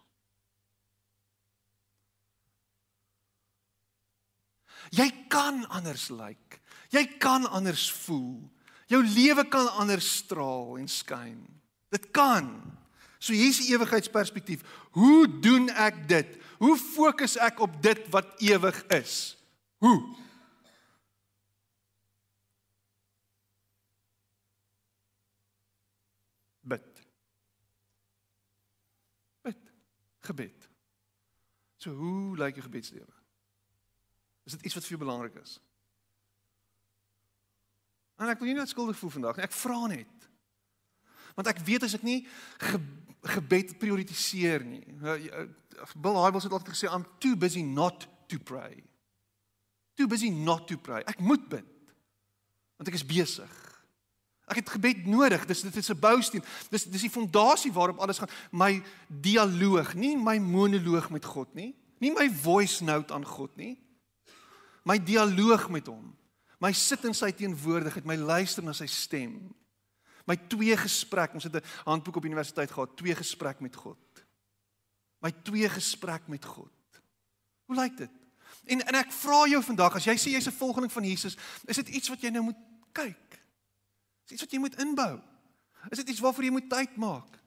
Jy 4.95 5.10
kan 5.28 5.66
anders 5.68 6.08
lyk. 6.10 6.39
Like. 6.39 6.62
Jy 6.95 7.04
kan 7.20 7.43
anders 7.52 7.89
voel. 8.06 8.39
Jou 8.88 9.02
lewe 9.04 9.43
kan 9.52 9.68
anders 9.76 10.08
straal 10.22 10.78
en 10.80 10.88
skyn. 10.88 11.41
Dit 11.91 12.12
kan. 12.16 12.48
So 13.20 13.36
hier's 13.36 13.60
die 13.60 13.74
ewigheidsperspektief. 13.76 14.64
Hoe 14.95 15.28
doen 15.28 15.68
ek 15.76 16.06
dit? 16.08 16.38
Hoe 16.62 16.78
fokus 16.80 17.36
ek 17.41 17.60
op 17.60 17.76
dit 17.84 18.08
wat 18.14 18.39
ewig 18.39 18.80
is? 18.95 19.36
Hoe? 19.84 20.00
Bid. 26.68 27.04
Bid. 29.43 29.60
Gebed. 30.28 30.67
So 31.78 31.93
hoe 31.95 32.36
lyk 32.39 32.57
jou 32.57 32.65
gebedslewe? 32.65 33.15
Is 34.47 34.55
dit 34.57 34.67
iets 34.67 34.78
wat 34.78 34.86
vir 34.88 34.95
jou 34.95 35.03
belangrik 35.03 35.36
is? 35.41 35.57
En 38.17 38.32
ek 38.32 38.39
wil 38.41 38.49
nie 38.49 38.57
net 38.57 38.71
skuldig 38.71 38.97
voel 38.97 39.13
vandag 39.13 39.38
nie. 39.38 39.45
Ek 39.45 39.55
vra 39.55 39.84
net. 39.91 40.30
Want 41.38 41.51
ek 41.51 41.61
weet 41.67 41.86
as 41.86 41.93
ek 41.93 42.05
nie 42.07 42.23
ge, 42.63 42.80
gebed 43.38 43.75
prioritiseer 43.82 44.65
nie. 44.65 44.82
Bill 45.93 46.17
Hybels 46.23 46.47
het 46.47 46.55
altyd 46.55 46.73
gesê 46.73 46.89
I'm 46.89 47.05
too 47.21 47.38
busy 47.38 47.61
not 47.61 48.07
to 48.32 48.39
pray. 48.41 48.82
Too 49.97 50.09
busy 50.09 50.32
not 50.34 50.65
to 50.71 50.80
pray. 50.82 51.03
Ek 51.05 51.21
moet 51.21 51.45
bid. 51.49 51.93
Want 52.78 52.89
ek 52.89 52.97
is 52.97 53.05
besig. 53.05 53.53
Ek 54.48 54.62
het 54.62 54.70
gebed 54.70 55.06
nodig. 55.06 55.45
Dis 55.45 55.62
dit 55.62 55.76
is 55.76 55.89
'n 55.89 56.00
bousteen. 56.00 56.43
Dis 56.70 56.84
dis 56.84 57.02
die 57.02 57.10
fondasie 57.10 57.72
waarop 57.72 58.00
alles 58.00 58.18
gaan. 58.18 58.30
My 58.52 58.84
dialoog, 59.08 59.93
nie 59.93 60.18
my 60.18 60.38
monoloog 60.38 61.10
met 61.10 61.26
God 61.26 61.54
nie. 61.54 61.76
Nie 62.00 62.12
my 62.12 62.30
voice 62.30 62.84
note 62.84 63.14
aan 63.14 63.26
God 63.26 63.56
nie 63.56 63.78
my 64.88 64.98
dialoog 65.04 65.68
met 65.74 65.89
hom, 65.91 66.12
my 66.64 66.72
sit 66.76 67.04
in 67.06 67.16
sy 67.16 67.30
teenwoordigheid, 67.36 68.08
my 68.08 68.18
luister 68.18 68.66
na 68.66 68.74
sy 68.76 68.88
stem. 68.89 69.36
My 70.28 70.36
twee 70.52 70.76
gesprek, 70.80 71.36
ons 71.38 71.45
het 71.48 71.56
'n 71.56 71.64
handboek 71.86 72.18
op 72.18 72.26
universiteit 72.26 72.72
gehad, 72.72 72.98
twee 72.98 73.16
gesprek 73.16 73.60
met 73.60 73.76
God. 73.76 73.98
My 75.22 75.32
twee 75.43 75.70
gesprek 75.70 76.28
met 76.28 76.45
God. 76.45 76.72
Hoe 77.66 77.76
lyk 77.76 77.98
dit? 77.98 78.12
En 78.66 78.82
en 78.82 78.95
ek 78.95 79.12
vra 79.12 79.48
jou 79.48 79.64
vandag, 79.64 79.95
as 79.95 80.06
jy 80.06 80.16
sê 80.16 80.32
jy's 80.32 80.48
'n 80.48 80.60
volgeling 80.60 80.91
van 80.91 81.04
Jesus, 81.04 81.38
is 81.66 81.76
dit 81.76 81.88
iets 81.88 82.10
wat 82.10 82.22
jy 82.22 82.30
nou 82.30 82.43
moet 82.43 82.58
kyk? 82.91 83.37
Is 84.28 84.36
iets 84.36 84.45
wat 84.45 84.55
jy 84.55 84.59
moet 84.59 84.80
inbou? 84.84 85.13
Is 85.89 86.03
dit 86.03 86.11
iets 86.11 86.23
waarvoor 86.23 86.43
jy 86.43 86.55
moet 86.57 86.69
tyd 86.69 86.99
maak 86.99 87.39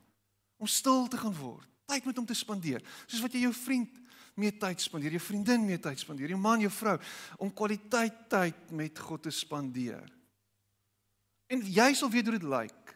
om 0.60 0.68
stil 0.68 1.06
te 1.08 1.20
gaan 1.20 1.36
word? 1.36 1.70
tyd 1.90 2.06
met 2.06 2.20
hom 2.20 2.28
te 2.28 2.36
spandeer. 2.38 2.84
Soos 3.06 3.24
wat 3.24 3.34
jy 3.34 3.44
jou 3.46 3.54
vriend 3.56 3.98
mee 4.40 4.54
tyd 4.56 4.82
spandeer, 4.82 5.16
jou 5.16 5.22
vriendin 5.24 5.64
mee 5.66 5.80
tyd 5.82 6.00
spandeer, 6.00 6.32
jou 6.32 6.40
man, 6.40 6.62
jou 6.62 6.70
vrou 6.72 6.96
om 7.42 7.50
kwaliteit 7.52 8.22
tyd 8.30 8.70
met 8.76 8.98
God 8.98 9.26
te 9.26 9.32
spandeer. 9.34 10.06
En 11.50 11.64
jy 11.66 11.88
sal 11.98 12.12
weet 12.12 12.30
hoe 12.30 12.38
dit 12.38 12.46
lyk. 12.46 12.94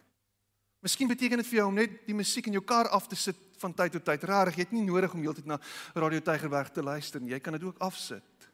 Miskien 0.84 1.10
beteken 1.10 1.40
dit 1.40 1.48
vir 1.48 1.58
jou 1.58 1.66
om 1.70 1.80
net 1.80 1.96
die 2.06 2.16
musiek 2.16 2.46
in 2.48 2.58
jou 2.58 2.64
kar 2.64 2.90
af 2.94 3.08
te 3.10 3.18
sit 3.18 3.40
van 3.58 3.72
tyd 3.74 3.96
tot 3.96 4.04
tyd. 4.06 4.26
Rarig, 4.28 4.58
jy 4.58 4.66
het 4.66 4.74
nie 4.76 4.84
nodig 4.84 5.12
om 5.16 5.22
heeltyd 5.24 5.48
na 5.48 5.58
Radio 5.96 6.20
Tygerberg 6.22 6.70
te 6.74 6.84
luister 6.84 7.22
nie. 7.22 7.32
Jy 7.32 7.40
kan 7.42 7.56
dit 7.56 7.64
ook 7.66 7.80
afsit. 7.82 8.48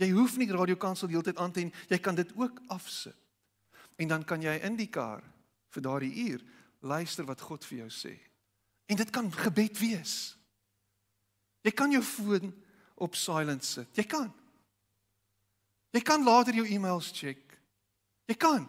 Jy 0.00 0.10
hoef 0.14 0.36
nie 0.38 0.48
Radio 0.50 0.78
Kansel 0.80 1.10
heeltyd 1.12 1.38
aan 1.42 1.52
te 1.52 1.64
hê, 1.64 1.70
jy 1.92 1.98
kan 2.02 2.16
dit 2.18 2.30
ook 2.38 2.60
afsit. 2.72 3.18
En 3.98 4.08
dan 4.08 4.24
kan 4.24 4.42
jy 4.42 4.54
in 4.62 4.76
die 4.78 4.90
kar 4.90 5.24
vir 5.74 5.84
daardie 5.84 6.14
uur 6.30 6.42
luister 6.86 7.26
wat 7.26 7.42
God 7.42 7.64
vir 7.66 7.82
jou 7.82 7.90
sê. 7.90 8.14
En 8.88 8.96
dit 8.96 9.10
kan 9.10 9.30
gebed 9.32 9.78
wees. 9.82 10.14
Jy 11.66 11.72
kan 11.74 11.92
jou 11.92 12.02
foon 12.02 12.52
op 13.02 13.18
silent 13.18 13.64
sit. 13.66 13.90
Jy 13.98 14.06
kan. 14.08 14.30
Jy 15.92 16.02
kan 16.06 16.24
later 16.24 16.54
jou 16.54 16.66
e-mails 16.68 17.10
check. 17.12 17.58
Jy 18.28 18.36
kan. 18.38 18.68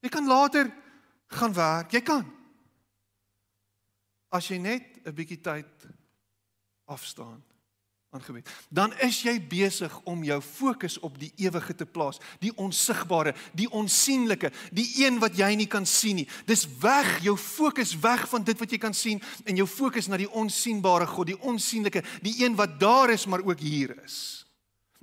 Jy 0.00 0.08
kan 0.08 0.28
later 0.28 0.70
gaan 1.34 1.54
werk. 1.56 1.92
Jy 1.92 2.02
kan. 2.06 2.24
As 4.30 4.48
jy 4.48 4.58
net 4.58 5.02
'n 5.04 5.14
bietjie 5.14 5.40
tyd 5.40 5.88
afstaan 6.86 7.42
aan 8.10 8.22
gebed. 8.22 8.48
Dan 8.68 8.90
is 8.98 9.20
jy 9.22 9.36
besig 9.38 9.92
om 10.02 10.24
jou 10.26 10.40
fokus 10.42 10.96
op 10.98 11.14
die 11.18 11.30
ewige 11.38 11.74
te 11.78 11.86
plaas, 11.86 12.18
die 12.42 12.50
onsigbare, 12.58 13.34
die 13.54 13.68
onsigbare, 13.70 14.50
die 14.74 14.88
een 15.04 15.20
wat 15.22 15.38
jy 15.38 15.52
nie 15.54 15.68
kan 15.70 15.86
sien 15.86 16.18
nie. 16.18 16.26
Dis 16.48 16.64
weg, 16.82 17.20
jou 17.22 17.36
fokus 17.38 17.94
weg 18.02 18.24
van 18.32 18.42
dit 18.44 18.58
wat 18.58 18.74
jy 18.74 18.80
kan 18.82 18.96
sien 18.96 19.22
en 19.44 19.62
jou 19.62 19.66
fokus 19.70 20.10
na 20.10 20.18
die 20.18 20.30
onsigbare 20.30 21.06
God, 21.06 21.30
die 21.30 21.38
onsigbare, 21.38 22.02
die 22.26 22.34
een 22.42 22.58
wat 22.58 22.80
daar 22.82 23.14
is 23.14 23.28
maar 23.30 23.46
ook 23.46 23.62
hier 23.62 23.94
is. 24.02 24.18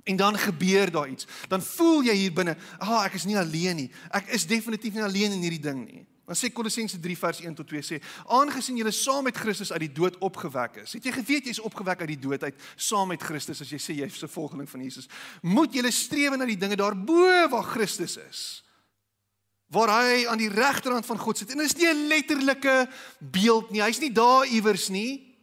En 0.04 0.16
dan 0.16 0.36
gebeur 0.38 0.90
daar 0.92 1.08
iets. 1.08 1.26
Dan 1.48 1.62
voel 1.62 2.02
jy 2.02 2.14
hier 2.14 2.32
binne, 2.32 2.56
"Ag, 2.78 2.88
ah, 2.88 3.04
ek 3.04 3.14
is 3.14 3.24
nie 3.24 3.38
alleen 3.38 3.76
nie. 3.76 3.90
Ek 4.10 4.26
is 4.26 4.46
definitief 4.46 4.92
nie 4.92 5.02
alleen 5.02 5.32
in 5.32 5.40
hierdie 5.40 5.60
ding 5.60 5.84
nie." 5.84 6.06
Dan 6.28 6.36
sê 6.36 6.50
Kolossense 6.52 7.00
3 7.00 7.16
vers 7.16 7.40
1 7.40 7.54
tot 7.56 7.68
2 7.70 7.82
sê: 7.82 7.98
"Aangesien 8.28 8.76
julle 8.76 8.92
saam 8.92 9.24
met 9.24 9.36
Christus 9.36 9.72
uit 9.72 9.80
die 9.86 9.92
dood 9.92 10.18
opgewek 10.20 10.82
is, 10.84 10.92
het 10.92 11.04
jy 11.04 11.12
geweet 11.12 11.48
jy's 11.48 11.62
opgewek 11.64 12.04
uit 12.04 12.12
die 12.12 12.20
dood 12.20 12.42
uit 12.44 12.54
saam 12.76 13.08
met 13.08 13.22
Christus 13.22 13.62
as 13.64 13.72
jy 13.72 13.80
sê 13.80 13.96
jy's 13.96 14.22
'n 14.22 14.28
volgeling 14.28 14.68
van 14.68 14.80
Jesus, 14.80 15.08
moet 15.42 15.72
julle 15.72 15.90
streef 15.90 16.36
na 16.36 16.44
die 16.44 16.60
dinge 16.60 16.76
daarbo 16.76 17.48
waar 17.48 17.64
Christus 17.64 18.16
is." 18.16 18.62
waar 19.68 19.90
hy 20.00 20.26
aan 20.26 20.40
die 20.40 20.48
regterhand 20.48 21.06
van 21.06 21.18
God 21.18 21.38
sit. 21.38 21.50
En 21.50 21.60
dit 21.60 21.66
is 21.66 21.76
nie 21.76 21.88
'n 21.88 22.06
letterlike 22.08 22.88
beeld 23.20 23.70
nie. 23.70 23.82
Hy's 23.82 24.00
nie 24.00 24.12
daar 24.12 24.46
iewers 24.46 24.88
nie. 24.88 25.36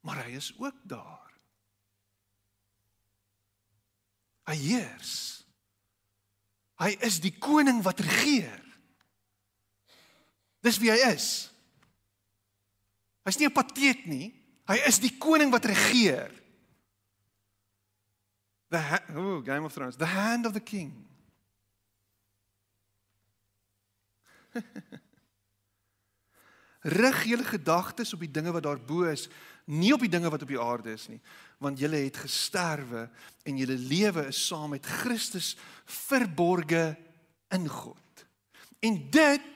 Maar 0.00 0.24
hy 0.24 0.36
is 0.36 0.52
ook 0.58 0.74
daar. 0.82 1.32
Hy 4.44 4.54
heers. 4.54 5.44
Hy 6.78 6.96
is 7.00 7.20
die 7.20 7.38
koning 7.38 7.82
wat 7.82 8.00
regeer. 8.00 8.65
Dis 10.66 10.80
wie 10.82 10.90
hy 10.90 10.98
is. 11.12 11.28
Hy's 13.26 13.38
nie 13.38 13.46
'n 13.46 13.54
pateet 13.54 14.06
nie. 14.06 14.34
Hy 14.66 14.78
is 14.86 14.98
die 14.98 15.14
koning 15.18 15.50
wat 15.54 15.64
regeer. 15.64 16.30
The 18.70 18.80
oh, 19.14 19.38
Game 19.46 19.64
of 19.64 19.72
Thrones, 19.72 19.96
the 19.96 20.10
hand 20.10 20.46
of 20.46 20.52
the 20.52 20.60
king. 20.60 21.06
Rig 27.02 27.24
julle 27.30 27.44
gedagtes 27.46 28.12
op 28.14 28.20
die 28.22 28.30
dinge 28.30 28.52
wat 28.54 28.62
daarbo 28.66 29.04
is, 29.10 29.28
nie 29.66 29.92
op 29.94 30.00
die 30.02 30.10
dinge 30.10 30.30
wat 30.30 30.42
op 30.42 30.48
die 30.50 30.60
aarde 30.60 30.92
is 30.94 31.08
nie, 31.10 31.20
want 31.62 31.78
julle 31.78 31.96
het 32.04 32.16
gesterwe 32.22 33.10
en 33.46 33.58
julle 33.58 33.78
lewe 33.78 34.26
is 34.30 34.46
saam 34.46 34.70
met 34.74 34.86
Christus 34.86 35.56
verborge 35.84 36.96
in 37.54 37.68
God. 37.70 38.26
En 38.86 39.10
dit 39.10 39.55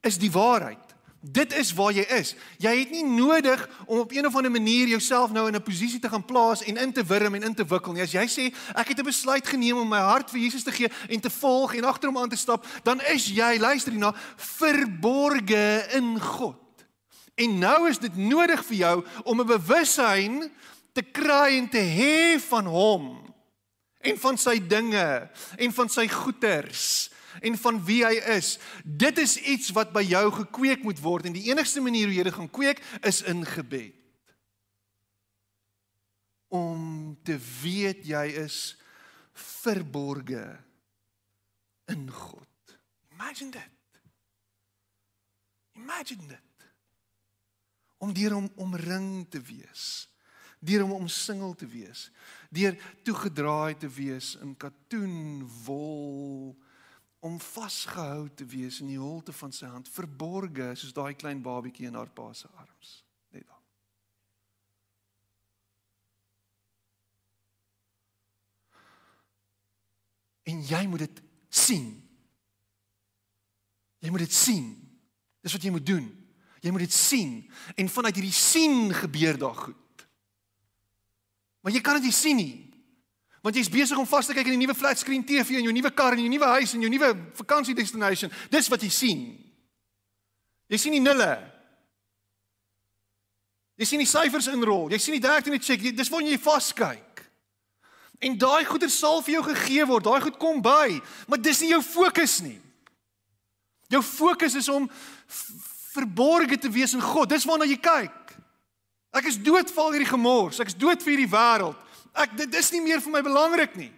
is 0.00 0.18
die 0.18 0.30
waarheid. 0.30 0.88
Dit 1.20 1.52
is 1.52 1.72
waar 1.74 1.90
jy 1.92 2.04
is. 2.14 2.36
Jy 2.62 2.72
het 2.78 2.90
nie 2.94 3.02
nodig 3.02 3.64
om 3.86 3.98
op 3.98 4.12
een 4.14 4.26
of 4.26 4.36
ander 4.38 4.52
manier 4.54 4.86
jouself 4.86 5.32
nou 5.34 5.48
in 5.48 5.54
'n 5.54 5.62
posisie 5.62 5.98
te 5.98 6.08
gaan 6.08 6.24
plaas 6.24 6.62
en 6.62 6.76
in 6.76 6.92
te 6.92 7.04
wurm 7.04 7.34
en 7.34 7.42
in 7.42 7.54
te 7.54 7.64
wikkel 7.64 7.92
nie. 7.92 8.02
As 8.02 8.12
jy 8.12 8.26
sê 8.26 8.54
ek 8.74 8.88
het 8.88 8.98
'n 8.98 9.04
besluit 9.04 9.46
geneem 9.46 9.76
om 9.76 9.88
my 9.88 9.98
hart 9.98 10.30
vir 10.30 10.40
Jesus 10.40 10.62
te 10.62 10.72
gee 10.72 10.88
en 11.08 11.20
te 11.20 11.30
volg 11.30 11.74
en 11.74 11.84
agter 11.84 12.08
hom 12.08 12.18
aan 12.18 12.28
te 12.28 12.36
stap, 12.36 12.66
dan 12.82 13.00
is 13.00 13.26
jy, 13.26 13.58
luister 13.58 13.92
hierna, 13.92 14.14
verborge 14.36 15.86
in 15.92 16.20
God. 16.20 16.56
En 17.34 17.58
nou 17.58 17.88
is 17.88 17.98
dit 17.98 18.16
nodig 18.16 18.64
vir 18.64 18.76
jou 18.76 19.04
om 19.24 19.40
'n 19.40 19.46
bewussyn 19.46 20.52
te 20.92 21.02
kry 21.02 21.58
en 21.58 21.68
te 21.68 21.82
hê 21.82 22.40
van 22.40 22.66
hom 22.66 23.34
en 24.00 24.18
van 24.18 24.38
sy 24.38 24.66
dinge 24.66 25.30
en 25.56 25.72
van 25.72 25.88
sy 25.88 26.08
goeders 26.08 27.10
en 27.40 27.58
van 27.58 27.78
wie 27.84 28.02
hy 28.06 28.16
is. 28.36 28.56
Dit 28.84 29.18
is 29.18 29.36
iets 29.40 29.70
wat 29.76 29.92
by 29.94 30.02
jou 30.06 30.24
gekweek 30.40 30.82
moet 30.86 31.00
word 31.02 31.28
en 31.28 31.36
die 31.36 31.48
enigste 31.50 31.82
manier 31.84 32.08
hoe 32.08 32.16
jy 32.18 32.26
dit 32.28 32.38
gaan 32.38 32.50
kweek 32.50 32.82
is 33.06 33.22
in 33.28 33.44
gebed. 33.46 33.94
Om 36.48 37.18
te 37.22 37.36
weet 37.60 38.06
jy 38.08 38.24
is 38.44 38.76
verborge 39.38 40.46
in 41.92 42.08
God. 42.10 42.78
Imagine 43.12 43.50
dit. 43.50 44.02
Imagine 45.78 46.26
dit. 46.26 46.68
Om 47.98 48.12
deur 48.14 48.38
hom 48.38 48.52
omring 48.56 49.26
te 49.30 49.42
wees 49.42 50.08
deur 50.58 50.82
hom 50.82 51.04
omsingel 51.04 51.54
te 51.54 51.66
wees, 51.70 52.08
deur 52.50 52.76
toegedraai 53.06 53.76
te 53.78 53.88
wees 53.90 54.34
in 54.42 54.56
katoen 54.58 55.44
wol 55.64 56.56
om 57.18 57.40
vasgehou 57.40 58.28
te 58.34 58.46
wees 58.46 58.80
in 58.80 58.92
die 58.92 58.98
holte 58.98 59.32
van 59.34 59.52
sy 59.52 59.66
hand, 59.66 59.88
verborge 59.90 60.70
soos 60.78 60.94
daai 60.94 61.14
klein 61.18 61.42
babietjie 61.42 61.88
in 61.90 61.98
haar 61.98 62.10
pa 62.14 62.30
se 62.32 62.48
arms, 62.54 62.92
net 63.34 63.46
daar. 63.46 63.64
En 70.48 70.62
jy 70.64 70.84
moet 70.86 71.06
dit 71.08 71.22
sien. 71.48 71.90
Jy 73.98 74.10
moet 74.14 74.24
dit 74.24 74.34
sien. 74.34 74.70
Dis 75.42 75.52
wat 75.52 75.66
jy 75.66 75.72
moet 75.74 75.86
doen. 75.86 76.06
Jy 76.62 76.70
moet 76.74 76.86
dit 76.86 76.94
sien 76.94 77.34
en 77.78 77.90
vanuit 77.92 78.16
hierdie 78.18 78.34
sien 78.34 78.94
gebeur 78.94 79.38
daar 79.38 79.54
goed. 79.54 80.06
Maar 81.62 81.74
jy 81.74 81.82
kan 81.84 81.98
dit 81.98 82.08
nie 82.08 82.14
sien 82.14 82.38
nie. 82.38 82.56
Want 83.42 83.56
jy's 83.56 83.70
besig 83.70 83.98
om 83.98 84.06
vas 84.08 84.26
te 84.26 84.34
kyk 84.34 84.50
in 84.50 84.56
die 84.56 84.64
nuwe 84.66 84.74
flat 84.74 84.98
screen 84.98 85.22
TV 85.26 85.58
en 85.58 85.68
jou 85.68 85.74
nuwe 85.74 85.92
kar 85.94 86.16
en 86.16 86.22
jou 86.24 86.32
nuwe 86.32 86.48
huis 86.58 86.74
en 86.74 86.82
jou 86.82 86.90
nuwe 86.90 87.12
vakansie 87.38 87.76
destination. 87.76 88.32
Dis 88.50 88.70
wat 88.72 88.82
jy 88.82 88.90
sien. 88.92 89.22
Jy 90.68 90.80
sien 90.80 90.96
die 90.98 91.02
nulle. 91.04 91.30
Jy 93.78 93.86
sien 93.86 94.02
die 94.02 94.10
syfers 94.10 94.50
inrol. 94.50 94.88
Jy 94.90 94.98
sien 95.00 95.16
die 95.16 95.22
13de 95.22 95.60
check. 95.62 95.86
Dis 95.96 96.10
waar 96.10 96.26
jy 96.26 96.38
vas 96.42 96.72
kyk. 96.74 97.22
En 98.18 98.34
daai 98.34 98.66
goeder 98.66 98.90
sal 98.90 99.22
vir 99.22 99.36
jou 99.36 99.44
gegee 99.52 99.86
word. 99.86 100.08
Daai 100.08 100.24
goed 100.24 100.38
kom 100.42 100.58
by, 100.62 100.98
maar 101.30 101.38
dis 101.38 101.62
nie 101.62 101.70
jou 101.70 101.82
fokus 101.86 102.40
nie. 102.42 102.58
Jou 103.88 104.02
fokus 104.04 104.58
is 104.58 104.68
om 104.68 104.88
verborge 105.94 106.58
te 106.58 106.70
wees 106.70 106.96
in 106.98 107.04
God. 107.04 107.30
Dis 107.30 107.46
waarna 107.48 107.68
jy 107.68 107.78
kyk. 107.80 108.34
Ek 109.16 109.30
is 109.30 109.38
dood 109.40 109.70
vir 109.70 109.84
al 109.84 109.94
hierdie 109.94 110.10
gemors. 110.10 110.58
Ek 110.60 110.72
is 110.72 110.76
dood 110.76 111.00
vir 111.04 111.14
hierdie 111.14 111.30
wêreld. 111.32 111.86
Ek 112.18 112.34
dit 112.38 112.54
is 112.58 112.70
nie 112.74 112.82
meer 112.82 113.02
vir 113.04 113.14
my 113.14 113.22
belangrik 113.22 113.76
nie. 113.78 113.92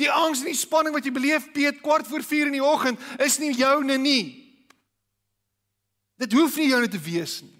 Die 0.00 0.10
angs 0.10 0.40
en 0.44 0.48
die 0.52 0.56
spanning 0.56 0.94
wat 0.94 1.04
jy 1.04 1.12
beleef 1.12 1.50
Piet 1.54 1.80
kwart 1.84 2.08
voor 2.08 2.22
4 2.24 2.48
in 2.48 2.56
die 2.56 2.64
oggend 2.64 3.00
is 3.20 3.38
nie 3.42 3.52
joune 3.56 3.98
nie. 4.00 4.24
Dit 6.20 6.32
hoef 6.36 6.56
nie 6.60 6.70
joune 6.70 6.88
te 6.88 7.00
wees 7.00 7.40
nie. 7.44 7.56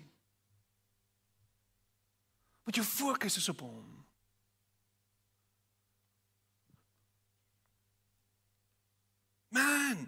Want 2.64 2.78
jou 2.78 2.86
fokus 2.86 3.36
is 3.40 3.48
op 3.50 3.64
hom. 3.64 3.86
Man. 9.50 10.04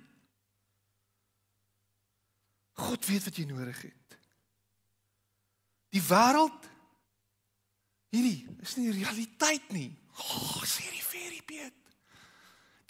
God 2.78 3.07
weet 3.07 3.24
wat 3.26 3.40
jy 3.40 3.48
nodig 3.48 3.80
het. 3.82 4.18
Die 5.92 6.05
wêreld 6.07 6.71
Hierdie 8.12 8.44
is 8.60 8.76
nie 8.76 8.92
realiteit 8.92 9.70
nie. 9.72 9.88
Oh, 10.20 10.60
sê 10.68 10.84
die 10.92 11.04
fairy 11.04 11.40
Piet. 11.48 11.78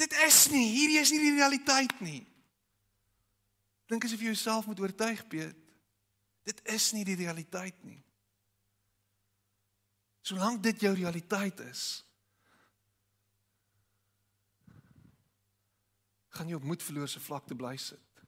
Dit 0.03 0.15
is 0.27 0.39
nie, 0.51 0.65
hierdie 0.75 0.99
is 0.99 1.13
nie 1.15 1.23
die 1.23 1.35
realiteit 1.37 1.95
nie. 2.03 2.23
Dink 3.87 4.07
as 4.07 4.15
jy 4.17 4.33
jouself 4.33 4.67
moet 4.67 4.81
oortuig, 4.83 5.23
Piet. 5.31 5.59
Dit 6.43 6.63
is 6.75 6.89
nie 6.97 7.05
die 7.07 7.19
realiteit 7.21 7.79
nie. 7.87 8.01
Solank 10.27 10.63
dit 10.63 10.83
jou 10.83 10.93
realiteit 10.95 11.61
is, 11.67 12.03
gaan 16.33 16.49
jy 16.49 16.57
op 16.57 16.67
moedverloorse 16.67 17.21
vlakte 17.21 17.55
bly 17.59 17.75
sit. 17.79 18.23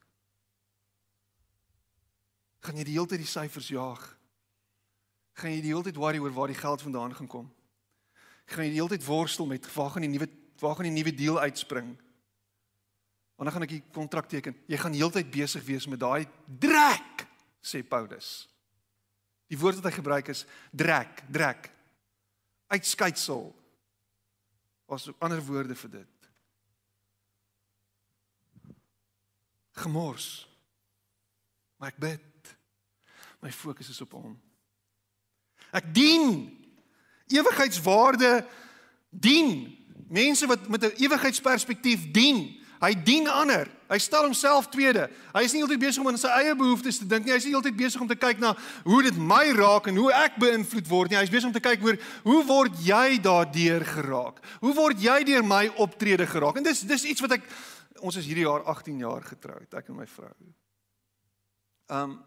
Gaan 2.64 2.78
jy 2.78 2.86
die 2.86 2.96
hele 2.98 3.08
tyd 3.08 3.22
die 3.22 3.30
syfers 3.30 3.70
jaag? 3.72 4.02
Gaan 5.34 5.50
jy 5.50 5.60
die 5.64 5.72
hele 5.72 5.82
tyd 5.86 5.98
worry 5.98 6.20
oor 6.22 6.34
waar 6.34 6.50
die 6.52 6.58
geld 6.58 6.82
vandaan 6.82 7.14
gaan 7.14 7.30
kom? 7.30 7.50
Gaan 8.50 8.66
jy 8.66 8.74
die 8.74 8.80
hele 8.80 8.92
tyd 8.94 9.06
worstel 9.06 9.48
met 9.50 9.66
waar 9.74 9.90
gaan 9.94 10.06
die 10.06 10.12
nuwe 10.12 10.30
waar 10.62 10.76
gaan 10.78 10.86
die 10.86 10.94
nuwe 10.94 11.12
deal 11.14 11.40
uitspring? 11.42 11.96
Wanneer 13.34 13.54
gaan 13.56 13.66
ek 13.66 13.72
die 13.74 13.82
kontrak 13.92 14.28
teken? 14.30 14.54
Jy 14.70 14.78
gaan 14.78 14.94
heeltyd 14.94 15.30
besig 15.34 15.64
wees 15.66 15.88
met 15.90 16.00
daai 16.00 16.28
drek, 16.46 17.24
sê 17.58 17.82
Paulus. 17.82 18.46
Die 19.50 19.58
woord 19.58 19.80
wat 19.80 19.90
hy 19.90 19.94
gebruik 19.98 20.30
is 20.32 20.44
drek, 20.70 21.24
drek. 21.34 21.68
Uitskeitsel. 22.72 23.50
Was 24.86 25.10
ander 25.18 25.42
woorde 25.44 25.74
vir 25.74 25.92
dit. 25.98 26.30
Gemors. 29.82 30.28
Maar 31.76 31.90
ek 31.90 32.02
bid. 32.06 32.54
My 33.42 33.50
fokus 33.52 33.90
is 33.90 34.00
op 34.04 34.14
hom. 34.16 34.38
Ek 35.74 35.88
dien 35.94 36.46
ewigheidswaarde 37.32 38.44
dien 39.10 39.74
mense 40.14 40.46
wat 40.46 40.68
met 40.68 40.84
'n 40.84 41.02
ewigheidsperspektief 41.02 42.10
dien. 42.10 42.62
Hy 42.80 42.92
dien 43.02 43.28
ander. 43.28 43.70
Hy 43.88 43.98
stel 43.98 44.26
homself 44.26 44.68
tweede. 44.68 45.06
Hy 45.32 45.42
is 45.46 45.52
nie 45.52 45.62
altyd 45.64 45.78
besig 45.78 46.02
om 46.02 46.08
aan 46.10 46.18
sy 46.18 46.28
eie 46.28 46.54
behoeftes 46.56 46.98
te 46.98 47.06
dink 47.06 47.24
nie. 47.24 47.32
Hy 47.32 47.36
is 47.40 47.46
nie 47.48 47.54
altyd 47.54 47.76
besig 47.76 48.00
om 48.00 48.08
te 48.08 48.18
kyk 48.18 48.38
na 48.42 48.56
hoe 48.84 49.02
dit 49.02 49.16
my 49.16 49.52
raak 49.56 49.86
en 49.86 49.96
hoe 49.96 50.10
ek 50.12 50.36
beïnvloed 50.42 50.88
word 50.90 51.10
nie. 51.10 51.18
Hy 51.18 51.22
is 51.22 51.32
besig 51.32 51.48
om 51.48 51.54
te 51.56 51.62
kyk 51.64 51.84
oor 51.84 51.98
hoe 52.26 52.42
word 52.48 52.76
jy 52.84 53.20
daardeur 53.22 53.84
geraak? 53.84 54.42
Hoe 54.60 54.74
word 54.74 55.00
jy 55.00 55.24
deur 55.24 55.46
my 55.46 55.68
optrede 55.76 56.26
geraak? 56.26 56.56
En 56.60 56.66
dis 56.66 56.80
dis 56.80 57.04
iets 57.04 57.24
wat 57.24 57.38
ek 57.38 57.48
ons 58.04 58.16
is 58.20 58.26
hierdie 58.26 58.44
jaar 58.44 58.64
18 58.68 58.98
jaar 59.00 59.24
getroud, 59.24 59.68
ek 59.72 59.88
en 59.88 59.96
my 59.96 60.06
vrou. 60.06 60.34
Um 61.88 62.20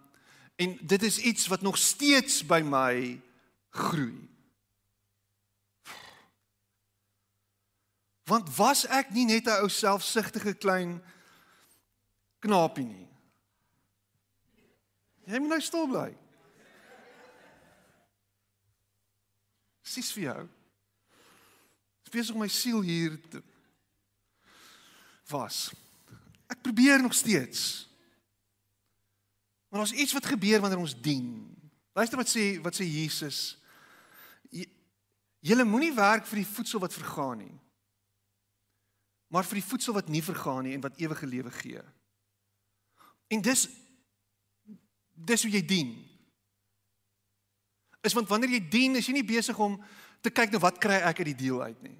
en 0.57 0.71
dit 0.81 1.03
is 1.03 1.19
iets 1.21 1.45
wat 1.47 1.61
nog 1.61 1.77
steeds 1.77 2.41
by 2.41 2.63
my 2.65 3.19
groei. 3.69 4.29
Want 8.27 8.55
was 8.55 8.85
ek 8.91 9.09
nie 9.15 9.25
net 9.25 9.47
'n 9.47 9.61
ou 9.63 9.69
selfsugtige 9.69 10.53
klein 10.53 11.01
knapie 12.39 12.85
nie? 12.85 13.07
Jy 15.27 15.39
moet 15.39 15.49
nou 15.49 15.61
stil 15.61 15.87
bly. 15.87 16.17
Sis 19.81 20.11
vir 20.11 20.23
jou. 20.23 20.47
Spesiaal 22.07 22.35
om 22.35 22.41
my 22.41 22.47
siel 22.47 22.81
hier 22.81 23.19
te 23.29 23.43
was. 25.27 25.71
Ek 26.47 26.61
probeer 26.61 27.01
nog 27.01 27.13
steeds. 27.13 27.87
Maar 29.67 29.79
ons 29.83 29.91
iets 29.91 30.13
wat 30.13 30.25
gebeur 30.25 30.61
wanneer 30.63 30.79
ons 30.79 31.01
dien. 31.01 31.56
Luister 31.97 32.19
wat 32.21 32.29
sê 32.29 32.61
wat 32.61 32.77
sê 32.77 32.85
Jesus. 32.85 33.57
Julle 35.41 35.65
moenie 35.65 35.95
werk 35.97 36.27
vir 36.29 36.43
die 36.43 36.49
voedsel 36.49 36.83
wat 36.83 36.93
vergaan 36.93 37.41
nie 37.41 37.55
maar 39.27 39.47
vir 39.47 39.59
die 39.59 39.67
voedsel 39.67 39.95
wat 39.97 40.09
nie 40.11 40.23
vergaan 40.23 40.63
nie 40.67 40.73
en 40.77 40.83
wat 40.83 40.99
ewige 41.01 41.27
lewe 41.27 41.51
gee. 41.51 41.83
En 43.27 43.43
dis 43.43 43.67
dis 45.27 45.43
hoe 45.43 45.51
jy 45.51 45.63
dien. 45.65 45.93
Is 48.05 48.13
want 48.13 48.29
wanneer 48.29 48.53
jy 48.53 48.61
dien, 48.69 48.95
is 48.95 49.07
jy 49.09 49.15
nie 49.17 49.25
besig 49.25 49.57
om 49.59 49.79
te 50.21 50.29
kyk 50.29 50.53
na 50.53 50.61
wat 50.61 50.77
kry 50.79 50.99
ek 51.01 51.23
uit 51.23 51.31
die 51.31 51.39
deel 51.41 51.57
uit 51.65 51.79
nie. 51.83 51.97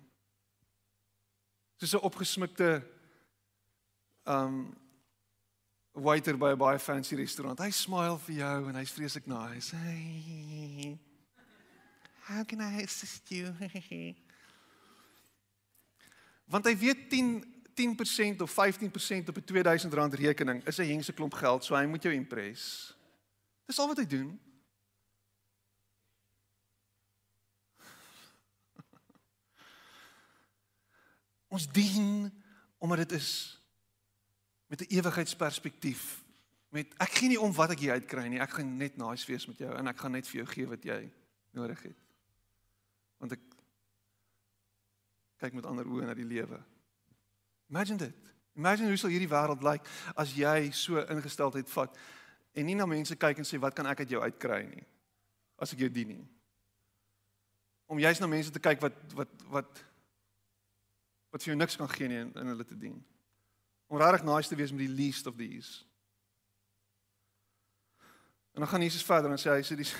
Soos 1.81 1.93
'n 1.97 2.05
opgesmukte 2.05 2.85
um 4.25 4.77
waiter 5.97 6.37
by 6.37 6.51
'n 6.51 6.57
baie 6.57 6.79
fancy 6.79 7.15
restaurant. 7.15 7.59
Hy 7.59 7.69
smile 7.69 8.17
vir 8.17 8.35
jou 8.35 8.69
en 8.69 8.75
hy's 8.75 8.91
vreeslik 8.91 9.27
nice. 9.27 9.75
Hey. 9.75 10.97
How 12.27 12.43
can 12.43 12.61
I 12.61 12.83
assist 12.83 13.31
you? 13.31 13.53
Want 16.51 16.65
hy 16.65 16.77
weet 16.77 17.09
10 17.09 17.57
10% 17.77 18.41
of 18.41 18.51
15% 18.51 19.29
op 19.29 19.37
'n 19.37 19.43
R2000 19.43 20.13
rekening 20.13 20.65
is 20.65 20.77
'n 20.77 20.83
hengse 20.83 21.13
klomp 21.13 21.33
geld, 21.33 21.63
so 21.63 21.75
hy 21.75 21.85
moet 21.85 22.03
jou 22.03 22.13
impress. 22.13 22.95
Dis 23.65 23.79
al 23.79 23.87
wat 23.87 23.97
hy 23.97 24.05
doen. 24.05 24.41
Ons 31.53 31.71
dien 31.71 32.33
omdat 32.77 32.97
dit 32.97 33.11
is 33.11 33.61
met 34.67 34.81
'n 34.81 34.93
ewigheidsperspektief. 34.93 36.23
Met 36.69 36.93
ek 36.97 37.09
gee 37.09 37.27
nie 37.27 37.39
om 37.39 37.53
wat 37.53 37.71
ek 37.71 37.79
hier 37.79 37.91
uitkry 37.91 38.27
nie. 38.27 38.39
Ek 38.39 38.49
gaan 38.49 38.77
net 38.77 38.97
nice 38.97 39.25
wees 39.25 39.47
met 39.47 39.57
jou 39.57 39.75
en 39.75 39.87
ek 39.87 39.97
gaan 39.97 40.11
net 40.11 40.27
vir 40.27 40.35
jou 40.35 40.47
gee 40.47 40.67
wat 40.67 40.83
jy 40.83 41.11
nodig 41.51 41.81
het. 41.81 41.97
Want 43.17 43.31
ek 43.31 43.39
kyk 45.37 45.53
met 45.53 45.65
ander 45.65 45.85
oë 45.85 46.05
na 46.05 46.13
die 46.13 46.25
lewe. 46.25 46.63
Imagine 47.69 47.97
dit. 47.97 48.33
Imagine 48.55 48.87
hoe 48.87 48.97
sal 48.97 49.09
hierdie 49.09 49.29
wêreld 49.29 49.63
lyk 49.63 49.87
as 50.15 50.33
jy 50.33 50.71
so 50.71 50.97
ingesteldheid 50.97 51.69
vat 51.69 51.97
en 52.53 52.65
nie 52.65 52.75
na 52.75 52.85
mense 52.85 53.15
kyk 53.15 53.37
en 53.37 53.45
sê 53.45 53.59
wat 53.61 53.75
kan 53.77 53.85
ek 53.85 53.99
uit 53.99 54.09
jou 54.09 54.21
uitkry 54.21 54.63
nie 54.65 54.85
as 55.57 55.73
ek 55.73 55.79
jou 55.79 55.89
dien 55.89 56.07
nie. 56.07 56.23
Om 57.87 57.99
juist 57.99 58.21
na 58.21 58.27
mense 58.27 58.51
te 58.51 58.61
kyk 58.61 58.81
wat 58.81 58.97
wat 59.17 59.45
wat 59.53 59.83
wat 61.31 61.43
vir 61.43 61.53
jou 61.53 61.59
niks 61.59 61.77
kan 61.77 61.89
gee 61.91 62.09
nie 62.09 62.19
in, 62.23 62.33
in 62.35 62.51
hulle 62.53 62.65
te 62.65 62.77
dien. 62.77 62.97
Om 63.87 63.97
regtig 63.97 64.23
nice 64.23 64.49
te 64.49 64.55
wees 64.55 64.71
met 64.71 64.83
die 64.85 64.95
least 64.95 65.27
of 65.27 65.35
these. 65.35 65.85
En 68.51 68.63
dan 68.63 68.67
gaan 68.67 68.81
Jesus 68.81 69.03
verder 69.05 69.31
en 69.31 69.37
sê 69.37 69.51
hy 69.53 69.61
sê 69.61 69.75
dis 69.77 69.93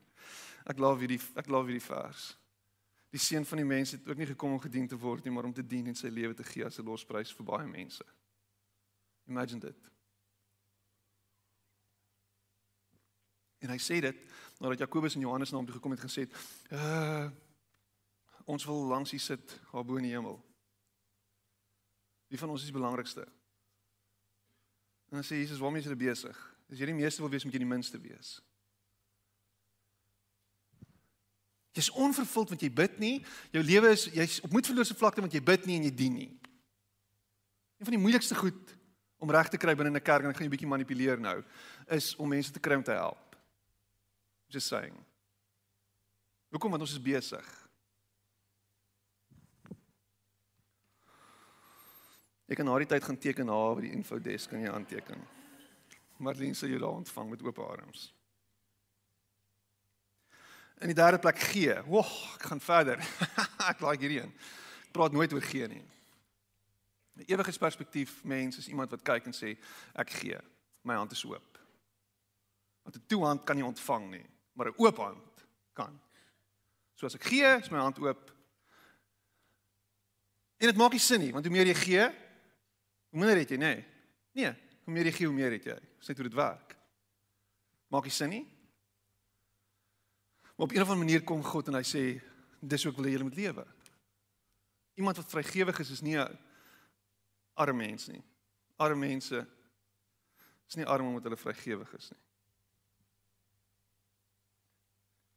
ek 0.70 0.78
love 0.80 1.04
hierdie 1.04 1.20
ek 1.36 1.50
love 1.52 1.68
hierdie 1.68 1.84
vers. 1.84 2.32
Die 3.12 3.20
seun 3.20 3.44
van 3.44 3.60
die 3.60 3.68
mens 3.68 3.92
het 3.92 4.06
ook 4.08 4.16
nie 4.16 4.26
gekom 4.30 4.56
om 4.56 4.60
gedien 4.62 4.88
te 4.88 4.96
word 4.96 5.24
nie, 5.24 5.32
maar 5.32 5.44
om 5.44 5.52
te 5.52 5.66
dien 5.66 5.90
en 5.92 5.98
sy 5.98 6.08
lewe 6.08 6.34
te 6.34 6.46
gee 6.48 6.64
as 6.64 6.80
'n 6.80 6.86
losprys 6.88 7.34
vir 7.36 7.46
baie 7.46 7.68
mense. 7.68 8.04
Imagine 9.28 9.60
dit. 9.60 9.90
En 13.62 13.70
hy 13.70 13.78
sê 13.78 14.00
dit 14.00 14.16
nadat 14.58 14.78
Jakobus 14.78 15.14
en 15.14 15.28
Johannes 15.28 15.52
na 15.52 15.60
hom 15.60 15.66
toe 15.66 15.76
gekom 15.76 15.92
het 15.92 16.00
en 16.00 16.08
gesê 16.08 16.26
het: 16.26 16.32
"Uh 16.72 17.30
ons 18.44 18.64
wil 18.64 18.86
langs 18.90 19.10
hier 19.10 19.20
sit, 19.20 19.60
daar 19.70 19.84
bo 19.84 19.96
in 19.96 20.08
die 20.08 20.14
hemel. 20.16 20.40
Wie 22.32 22.40
van 22.40 22.48
ons 22.48 22.64
is 22.64 22.70
die 22.70 22.78
belangrikste?" 22.78 23.26
En 25.12 25.20
dan 25.20 25.24
sê 25.24 25.36
Jesus: 25.36 25.60
"Waarmee 25.60 25.82
is 25.82 25.88
jy 25.88 25.96
besig? 25.96 26.38
As 26.70 26.78
jy 26.78 26.86
die 26.88 26.96
meeste 26.96 27.20
wil 27.20 27.30
wees, 27.30 27.44
moet 27.44 27.52
jy 27.52 27.58
die 27.58 27.68
minste 27.68 28.00
wees." 28.00 28.40
Jy's 31.72 31.90
onvervuld 31.90 32.48
want 32.48 32.60
jy 32.60 32.72
bid 32.72 32.98
nie. 32.98 33.24
Jou 33.50 33.64
lewe 33.64 33.92
is 33.92 34.04
jy's 34.12 34.40
op 34.44 34.52
moedverlose 34.52 34.94
vlakte 34.96 35.20
want 35.24 35.32
jy 35.32 35.40
bid 35.40 35.66
nie 35.66 35.76
en 35.76 35.84
jy 35.88 35.94
dien 35.94 36.14
nie. 36.14 36.40
Een 37.78 37.88
van 37.88 37.96
die 37.96 38.02
moeilikste 38.02 38.36
goed 38.36 38.76
om 39.16 39.30
reg 39.30 39.48
te 39.48 39.56
kry 39.56 39.74
binne 39.74 39.92
'n 39.92 40.02
kerk 40.02 40.24
en 40.24 40.30
ek 40.30 40.36
gaan 40.36 40.44
jou 40.44 40.52
'n 40.52 40.56
bietjie 40.56 40.68
manipuleer 40.68 41.20
nou, 41.20 41.44
is 41.88 42.16
om 42.16 42.28
mense 42.28 42.52
te 42.52 42.60
kry 42.60 42.74
om 42.76 42.82
te 42.82 42.92
help. 42.92 43.36
Just 44.48 44.66
saying. 44.66 44.96
Hoekom 46.50 46.70
want 46.70 46.82
ons 46.82 46.92
is 46.92 47.02
besig. 47.02 47.61
Ek 52.52 52.58
kan 52.60 52.68
na 52.68 52.74
die 52.76 52.84
tyd 52.84 53.00
gaan 53.00 53.16
teken 53.16 53.46
na 53.48 53.58
by 53.72 53.80
die 53.86 53.94
info 53.96 54.18
desk 54.20 54.50
kan 54.52 54.60
jy 54.60 54.68
aanteken. 54.68 55.20
Marlene 56.20 56.52
sal 56.52 56.68
jou 56.68 56.80
daar 56.82 56.98
ontvang 56.98 57.30
met 57.30 57.44
oop 57.46 57.60
arms. 57.64 58.10
In 60.84 60.90
die 60.92 60.98
derde 60.98 61.16
plek 61.22 61.38
gee. 61.40 61.78
Wag, 61.88 62.10
ek 62.34 62.44
gaan 62.50 62.60
verder. 62.60 63.00
ek 63.70 63.80
like 63.80 64.04
hierdie 64.04 64.18
een. 64.20 64.34
Ek 64.84 64.92
praat 64.92 65.16
nooit 65.16 65.32
oor 65.32 65.46
gee 65.48 65.70
nie. 65.72 65.80
'n 67.16 67.24
Ewige 67.24 67.56
perspektief 67.58 68.20
mens 68.24 68.58
is 68.60 68.68
iemand 68.68 68.92
wat 68.92 69.04
kyk 69.04 69.30
en 69.30 69.36
sê 69.36 69.54
ek 69.96 70.12
gee. 70.20 70.36
My 70.84 70.98
hand 71.00 71.12
is 71.16 71.24
oop. 71.24 71.56
Want 72.84 72.96
'n 73.00 73.06
toe 73.08 73.22
hand 73.24 73.46
kan 73.48 73.56
nie 73.56 73.64
ontvang 73.64 74.10
nie, 74.10 74.26
maar 74.52 74.68
'n 74.68 74.76
oop 74.76 75.00
hand 75.00 75.46
kan. 75.72 75.96
So 77.00 77.06
as 77.06 77.16
ek 77.16 77.24
gee, 77.32 77.48
is 77.64 77.72
my 77.72 77.80
hand 77.80 77.98
oop. 77.98 78.28
En 80.60 80.68
dit 80.68 80.76
maak 80.76 80.92
nie 80.92 81.00
sin 81.00 81.20
nie, 81.20 81.32
want 81.32 81.44
hoe 81.44 81.52
meer 81.52 81.72
jy 81.72 81.80
gee, 81.80 82.12
hoe 83.12 83.20
minder 83.20 83.36
het 83.36 83.50
jy, 83.52 83.58
nê? 83.60 83.74
Nee. 83.76 83.84
nee, 84.32 84.52
hoe 84.86 84.94
meer 84.96 85.10
jy 85.10 85.12
gee, 85.12 85.28
hoe 85.28 85.36
meer 85.36 85.52
het 85.52 85.66
jy. 85.68 85.76
Dis 86.00 86.08
net 86.08 86.20
hoe 86.22 86.28
dit 86.30 86.38
werk. 86.38 86.76
Maak 87.92 88.08
nie 88.08 88.14
sin 88.16 88.32
nie? 88.32 88.46
Maar 90.56 90.66
op 90.66 90.72
'n 90.72 90.80
of 90.80 90.88
ander 90.88 91.04
manier 91.04 91.24
kom 91.24 91.44
God 91.44 91.68
en 91.68 91.74
hy 91.74 91.84
sê 91.84 92.22
dis 92.60 92.86
ook 92.86 92.96
wil 92.96 93.10
jy 93.10 93.22
moet 93.22 93.36
lewe. 93.36 93.66
Iemand 94.94 95.16
wat 95.16 95.30
vrygewig 95.30 95.78
is 95.78 95.90
is 95.90 96.00
nie 96.00 96.16
'n 96.16 96.38
arme 97.54 97.86
mens 97.86 98.06
nie. 98.06 98.22
Arme 98.76 99.06
mense 99.06 99.46
is 100.68 100.74
nie 100.74 100.86
arm 100.86 101.06
omdat 101.06 101.22
hulle 101.22 101.36
vrygewig 101.36 101.94
is 101.94 102.10
nie. 102.10 102.20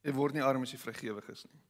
Jy 0.01 0.13
word 0.13 0.34
nie 0.34 0.43
arm 0.43 0.61
as 0.61 0.71
jy 0.71 0.78
vrygewig 0.78 1.30
is 1.30 1.45
nie. 1.45 1.61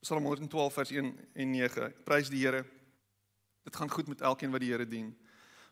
Psalm 0.00 0.24
112 0.24 0.72
vers 0.72 0.90
1 0.90 1.28
en 1.32 1.50
9. 1.50 1.94
Prys 2.04 2.28
die 2.28 2.42
Here. 2.46 2.64
Dit 3.64 3.76
gaan 3.76 3.90
goed 3.90 4.08
met 4.08 4.20
elkeen 4.20 4.52
wat 4.52 4.60
die 4.60 4.70
Here 4.70 4.86
dien, 4.88 5.10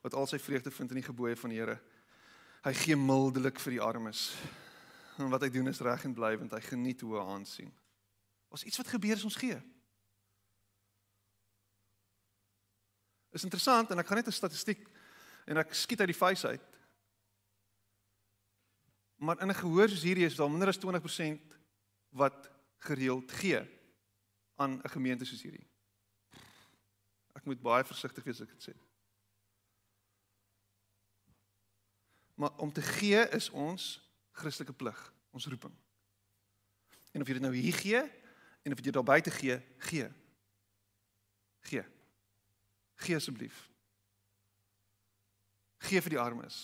wat 0.01 0.15
al 0.15 0.27
sy 0.27 0.39
vreugde 0.41 0.71
vind 0.71 0.91
in 0.91 1.01
die 1.03 1.09
gebooie 1.09 1.37
van 1.37 1.53
die 1.53 1.61
Here. 1.61 1.77
Hy 2.65 2.73
gee 2.79 2.97
mildelik 2.97 3.61
vir 3.61 3.77
die 3.77 3.83
armes. 3.83 4.31
En 5.21 5.31
wat 5.33 5.45
hy 5.45 5.51
doen 5.53 5.69
is 5.69 5.83
reg 5.85 6.05
en 6.09 6.15
blywend. 6.17 6.55
Hy 6.55 6.61
geniet 6.65 7.03
hoe 7.05 7.21
aansien. 7.21 7.73
As 8.53 8.65
iets 8.65 8.81
wat 8.81 8.93
gebeur 8.93 9.17
is 9.17 9.27
ons 9.29 9.37
gee. 9.37 9.59
Is 13.33 13.45
interessant 13.45 13.91
en 13.91 14.01
ek 14.01 14.07
gaan 14.09 14.21
net 14.21 14.29
'n 14.29 14.41
statistiek 14.41 14.89
en 15.47 15.57
ek 15.57 15.75
skiet 15.75 16.01
uit 16.01 16.13
die 16.13 16.23
vuis 16.25 16.45
uit. 16.45 16.69
Maar 19.17 19.41
in 19.41 19.49
'n 19.49 19.55
gehoor 19.55 19.89
soos 19.89 20.03
hierdie 20.03 20.27
is 20.27 20.37
daar 20.37 20.51
minder 20.51 20.69
as 20.69 20.79
20% 20.79 21.57
wat 22.11 22.51
gereeld 22.79 23.33
gee 23.33 23.61
aan 24.57 24.81
'n 24.83 24.89
gemeente 24.89 25.25
soos 25.25 25.43
hierdie. 25.43 25.67
Ek 27.33 27.45
moet 27.49 27.63
baie 27.63 27.85
versigtig 27.85 28.25
wees 28.25 28.41
as 28.41 28.49
ek 28.49 28.57
dit 28.57 28.71
sê. 28.71 28.75
Maar 32.41 32.57
om 32.65 32.73
te 32.73 32.83
gee 32.83 33.21
is 33.37 33.51
ons 33.51 33.95
Christelike 34.33 34.73
plig, 34.73 34.99
ons 35.31 35.47
roeping. 35.47 35.75
En 37.13 37.21
of 37.21 37.29
jy 37.29 37.37
dit 37.37 37.45
nou 37.45 37.53
hier 37.55 37.77
gee 37.77 38.01
en 38.63 38.73
of 38.73 38.81
jy 38.81 38.95
daar 38.95 39.05
buite 39.05 39.31
gee, 39.31 39.59
gee. 39.89 40.09
Gee. 41.69 41.85
Gee 43.05 43.17
asseblief. 43.17 43.69
Gee 45.83 46.01
vir 46.03 46.17
die 46.17 46.21
armes. 46.21 46.61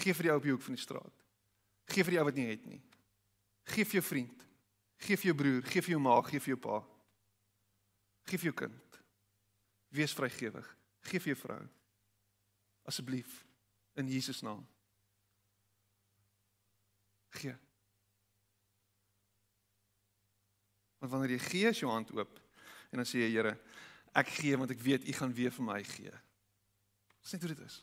Gee 0.00 0.14
vir 0.14 0.26
die 0.26 0.32
ou 0.32 0.38
op 0.38 0.46
die 0.46 0.54
hoek 0.54 0.64
van 0.64 0.76
die 0.78 0.82
straat. 0.82 1.26
Gee 1.90 2.06
vir 2.06 2.14
die 2.14 2.20
ou 2.22 2.26
wat 2.28 2.38
nie 2.38 2.48
het 2.48 2.64
nie. 2.66 2.80
Gee 3.74 3.84
vir 3.84 4.00
jou 4.00 4.06
vriend. 4.06 4.46
Gee 5.00 5.16
vir 5.16 5.30
jou 5.30 5.36
broer, 5.36 5.62
gee 5.64 5.82
vir 5.82 5.94
jou 5.94 6.02
ma, 6.02 6.18
gee 6.26 6.40
vir 6.42 6.54
jou 6.54 6.60
pa. 6.60 6.80
Gee 8.28 8.40
vir 8.40 8.50
jou 8.50 8.56
kind. 8.64 8.89
Wees 9.90 10.14
vrygewig. 10.14 10.66
Gee 11.10 11.20
vir 11.22 11.32
jou 11.34 11.40
vrou. 11.42 11.60
Asseblief 12.88 13.40
in 13.98 14.08
Jesus 14.10 14.40
naam. 14.46 14.62
Gee. 17.40 17.54
Want 21.00 21.12
wanneer 21.12 21.36
jy 21.36 21.42
gee, 21.44 21.68
is 21.70 21.80
jou 21.80 21.90
hand 21.90 22.10
oop 22.16 22.38
en 22.90 22.98
dan 22.98 23.06
sê 23.06 23.22
jy 23.22 23.30
Here, 23.36 23.54
ek 24.18 24.32
gee 24.40 24.56
want 24.58 24.72
ek 24.74 24.82
weet 24.82 25.06
U 25.08 25.14
gaan 25.16 25.34
weer 25.34 25.54
vir 25.54 25.66
my 25.66 25.78
gee. 25.86 26.12
Dis 27.22 27.32
net 27.36 27.46
hoe 27.46 27.54
dit 27.54 27.62
is. 27.66 27.78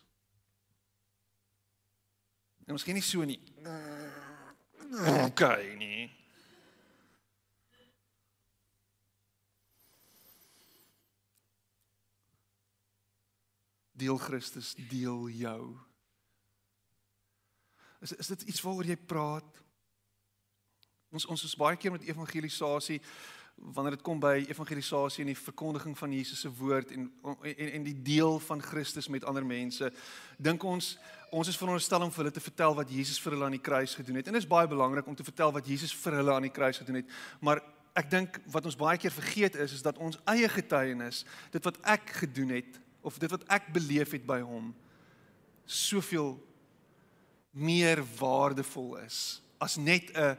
En 2.68 2.76
miskien 2.76 2.98
nie 2.98 3.04
so 3.04 3.24
nie. 3.24 3.40
Okay 5.24 5.74
nie. 5.80 6.08
Deel 13.98 14.18
Christus, 14.22 14.74
deel 14.90 15.28
jou. 15.40 15.62
Is 18.04 18.14
is 18.14 18.30
dit 18.34 18.42
iets 18.52 18.62
waaroor 18.62 18.86
jy 18.86 18.96
praat? 18.96 19.58
Ons 21.10 21.26
ons 21.26 21.44
is 21.44 21.56
baie 21.58 21.76
keer 21.76 21.94
met 21.94 22.06
evangelisasie 22.06 23.00
wanneer 23.58 23.96
dit 23.96 24.04
kom 24.06 24.20
by 24.22 24.44
evangelisasie 24.46 25.24
en 25.24 25.32
die 25.32 25.38
verkondiging 25.38 25.96
van 25.98 26.12
Jesus 26.14 26.44
se 26.44 26.50
woord 26.60 26.92
en, 26.94 27.08
en 27.42 27.70
en 27.78 27.86
die 27.86 27.96
deel 28.06 28.38
van 28.46 28.62
Christus 28.62 29.08
met 29.08 29.24
ander 29.26 29.46
mense, 29.46 29.90
dink 30.38 30.62
ons 30.64 30.96
ons 31.34 31.48
is 31.50 31.58
veronderstel 31.60 32.06
om 32.06 32.12
vir 32.14 32.22
hulle 32.22 32.34
te 32.38 32.44
vertel 32.44 32.76
wat 32.78 32.92
Jesus 32.92 33.18
vir 33.20 33.34
hulle 33.34 33.48
aan 33.48 33.56
die 33.58 33.64
kruis 33.64 33.94
gedoen 33.98 34.16
het. 34.20 34.28
En 34.30 34.36
dit 34.38 34.42
is 34.42 34.48
baie 34.48 34.68
belangrik 34.70 35.06
om 35.06 35.16
te 35.18 35.26
vertel 35.26 35.52
wat 35.52 35.66
Jesus 35.68 35.92
vir 36.04 36.20
hulle 36.20 36.32
aan 36.32 36.46
die 36.46 36.54
kruis 36.54 36.78
gedoen 36.80 37.02
het. 37.02 37.10
Maar 37.44 37.60
ek 37.98 38.08
dink 38.10 38.38
wat 38.54 38.64
ons 38.70 38.78
baie 38.78 39.00
keer 39.00 39.12
vergeet 39.12 39.58
is 39.60 39.74
is 39.76 39.84
dat 39.84 39.98
ons 39.98 40.20
eie 40.30 40.48
getuienis, 40.48 41.24
dit 41.52 41.64
wat 41.64 41.80
ek 41.98 42.14
gedoen 42.22 42.54
het 42.60 42.78
of 43.02 43.18
dit 43.18 43.30
wat 43.30 43.44
ek 43.48 43.72
beleef 43.72 44.12
het 44.16 44.26
by 44.26 44.40
hom, 44.40 44.74
soveel 45.64 46.36
meer 47.52 48.02
waardevol 48.18 48.96
is 49.02 49.40
as 49.58 49.76
net 49.76 50.10
'n 50.14 50.38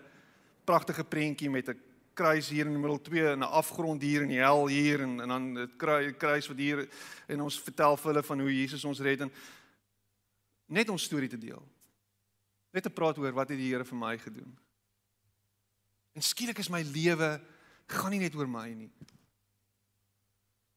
pragtige 0.65 1.03
prentjie 1.03 1.49
met 1.49 1.69
'n 1.69 1.79
kruis 2.13 2.49
hier 2.49 2.65
in 2.65 2.73
die 2.75 2.81
middel 2.81 3.01
twee 3.01 3.27
en 3.27 3.39
'n 3.39 3.51
afgrond 3.61 4.01
hier 4.01 4.21
in 4.21 4.29
die 4.29 4.43
hel 4.43 4.67
hier 4.67 5.01
en 5.01 5.21
en 5.21 5.27
dan 5.27 5.53
dit 5.53 5.75
kruis 6.17 6.47
wat 6.47 6.57
hier 6.57 6.89
en 7.27 7.41
ons 7.41 7.59
vertel 7.59 7.97
vir 7.97 8.11
hulle 8.11 8.23
van 8.23 8.39
hoe 8.39 8.53
Jesus 8.53 8.85
ons 8.85 8.99
red 8.99 9.21
en 9.21 9.31
net 10.67 10.89
ons 10.89 11.03
storie 11.03 11.29
te 11.29 11.37
deel. 11.37 11.63
Net 12.71 12.83
te 12.83 12.89
praat 12.89 13.17
oor 13.17 13.33
wat 13.33 13.49
het 13.49 13.57
die 13.57 13.71
Here 13.71 13.85
vir 13.85 13.97
my 13.97 14.17
gedoen. 14.17 14.57
En 16.13 16.21
skielik 16.21 16.57
is 16.59 16.69
my 16.69 16.81
lewe 16.81 17.41
gaan 17.87 18.11
nie 18.11 18.19
net 18.19 18.35
oor 18.35 18.47
my 18.47 18.67
nie. 18.73 18.91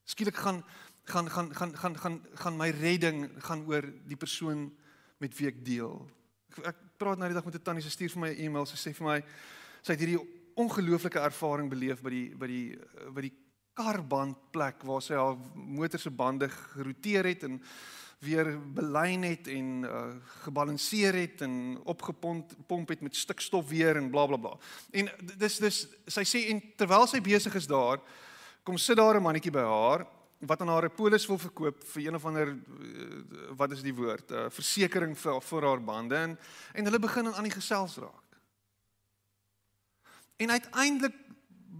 Skielik 0.05 0.37
gaan 0.37 0.65
gaan 1.05 1.31
gaan 1.31 1.55
gaan 1.55 1.77
gaan 1.77 1.97
gaan 1.97 2.21
gaan 2.35 2.57
my 2.57 2.71
redding 2.71 3.31
gaan 3.43 3.65
oor 3.67 3.83
die 4.07 4.17
persoon 4.17 4.71
met 5.19 5.35
wie 5.39 5.49
ek 5.51 5.65
deel. 5.65 5.97
Ek, 6.51 6.67
ek 6.73 6.77
praat 6.99 7.19
nou 7.19 7.29
die 7.29 7.35
dag 7.35 7.45
met 7.45 7.55
'n 7.55 7.63
tannie, 7.63 7.83
sy 7.83 7.91
stuur 7.91 8.11
vir 8.11 8.21
my 8.21 8.31
'n 8.31 8.45
e-mail, 8.47 8.67
sy 8.67 8.77
sê 8.77 8.95
vir 8.95 9.07
my 9.07 9.23
sy 9.83 9.93
het 9.93 10.01
hierdie 10.01 10.21
ongelooflike 10.55 11.19
ervaring 11.19 11.71
beleef 11.71 12.03
by 12.03 12.11
die 12.11 12.29
by 12.37 12.47
die 12.47 12.79
by 13.15 13.21
die 13.21 13.37
karbandplek 13.75 14.85
waar 14.85 15.03
sy 15.03 15.15
haar 15.15 15.37
motor 15.55 15.99
se 15.99 16.11
bande 16.11 16.49
geroteer 16.49 17.25
het 17.25 17.45
en 17.45 17.61
weer 18.23 18.53
belyn 18.75 19.23
het 19.23 19.49
en 19.49 19.83
uh, 19.83 20.03
gebalanseer 20.45 21.15
het 21.15 21.41
en 21.43 21.81
opgepomp 21.91 22.53
pomp 22.67 22.89
het 22.89 23.01
met 23.01 23.17
stikstof 23.17 23.69
weer 23.69 23.97
en 23.97 24.11
blablabla. 24.11 24.49
Bla, 24.49 24.59
bla. 24.59 25.01
En 25.01 25.37
dis 25.39 25.59
dis 25.59 25.87
sy 26.07 26.25
sê 26.25 26.45
en 26.53 26.63
terwyl 26.77 27.07
sy 27.11 27.21
besig 27.21 27.55
is 27.59 27.67
daar, 27.67 27.99
kom 28.63 28.79
sit 28.79 28.97
daar 28.97 29.19
'n 29.19 29.23
mannetjie 29.23 29.51
by 29.51 29.67
haar 29.67 30.07
wat 30.47 30.61
aan 30.61 30.69
haar 30.69 30.85
'n 30.85 30.95
polis 30.95 31.27
wil 31.27 31.39
verkoop 31.39 31.85
vir 31.85 32.03
een 32.07 32.15
of 32.15 32.25
ander 32.27 32.49
uh, 32.49 32.57
wat 33.57 33.73
is 33.73 33.83
die 33.83 33.95
woord, 33.95 34.31
'n 34.31 34.35
uh, 34.35 34.51
versekering 34.51 35.19
vir 35.19 35.41
vir 35.41 35.63
haar 35.63 35.83
bande 35.85 36.17
en 36.17 36.39
en 36.75 36.85
hulle 36.85 36.99
begin 36.99 37.35
aan 37.35 37.49
die 37.49 37.59
gesels 37.59 37.97
raak. 37.97 38.29
En 40.37 40.51
uiteindelik 40.51 41.15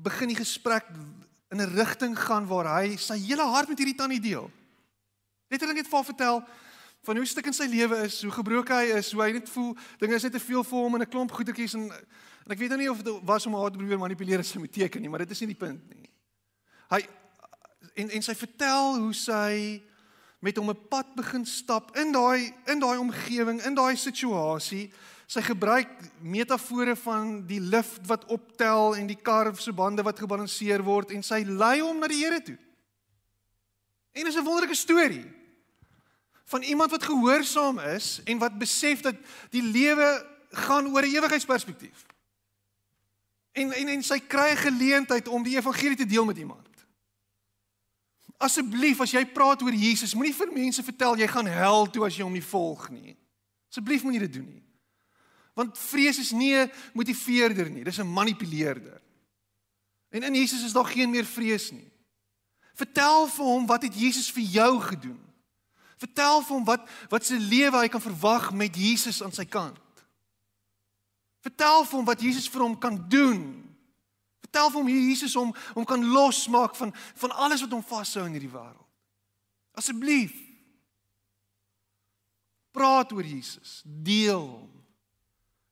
begin 0.03 0.29
die 0.29 0.37
gesprek 0.37 0.85
in 1.51 1.61
'n 1.61 1.75
rigting 1.75 2.19
gaan 2.19 2.47
waar 2.47 2.81
hy 2.81 2.97
sy 2.97 3.19
hele 3.19 3.43
hart 3.43 3.69
met 3.69 3.79
hierdie 3.79 3.97
tannie 3.97 4.21
deel. 4.21 4.51
Hulle 5.49 5.73
net 5.73 5.89
vir 5.89 5.97
haar 5.97 6.05
vertel 6.05 6.45
van 7.03 7.17
hoe 7.17 7.27
stuk 7.27 7.47
in 7.47 7.53
sy 7.53 7.67
lewe 7.67 7.97
is, 7.97 8.23
hoe 8.23 8.31
gebroken 8.31 8.77
hy 8.77 8.97
is, 8.99 9.13
hoe 9.13 9.23
hy 9.23 9.33
net 9.33 9.49
voel 9.49 9.77
dinge 9.99 10.15
is 10.15 10.23
net 10.23 10.33
te 10.33 10.41
veel 10.41 10.65
vir 10.65 10.79
hom 10.79 10.95
en 10.95 11.03
'n 11.03 11.09
klomp 11.11 11.33
goedertjies 11.33 11.75
en 11.75 11.91
en 12.43 12.53
ek 12.53 12.59
weet 12.59 12.69
nou 12.69 12.79
nie 12.79 12.91
of 12.91 13.03
dit 13.03 13.21
was 13.23 13.47
om 13.47 13.55
haar 13.55 13.71
te 13.71 13.79
probeer 13.79 13.99
manipuleer 13.99 14.39
as 14.39 14.49
sy 14.49 14.59
moet 14.59 14.73
teken 14.73 15.01
nie, 15.01 15.09
maar 15.09 15.19
dit 15.19 15.31
is 15.31 15.41
nie 15.41 15.55
die 15.55 15.67
punt 15.67 15.95
nie. 15.95 16.11
Hy 16.91 17.07
en 17.95 18.11
en 18.11 18.23
sy 18.23 18.35
vertel 18.35 18.99
hoe 18.99 19.15
sy 19.15 19.83
met 20.41 20.57
hom 20.57 20.71
'n 20.71 20.89
pad 20.89 21.15
begin 21.15 21.47
stap 21.47 21.97
in 21.97 22.13
daai 22.13 22.55
in 22.67 22.79
daai 22.79 22.99
omgewing, 22.99 23.63
in 23.63 23.75
daai 23.75 23.97
situasie 23.97 24.91
Sy 25.33 25.41
gebruik 25.41 25.89
metafore 26.21 26.93
van 27.07 27.39
die 27.49 27.61
lift 27.61 28.05
wat 28.11 28.27
optel 28.29 28.99
en 29.01 29.07
die 29.09 29.17
kar 29.17 29.49
se 29.57 29.73
bande 29.73 30.05
wat 30.05 30.19
gebalanseer 30.21 30.83
word 30.85 31.15
en 31.17 31.25
sy 31.25 31.41
lei 31.49 31.79
hom 31.81 32.03
na 32.03 32.11
die 32.11 32.21
Here 32.21 32.41
toe. 32.45 32.59
En 34.13 34.27
is 34.29 34.37
'n 34.37 34.45
wonderlike 34.45 34.77
storie 34.77 35.25
van 36.45 36.63
iemand 36.63 36.91
wat 36.91 37.09
gehoorsaam 37.09 37.79
is 37.79 38.21
en 38.25 38.39
wat 38.39 38.59
besef 38.59 39.01
dat 39.01 39.17
die 39.51 39.63
lewe 39.63 40.27
gaan 40.51 40.87
oor 40.93 41.03
'n 41.03 41.15
ewigheidsperspektief. 41.17 42.05
En 43.53 43.73
en 43.73 43.89
en 43.89 44.03
sy 44.03 44.19
kry 44.19 44.53
'n 44.53 44.57
geleentheid 44.69 45.29
om 45.29 45.43
die 45.43 45.57
evangelie 45.57 45.97
te 45.97 46.07
deel 46.07 46.25
met 46.25 46.37
iemand. 46.37 46.69
Asseblief 48.43 49.01
as 49.05 49.13
jy 49.15 49.23
praat 49.31 49.63
oor 49.63 49.75
Jesus, 49.77 50.17
moenie 50.19 50.35
vir 50.35 50.51
mense 50.55 50.83
vertel 50.83 51.21
jy 51.21 51.29
gaan 51.31 51.47
hel 51.47 51.87
toe 51.93 52.07
as 52.07 52.17
jy 52.17 52.27
hom 52.27 52.35
nie 52.35 52.45
volg 52.45 52.89
nie. 52.91 53.15
Asseblief 53.71 54.03
moenie 54.03 54.25
dit 54.25 54.35
doen 54.41 54.49
nie. 54.49 54.65
Want 55.55 55.79
vrees 55.79 56.19
is 56.19 56.33
nie 56.33 56.55
'n 56.57 56.71
motiveerder 56.95 57.71
nie, 57.71 57.85
dis 57.85 58.01
'n 58.01 58.09
manipuleerder. 58.09 59.01
En 60.11 60.23
in 60.23 60.35
Jesus 60.35 60.65
is 60.65 60.73
daar 60.73 60.85
geen 60.85 61.11
meer 61.11 61.25
vrees 61.25 61.71
nie. 61.71 61.91
Vertel 62.75 63.27
vir 63.29 63.45
hom 63.45 63.67
wat 63.67 63.83
het 63.83 63.95
Jesus 63.95 64.31
vir 64.31 64.43
jou 64.43 64.81
gedoen? 64.81 65.21
Vertel 65.97 66.43
vir 66.43 66.57
hom 66.57 66.65
wat 66.65 66.89
wat 67.09 67.25
se 67.25 67.39
lewe 67.39 67.79
hy 67.79 67.89
kan 67.89 68.03
verwag 68.03 68.53
met 68.53 68.77
Jesus 68.77 69.23
aan 69.23 69.33
sy 69.33 69.45
kant. 69.45 69.79
Vertel 71.41 71.85
vir 71.85 71.97
hom 71.97 72.09
wat 72.09 72.21
Jesus 72.21 72.49
vir 72.49 72.65
hom 72.65 72.79
kan 72.79 72.99
doen. 73.09 73.43
Vertel 74.53 74.71
vir 74.71 74.81
hom 74.83 74.89
hoe 74.91 75.03
Jesus 75.09 75.35
hom 75.35 75.53
hom 75.73 75.85
kan 75.89 76.03
losmaak 76.13 76.75
van 76.77 76.91
van 76.93 77.33
alles 77.41 77.63
wat 77.65 77.73
hom 77.73 77.85
vashou 77.85 78.27
in 78.29 78.35
hierdie 78.37 78.53
wêreld. 78.53 78.89
Asseblief. 79.73 80.35
Praat 82.73 83.13
oor 83.17 83.25
Jesus, 83.25 83.81
deel 83.85 84.45
hom. 84.45 84.69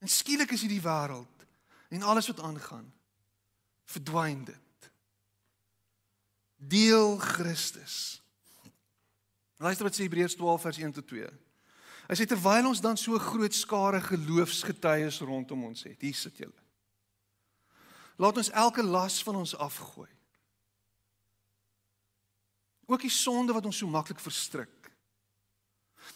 En 0.01 0.09
skielik 0.09 0.49
is 0.57 0.63
hierdie 0.65 0.81
wêreld 0.81 1.45
en 1.93 2.07
alles 2.09 2.31
wat 2.31 2.41
aangaan 2.41 2.87
verdwyn 3.85 4.41
dit. 4.49 4.89
Deel 6.57 7.17
Christus. 7.21 8.17
Luister 9.61 9.85
wat 9.85 9.93
sê 9.93 10.07
Hebreërs 10.07 10.39
12 10.39 10.65
vers 10.65 10.81
1 10.81 10.97
tot 10.97 11.09
2. 11.13 11.29
Hy 12.09 12.17
sê 12.17 12.25
terwyl 12.25 12.71
ons 12.71 12.81
dan 12.81 12.97
so 12.97 13.19
groot 13.21 13.53
skare 13.53 14.01
geloofsgetuies 14.09 15.21
rondom 15.21 15.69
ons 15.69 15.85
het, 15.85 15.99
hier 16.01 16.17
sit 16.17 16.41
julle. 16.41 16.57
Laat 18.21 18.37
ons 18.37 18.51
elke 18.53 18.83
las 18.85 19.23
van 19.25 19.35
ons 19.35 19.55
afgooi. 19.57 20.09
Ook 22.85 23.01
die 23.01 23.13
sonde 23.13 23.55
wat 23.55 23.65
ons 23.65 23.79
so 23.81 23.89
maklik 23.89 24.19
verstrik. 24.21 24.91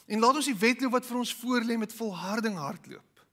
En 0.06 0.22
laat 0.22 0.38
ons 0.38 0.50
die 0.50 0.58
wedloop 0.60 0.94
wat 1.00 1.08
vir 1.08 1.18
ons 1.18 1.34
voorlê 1.40 1.78
met 1.82 1.94
volharding 1.98 2.58
hardloop. 2.60 3.26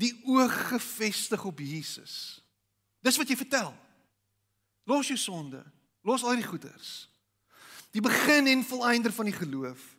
Die 0.00 0.10
oog 0.26 0.54
gefestig 0.72 1.44
op 1.46 1.60
Jesus. 1.62 2.42
Dis 3.04 3.18
wat 3.20 3.30
jy 3.30 3.36
vertel. 3.38 3.70
Los 4.90 5.12
jou 5.12 5.18
sonde. 5.20 5.62
Los 6.02 6.24
al 6.24 6.40
die 6.40 6.46
goeders. 6.46 7.06
Die 7.94 8.02
begin 8.02 8.50
en 8.50 8.66
volëinder 8.66 9.12
van 9.14 9.30
die 9.30 9.36
geloof. 9.36 9.93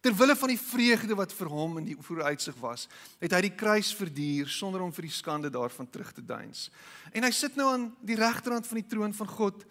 Ter 0.00 0.14
wille 0.14 0.36
van 0.38 0.48
die 0.48 0.60
vreugde 0.60 1.14
wat 1.18 1.32
vir 1.34 1.50
hom 1.50 1.78
in 1.80 1.88
die 1.88 1.96
vooruitsig 1.98 2.54
was, 2.62 2.86
het 3.18 3.32
hy 3.34 3.40
die 3.48 3.56
kruis 3.58 3.90
verduur 3.98 4.48
sonder 4.48 4.82
om 4.84 4.92
vir 4.94 5.08
die 5.08 5.14
skande 5.14 5.50
daarvan 5.50 5.90
terug 5.90 6.12
te 6.14 6.22
deins. 6.22 6.68
En 7.12 7.26
hy 7.26 7.30
sit 7.34 7.56
nou 7.58 7.66
aan 7.72 7.88
die 8.00 8.18
regterhand 8.18 8.66
van 8.66 8.78
die 8.78 8.86
troon 8.86 9.14
van 9.14 9.28
God. 9.28 9.64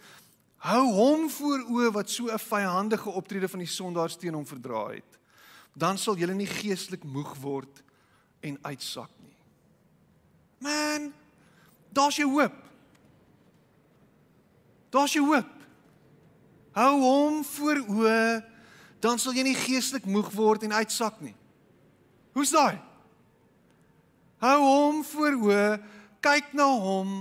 Hou 0.67 0.83
hom 0.91 1.29
voor 1.29 1.63
oë 1.69 1.93
wat 1.93 2.09
so 2.09 2.27
'n 2.27 2.39
vyhandige 2.39 3.09
optrede 3.09 3.47
van 3.47 3.59
die 3.59 3.71
sondaars 3.71 4.17
teen 4.17 4.33
hom 4.33 4.45
verdra 4.45 4.89
het 4.91 5.17
dan 5.77 5.99
sal 6.01 6.17
julle 6.17 6.33
nie 6.33 6.49
geestelik 6.49 7.05
moeg 7.05 7.35
word 7.41 7.83
en 8.45 8.57
uitsak 8.65 9.11
nie. 9.21 9.35
Man, 10.65 11.11
daar's 11.93 12.17
jou 12.17 12.29
hoop. 12.33 12.55
Daar's 14.93 15.13
jou 15.13 15.25
hoop. 15.27 15.51
Hou 16.77 16.93
hom 17.01 17.43
voor 17.45 17.83
o, 17.85 18.15
dan 19.07 19.19
sal 19.21 19.35
jy 19.35 19.45
nie 19.47 19.57
geestelik 19.57 20.05
moeg 20.09 20.29
word 20.35 20.65
en 20.67 20.75
uitsak 20.75 21.21
nie. 21.23 21.35
Hoe's 22.35 22.51
daai? 22.53 22.77
Hou 24.43 24.59
hom 24.61 25.01
voor 25.07 25.37
o, 25.47 25.59
kyk 26.21 26.53
na 26.57 26.67
hom 26.67 27.19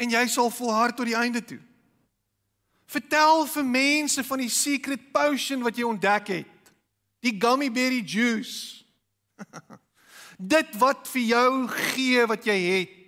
en 0.00 0.14
jy 0.14 0.24
sal 0.30 0.52
volhard 0.54 0.96
tot 0.96 1.10
die 1.10 1.18
einde 1.18 1.42
toe. 1.44 1.60
Vertel 2.88 3.44
vir 3.50 3.66
mense 3.66 4.24
van 4.24 4.44
die 4.44 4.52
secret 4.52 5.10
potion 5.12 5.64
wat 5.64 5.76
jy 5.78 5.88
ontdek 5.88 6.30
het 6.38 6.50
die 7.24 7.32
gummy 7.40 7.70
berry 7.72 8.02
juice. 8.04 8.84
dit 10.54 10.76
wat 10.76 11.08
vir 11.08 11.24
jou 11.24 11.50
gee 11.94 12.26
wat 12.28 12.44
jy 12.46 12.58
het 12.68 12.98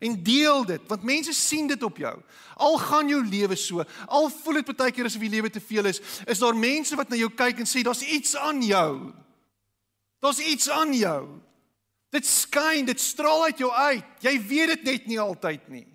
en 0.00 0.16
deel 0.24 0.64
dit 0.64 0.88
want 0.88 1.04
mense 1.06 1.32
sien 1.36 1.68
dit 1.68 1.82
op 1.82 1.98
jou. 2.00 2.14
Al 2.60 2.78
gaan 2.80 3.08
jou 3.08 3.20
lewe 3.24 3.56
so, 3.56 3.84
al 4.06 4.30
voel 4.40 4.60
dit 4.60 4.72
baie 4.76 4.92
keer 4.92 5.08
asof 5.08 5.22
die 5.24 5.32
lewe 5.32 5.52
te 5.52 5.60
veel 5.60 5.90
is, 5.92 6.00
is 6.26 6.40
daar 6.40 6.56
mense 6.56 6.96
wat 6.96 7.12
na 7.12 7.20
jou 7.20 7.30
kyk 7.32 7.60
en 7.60 7.68
sê 7.68 7.84
daar's 7.84 8.02
iets 8.04 8.36
aan 8.36 8.62
jou. 8.64 9.12
Daar's 10.20 10.40
iets 10.40 10.68
aan 10.70 10.92
jou. 10.96 11.40
Dit 12.10 12.26
skyn, 12.26 12.88
dit 12.88 13.00
straal 13.00 13.44
uit 13.48 13.60
jou 13.62 13.70
uit. 13.70 14.04
Jy 14.24 14.34
weet 14.48 14.74
dit 14.74 14.88
net 14.88 15.06
nie 15.06 15.20
altyd 15.20 15.68
nie. 15.72 15.86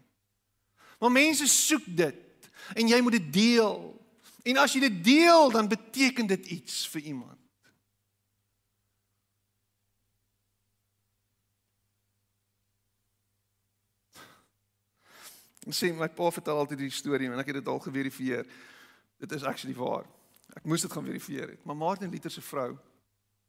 Maar 1.00 1.12
mense 1.12 1.48
soek 1.52 1.86
dit 1.86 2.50
en 2.74 2.88
jy 2.88 3.02
moet 3.02 3.20
dit 3.20 3.34
deel. 3.34 3.80
En 4.46 4.62
as 4.62 4.74
jy 4.74 4.86
dit 4.88 5.02
deel, 5.06 5.52
dan 5.52 5.68
beteken 5.70 6.30
dit 6.30 6.54
iets 6.56 6.86
vir 6.94 7.02
iemand. 7.12 7.42
En 15.55 15.55
sê 15.74 15.94
my 15.94 16.08
pa 16.08 16.32
vertel 16.32 16.58
altyd 16.58 16.80
die 16.80 16.92
storie 16.94 17.30
en 17.30 17.40
ek 17.40 17.48
het 17.48 17.56
dit 17.56 17.68
al 17.68 17.80
geverifieer. 17.80 18.46
Dit 19.18 19.32
is 19.32 19.44
actually 19.44 19.76
waar. 19.76 20.06
Ek 20.54 20.66
moes 20.66 20.82
dit 20.82 20.92
gaan 20.92 21.06
verifieer 21.06 21.56
het. 21.56 21.66
Maar 21.66 21.76
Martin 21.76 22.10
Luther 22.10 22.32
se 22.32 22.42
vrou 22.42 22.78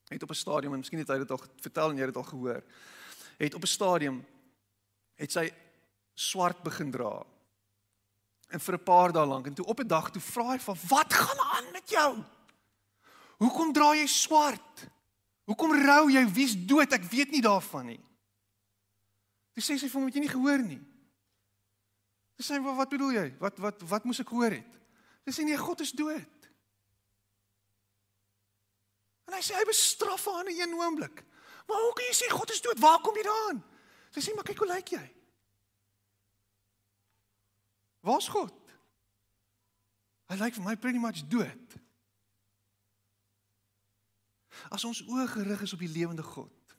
het 0.08 0.22
op 0.22 0.30
'n 0.30 0.34
stadium 0.34 0.72
en 0.72 0.78
miskien 0.78 0.98
het 0.98 1.08
hy 1.08 1.18
dit 1.18 1.30
al 1.30 1.40
vertel 1.60 1.90
en 1.90 1.96
jy 1.96 2.04
het 2.04 2.14
dit 2.14 2.22
al 2.22 2.30
gehoor. 2.30 2.62
Het 3.38 3.54
op 3.54 3.62
'n 3.62 3.66
stadium 3.66 4.24
het 5.14 5.32
sy 5.32 5.52
swart 6.14 6.62
begin 6.62 6.90
dra. 6.90 7.24
En 8.48 8.60
vir 8.60 8.74
'n 8.74 8.82
paar 8.82 9.12
dae 9.12 9.26
lank 9.26 9.46
en 9.46 9.54
toe 9.54 9.66
op 9.66 9.80
'n 9.80 9.86
dag 9.86 10.10
toe 10.10 10.22
vra 10.22 10.50
hy 10.50 10.58
van 10.58 10.76
wat 10.88 11.12
gaan 11.12 11.38
aan 11.38 11.72
met 11.72 11.90
jou? 11.90 12.22
Hoekom 13.36 13.72
dra 13.72 13.94
jy 13.94 14.06
swart? 14.06 14.88
Hoekom 15.44 15.72
rou 15.72 16.10
jy? 16.10 16.24
Wie's 16.32 16.56
dood? 16.66 16.92
Ek 16.92 17.04
weet 17.04 17.30
nie 17.30 17.42
daarvan 17.42 17.86
nie. 17.86 18.00
Toe 19.52 19.62
sê 19.62 19.78
sy 19.78 19.88
vir 19.88 20.00
hom, 20.00 20.04
"Het 20.04 20.14
jy 20.14 20.20
nie 20.20 20.28
gehoor 20.28 20.62
nie?" 20.62 20.95
Dis 22.37 22.51
sê 22.51 22.59
wat 22.61 22.91
bedoel 22.93 23.14
jy? 23.16 23.28
Wat 23.41 23.59
wat 23.64 23.84
wat 23.89 24.05
moes 24.05 24.20
ek 24.20 24.32
hoor 24.34 24.53
het? 24.53 24.80
Dis 25.24 25.39
sê 25.39 25.45
nee, 25.47 25.57
God 25.59 25.80
is 25.80 25.95
dood. 25.97 26.49
En 29.26 29.34
hy 29.34 29.43
sê 29.43 29.57
hy 29.57 29.64
bestraf 29.66 30.28
haar 30.28 30.47
in 30.53 30.68
'n 30.68 30.76
oomblik. 30.76 31.24
Maar 31.66 31.80
hoe 31.82 31.95
kan 31.97 32.05
jy 32.05 32.14
sê 32.14 32.28
God 32.30 32.51
is 32.51 32.61
dood? 32.61 32.78
Waar 32.78 33.01
kom 33.01 33.16
jy 33.16 33.24
daaraan? 33.24 33.64
Sy 34.12 34.20
sê 34.20 34.34
maar 34.34 34.45
kyk 34.45 34.59
hoe 34.59 34.68
lyk 34.68 34.89
jy? 34.89 35.07
Waar's 38.01 38.28
God? 38.28 38.55
Hy 40.28 40.37
lyk 40.37 40.55
vir 40.55 40.64
my 40.64 40.76
pretty 40.76 40.99
much 40.99 41.26
dood. 41.28 41.80
As 44.70 44.84
ons 44.84 45.03
oë 45.03 45.26
gerig 45.26 45.62
is 45.62 45.72
op 45.72 45.80
die 45.80 45.91
lewende 45.91 46.22
God. 46.22 46.76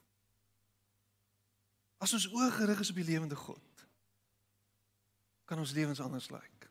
As 1.98 2.12
ons 2.12 2.28
oë 2.30 2.50
gerig 2.50 2.80
is 2.80 2.90
op 2.90 2.96
die 2.96 3.10
lewende 3.10 3.36
God 3.36 3.67
kan 5.48 5.58
ons 5.58 5.72
lewens 5.72 6.00
anders 6.04 6.28
lyk. 6.30 6.68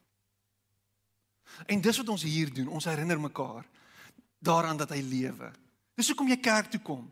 En 1.66 1.82
dis 1.82 1.98
wat 1.98 2.10
ons 2.14 2.24
hier 2.24 2.54
doen, 2.54 2.70
ons 2.70 2.86
herinner 2.86 3.20
mekaar 3.20 3.66
daaraan 4.38 4.78
dat 4.78 4.92
hy 4.94 5.02
lewe. 5.02 5.50
Dis 5.98 6.12
hoekom 6.12 6.30
jy 6.30 6.38
kerk 6.38 6.70
toe 6.70 6.82
kom. 6.86 7.08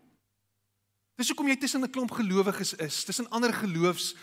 Dis 1.18 1.32
hoekom 1.32 1.48
jy 1.50 1.56
tussen 1.58 1.82
'n 1.82 1.90
klomp 1.90 2.12
gelowiges 2.12 2.74
is, 2.74 3.04
tussen 3.04 3.30
ander 3.30 3.54
geloofs 3.54 4.14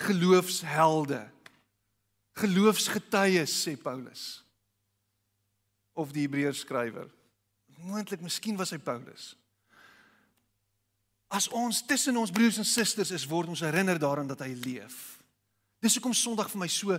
geloofshelde. 0.00 1.28
Geloofsgetuies 2.32 3.52
sê 3.62 3.76
Paulus. 3.76 4.44
Of 5.92 6.12
die 6.12 6.22
Hebreërs 6.24 6.64
skrywer. 6.64 7.10
Moontlik, 7.76 8.20
miskien 8.20 8.56
was 8.56 8.70
hy 8.70 8.78
Paulus. 8.78 9.36
As 11.28 11.48
ons 11.48 11.82
tussen 11.84 12.16
ons 12.16 12.30
broers 12.30 12.58
en 12.58 12.64
susters 12.64 13.10
is, 13.10 13.26
word 13.26 13.48
ons 13.48 13.60
herinner 13.60 13.98
daaraan 13.98 14.26
dat 14.26 14.40
hy 14.40 14.54
leef. 14.54 15.11
Dis 15.82 15.98
hoekom 15.98 16.14
Sondag 16.14 16.50
vir 16.52 16.62
my 16.62 16.70
so 16.70 16.98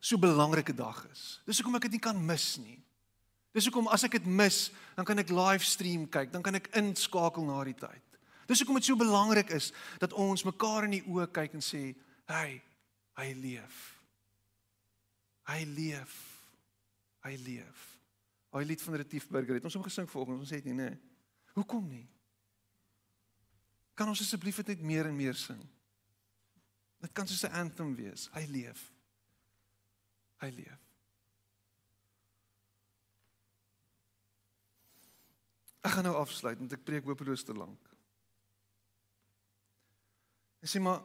so 0.00 0.16
belangrike 0.16 0.72
dag 0.72 1.02
is. 1.10 1.42
Dis 1.44 1.58
hoekom 1.60 1.76
ek 1.76 1.88
dit 1.88 1.98
nie 1.98 2.04
kan 2.06 2.16
mis 2.16 2.54
nie. 2.62 2.78
Dis 3.52 3.66
hoekom 3.68 3.90
as 3.92 4.06
ek 4.06 4.14
dit 4.16 4.28
mis, 4.30 4.70
dan 4.96 5.04
kan 5.04 5.18
ek 5.20 5.32
livestream 5.34 6.06
kyk, 6.08 6.30
dan 6.32 6.44
kan 6.46 6.56
ek 6.56 6.70
inskakel 6.78 7.44
na 7.44 7.58
die 7.66 7.76
tyd. 7.76 8.18
Dis 8.48 8.62
hoekom 8.62 8.78
dit 8.78 8.86
so 8.88 8.96
belangrik 8.96 9.50
is 9.52 9.72
dat 10.00 10.14
ons 10.16 10.46
mekaar 10.46 10.86
in 10.86 10.96
die 10.96 11.04
oë 11.04 11.28
kyk 11.34 11.58
en 11.58 11.64
sê, 11.64 11.94
"Hey, 12.30 12.62
hy 13.18 13.34
leef. 13.34 14.00
Hy 15.46 15.64
leef. 15.64 16.14
Hy 17.26 17.36
leef." 17.36 18.00
Hy 18.50 18.64
lied 18.66 18.82
van 18.82 18.94
Retief 18.98 19.28
Burger 19.30 19.54
het 19.54 19.64
ons 19.64 19.76
hom 19.78 19.84
gesing 19.86 20.08
vanoggend. 20.10 20.42
Ons 20.42 20.50
sê 20.50 20.58
dit 20.58 20.72
nie, 20.72 20.74
nee. 20.74 20.96
Hoekom 21.54 21.86
nie? 21.86 22.06
Kan 23.94 24.10
ons 24.10 24.22
asseblief 24.24 24.56
dit 24.56 24.72
net 24.74 24.82
meer 24.82 25.06
en 25.06 25.16
meer 25.16 25.38
sing? 25.38 25.60
Dit 27.00 27.12
kan 27.12 27.28
soos 27.28 27.44
'n 27.48 27.56
anthem 27.56 27.94
wees. 27.94 28.28
Hy 28.32 28.44
leef. 28.46 28.92
Hy 30.40 30.50
leef. 30.50 30.80
Ek 35.80 35.90
gaan 35.90 36.04
nou 36.04 36.16
afsluit 36.16 36.58
want 36.58 36.72
ek 36.72 36.84
preek 36.84 37.04
hopeloos 37.04 37.44
te 37.44 37.54
lank. 37.56 37.88
Ek 40.60 40.68
sê 40.68 40.80
maar 40.80 41.00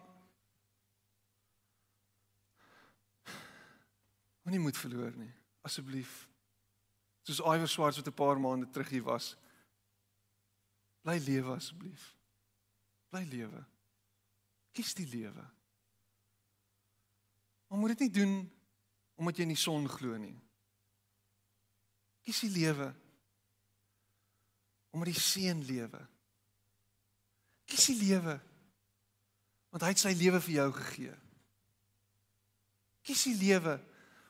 Moenie 4.46 4.62
moed 4.62 4.78
verloor 4.78 5.16
nie, 5.18 5.32
asseblief. 5.66 6.28
Soos 7.26 7.40
Iwer 7.42 7.68
Swarts 7.68 7.98
wat 7.98 8.08
'n 8.08 8.14
paar 8.14 8.40
maande 8.40 8.70
terug 8.70 8.90
hier 8.90 9.04
was. 9.04 9.36
Bly 11.02 11.18
lewe 11.18 11.56
asseblief. 11.56 12.16
Bly 13.10 13.24
lewe. 13.24 13.66
Kies 14.72 14.94
die 14.94 15.08
lewe. 15.08 15.46
Maar 17.68 17.80
moet 17.80 17.96
dit 17.96 18.06
nie 18.06 18.16
doen 18.22 18.36
omdat 19.16 19.38
jy 19.38 19.48
in 19.48 19.54
die 19.54 19.60
son 19.60 19.88
glo 19.90 20.18
nie. 20.20 20.36
Kies 22.26 22.44
die 22.48 22.54
lewe 22.58 22.92
omdat 24.96 25.12
die 25.12 25.20
seën 25.20 25.60
lewe. 25.68 26.00
Kies 27.68 27.90
die 27.92 28.00
lewe 28.08 28.40
want 29.76 29.84
hy 29.84 29.92
het 29.92 30.00
sy 30.00 30.14
lewe 30.16 30.40
vir 30.40 30.54
jou 30.56 30.70
gegee. 30.78 31.16
Kies 33.04 33.26
die 33.28 33.38
lewe 33.42 33.76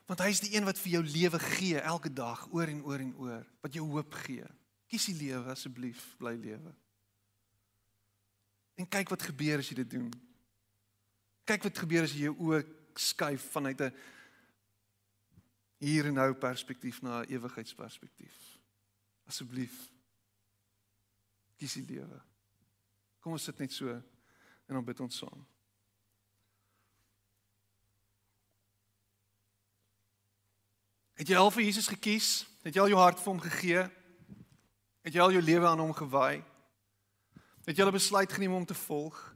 want 0.06 0.22
hy 0.22 0.30
is 0.30 0.42
die 0.42 0.52
een 0.54 0.66
wat 0.66 0.78
vir 0.78 0.96
jou 0.96 1.02
lewe 1.06 1.38
gee 1.42 1.82
elke 1.82 2.10
dag 2.14 2.44
oor 2.54 2.70
en 2.70 2.82
oor 2.86 3.02
en 3.02 3.14
oor 3.18 3.46
wat 3.64 3.74
jou 3.74 3.86
hoop 3.90 4.14
gee. 4.26 4.46
Kies 4.86 5.08
die 5.10 5.16
lewe 5.18 5.50
asseblief, 5.50 6.02
bly 6.20 6.36
lewe. 6.38 6.72
En 8.78 8.86
kyk 8.86 9.10
wat 9.10 9.24
gebeur 9.26 9.62
as 9.62 9.70
jy 9.70 9.80
dit 9.80 9.94
doen. 9.96 10.10
Kyk 11.48 11.66
wat 11.66 11.78
gebeur 11.82 12.06
as 12.06 12.14
jy 12.14 12.28
jou 12.28 12.36
oë 12.46 12.62
skuif 12.98 13.50
vanuit 13.50 13.80
'n 13.80 13.94
hier 15.78 16.06
en 16.06 16.14
nou 16.14 16.34
perspektief 16.34 17.02
na 17.02 17.20
'n 17.20 17.30
ewigheidsperspektief. 17.30 18.58
Asseblief 19.26 19.90
kies 21.56 21.72
die 21.72 21.84
lewe. 21.84 22.22
Kom 23.20 23.32
ons 23.32 23.44
sit 23.44 23.58
net 23.58 23.72
so 23.72 23.88
en 23.88 24.74
dan 24.74 24.84
bid 24.84 25.00
ons 25.00 25.16
saam. 25.16 25.46
Het 31.16 31.28
jy 31.28 31.36
al 31.36 31.50
vir 31.50 31.62
Jesus 31.62 31.88
gekies? 31.88 32.46
Het 32.62 32.74
jy 32.74 32.80
al 32.80 32.88
jou 32.88 33.00
hart 33.00 33.20
vir 33.20 33.32
hom 33.32 33.40
gegee? 33.40 33.90
Het 35.00 35.14
jy 35.14 35.20
al 35.20 35.32
jou 35.32 35.42
lewe 35.42 35.66
aan 35.66 35.80
hom 35.80 35.94
gewy? 35.96 36.44
Het 37.64 37.76
jy 37.76 37.82
al 37.82 37.88
'n 37.88 37.98
besluit 37.98 38.32
geneem 38.32 38.52
om 38.52 38.66
te 38.66 38.74
volg? 38.74 39.35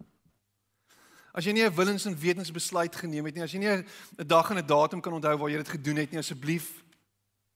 As 1.32 1.44
jy 1.44 1.52
nie 1.52 1.64
'n 1.64 1.74
willens 1.74 2.04
en 2.04 2.18
wetensbesluit 2.18 2.96
geneem 2.96 3.24
het 3.24 3.34
nie, 3.34 3.42
as 3.42 3.52
jy 3.52 3.58
nie 3.58 3.68
'n 3.68 3.86
dag 4.26 4.50
en 4.50 4.58
'n 4.58 4.66
datum 4.66 5.00
kan 5.00 5.12
onthou 5.12 5.36
waar 5.38 5.50
jy 5.50 5.56
dit 5.56 5.68
gedoen 5.68 5.96
het 5.96 6.10
nie, 6.10 6.18
asseblief 6.18 6.82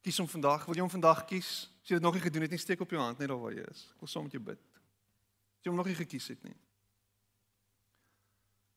kies 0.03 0.18
hom 0.18 0.29
vandag. 0.29 0.64
Wil 0.64 0.75
jy 0.75 0.81
hom 0.81 0.91
vandag 0.91 1.25
kies? 1.25 1.70
As 1.83 1.89
jy 1.89 1.97
dit 1.97 2.03
nog 2.03 2.14
nie 2.14 2.22
gedoen 2.22 2.43
het 2.43 2.51
nie, 2.51 2.59
steek 2.59 2.81
op 2.81 2.91
jou 2.91 3.01
hand 3.01 3.18
net 3.18 3.29
daar 3.29 3.41
waar 3.41 3.53
jy 3.53 3.64
is. 3.70 3.87
Ek 3.95 4.01
wil 4.01 4.09
saam 4.09 4.22
met 4.22 4.33
jou 4.33 4.43
bid. 4.43 4.61
As 4.61 5.64
jy 5.64 5.70
hom 5.70 5.77
nog 5.77 5.87
nie 5.87 5.95
gekies 5.95 6.29
het 6.29 6.43
nie. 6.45 6.57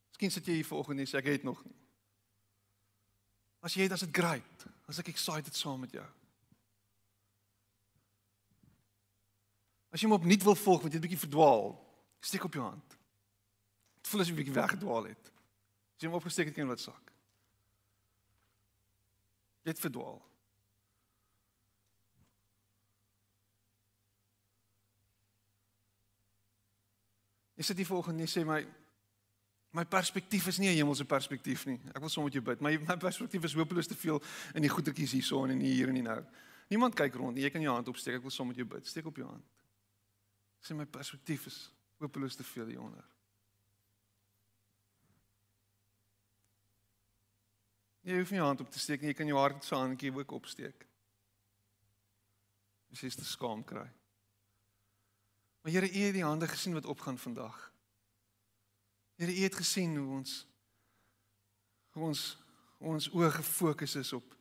Miskien 0.09 0.31
sit 0.31 0.45
jy 0.45 0.53
hier 0.53 0.65
vanoggend 0.65 0.99
en 0.99 1.05
sê 1.05 1.19
ek 1.19 1.25
het 1.25 1.43
nog 1.43 1.63
nie. 1.65 1.75
As 3.61 3.73
jy 3.73 3.83
het, 3.83 3.91
as 3.91 3.99
dit 3.99 4.15
great. 4.15 4.65
As 4.87 4.99
ek 4.99 5.11
excited 5.11 5.55
saam 5.55 5.79
met 5.79 5.91
jou. 5.91 6.05
As 9.91 10.01
jy 10.01 10.07
hom 10.07 10.17
opnuut 10.17 10.43
wil 10.43 10.55
volg, 10.55 10.81
want 10.81 10.93
jy 10.93 10.99
het 10.99 11.05
'n 11.05 11.07
bietjie 11.07 11.27
verdwaal, 11.27 11.75
steek 12.19 12.43
op 12.43 12.53
jou 12.53 12.63
hand. 12.63 12.96
Dit 14.07 14.15
voel 14.15 14.23
as 14.23 14.29
jy 14.29 14.33
'n 14.33 14.39
bietjie 14.39 14.53
weggedwaal 14.55 15.03
het. 15.03 15.31
As 15.95 15.99
jy 15.99 16.07
hom 16.07 16.15
opgesteek 16.15 16.45
het, 16.47 16.55
kan 16.55 16.63
jy 16.63 16.69
wat 16.69 16.79
sak. 16.79 17.11
Jy 19.63 19.71
het 19.73 19.79
verdwaal. 19.79 20.21
Jy 27.55 27.63
sit 27.63 27.77
hier 27.77 27.85
volgens 27.85 28.21
en 28.21 28.27
sê 28.27 28.45
my 28.45 28.67
my 29.71 29.85
perspektief 29.85 30.47
is 30.47 30.57
nie 30.57 30.69
'n 30.69 30.77
hemelse 30.77 31.05
perspektief 31.05 31.65
nie. 31.65 31.81
Ek 31.93 31.99
wil 31.99 32.09
sommer 32.09 32.31
met 32.31 32.33
jou 32.33 32.43
bid. 32.43 32.61
My 32.61 32.77
my 32.77 32.97
perspektief 32.97 33.43
is 33.43 33.53
hopeloos 33.53 33.87
te 33.87 33.95
veel 33.95 34.23
in 34.53 34.61
die 34.61 34.69
goetertjies 34.69 35.11
hierso 35.11 35.43
en 35.43 35.49
in 35.49 35.59
hier 35.59 35.87
en 35.87 35.93
nie 35.93 36.01
nou. 36.01 36.25
Niemand 36.69 36.95
kyk 36.95 37.13
rond 37.15 37.35
nie. 37.35 37.43
Jy 37.43 37.49
kan 37.49 37.61
jou 37.61 37.73
hand 37.73 37.87
opsteek. 37.87 38.15
Ek 38.15 38.21
wil 38.21 38.31
sommer 38.31 38.55
met 38.55 38.65
jou 38.65 38.77
bid. 38.77 38.87
Steek 38.87 39.05
op 39.05 39.15
jou 39.15 39.27
hand. 39.27 39.43
Sê 40.61 40.75
my 40.75 40.85
perspektief 40.85 41.45
is 41.45 41.73
hopeloos 41.99 42.35
te 42.35 42.43
veel 42.43 42.67
hieronder. 42.67 43.16
Jy 48.07 48.21
hoef 48.21 48.29
nie 48.31 48.39
hand 48.39 48.61
op 48.63 48.69
te 48.71 48.79
steek 48.79 49.01
nie. 49.03 49.11
Jy 49.11 49.19
kan 49.19 49.27
jou 49.27 49.39
hart 49.39 49.65
so 49.67 49.75
handjie 49.75 50.13
ook 50.15 50.31
opsteek. 50.31 50.85
As 52.93 53.03
jy 53.03 53.09
te 53.11 53.27
skaam 53.27 53.65
kry. 53.67 53.83
Maar 55.61 55.73
Here, 55.73 55.89
U 55.91 56.03
het 56.05 56.15
die 56.15 56.23
hande 56.23 56.47
gesien 56.47 56.77
wat 56.77 56.87
opgaan 56.87 57.19
vandag. 57.19 57.57
Here, 59.19 59.33
U 59.33 59.43
het 59.43 59.59
gesien 59.59 59.97
hoe 59.99 60.07
ons 60.21 60.45
hoe 61.97 62.05
ons 62.07 62.21
ons 62.77 63.07
oë 63.09 63.31
gefokus 63.39 63.95
is 63.97 64.13
op 64.13 64.35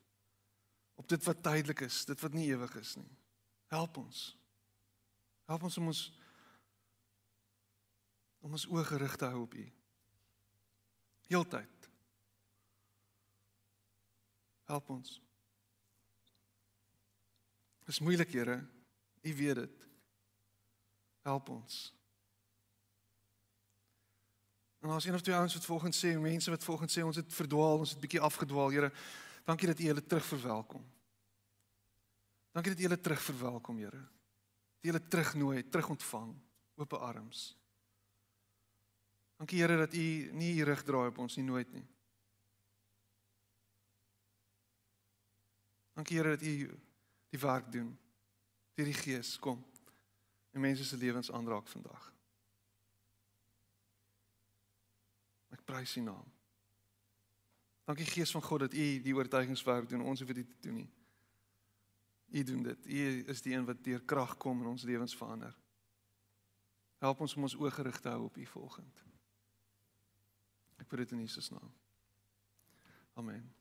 op 0.97 1.09
dit 1.09 1.23
wat 1.25 1.43
tydelik 1.43 1.81
is, 1.85 2.05
dit 2.09 2.21
wat 2.21 2.33
nie 2.37 2.47
ewig 2.53 2.75
is 2.77 2.95
nie. 2.97 3.11
Help 3.73 3.97
ons. 4.01 4.21
Help 5.49 5.67
ons 5.67 5.79
om 5.81 5.91
ons 5.91 6.03
om 8.47 8.55
ons 8.55 8.69
oë 8.71 8.85
gerig 8.93 9.17
te 9.19 9.33
hou 9.33 9.43
op 9.43 9.57
U. 9.59 9.67
Heeltyd. 11.27 11.76
Help 14.67 14.89
ons. 14.91 15.21
Dit 17.87 17.95
is 17.95 18.03
moeilik, 18.03 18.33
Here. 18.35 18.57
U 19.23 19.35
weet 19.37 19.55
dit. 19.55 19.87
Help 21.23 21.49
ons. 21.49 21.95
En 24.83 24.91
as 24.91 25.05
een 25.05 25.15
of 25.15 25.23
twee 25.23 25.35
ouens 25.35 25.55
wat 25.55 25.65
volgens 25.65 26.05
sê, 26.05 26.19
mense 26.19 26.51
wat 26.51 26.65
volgens 26.65 26.99
sê 26.99 27.03
ons 27.03 27.17
het 27.17 27.33
verdwaal, 27.35 27.79
ons 27.79 27.95
het 27.95 28.03
bietjie 28.03 28.21
afgedwaal, 28.21 28.71
Here. 28.75 28.91
Dankie 29.47 29.71
dat 29.71 29.81
U 29.81 29.87
hulle 29.87 30.07
terug 30.07 30.25
verwelkom. 30.25 30.85
Dankie 32.51 32.73
dat 32.75 32.81
U 32.81 32.89
hulle 32.89 33.01
terug 33.01 33.23
verwelkom, 33.23 33.79
Here. 33.79 34.03
Dat 34.03 34.87
U 34.87 34.93
hulle 34.93 35.09
terugnooi, 35.09 35.69
terug 35.69 35.89
ontvang, 35.95 36.35
oop 36.75 36.93
arms. 36.93 37.49
Dankie 39.39 39.61
Here 39.63 39.77
dat 39.77 39.95
U 39.95 40.07
nie 40.33 40.55
U 40.59 40.65
rug 40.65 40.83
draai 40.83 41.09
op 41.09 41.19
ons 41.19 41.37
nie 41.37 41.47
nooit 41.47 41.73
nie. 41.73 41.87
Dankie 45.97 46.19
Here 46.19 46.37
dat 46.37 46.43
U 46.43 46.81
die 47.33 47.41
werk 47.41 47.73
doen. 47.73 47.99
Deur 48.75 48.85
die 48.85 48.95
Gees 48.95 49.39
kom 49.39 49.65
en 50.53 50.61
mense 50.61 50.85
se 50.85 50.97
lewens 50.97 51.31
aanraak 51.33 51.69
vandag. 51.69 52.13
Ek 55.57 55.65
prys 55.65 55.97
U 55.97 56.05
naam. 56.05 56.29
Dankie 57.89 58.05
Gees 58.05 58.31
van 58.31 58.45
God 58.45 58.67
dat 58.67 58.77
U 58.77 58.87
die 59.01 59.17
oortuigingswerk 59.17 59.89
doen. 59.89 60.05
Ons 60.05 60.21
hoef 60.21 60.37
dit 60.37 60.49
te 60.49 60.69
doen 60.69 60.83
nie. 60.83 60.91
U 62.29 62.43
doen 62.43 62.63
dit. 62.63 62.87
U 62.87 63.25
is 63.33 63.43
die 63.43 63.55
een 63.55 63.65
wat 63.65 63.85
deur 63.85 64.05
krag 64.05 64.37
kom 64.37 64.61
en 64.61 64.75
ons 64.77 64.85
lewens 64.85 65.17
verander. 65.17 65.57
Help 67.01 67.21
ons 67.25 67.37
om 67.37 67.49
ons 67.49 67.57
oë 67.57 67.73
gerig 67.73 68.01
te 68.01 68.13
hou 68.13 68.27
op 68.29 68.37
U 68.37 68.47
volgende. 68.53 69.13
Ek 70.77 70.89
bid 70.89 71.07
dit 71.07 71.17
in 71.17 71.25
Jesus 71.25 71.49
naam. 71.57 71.73
Amen. 73.17 73.56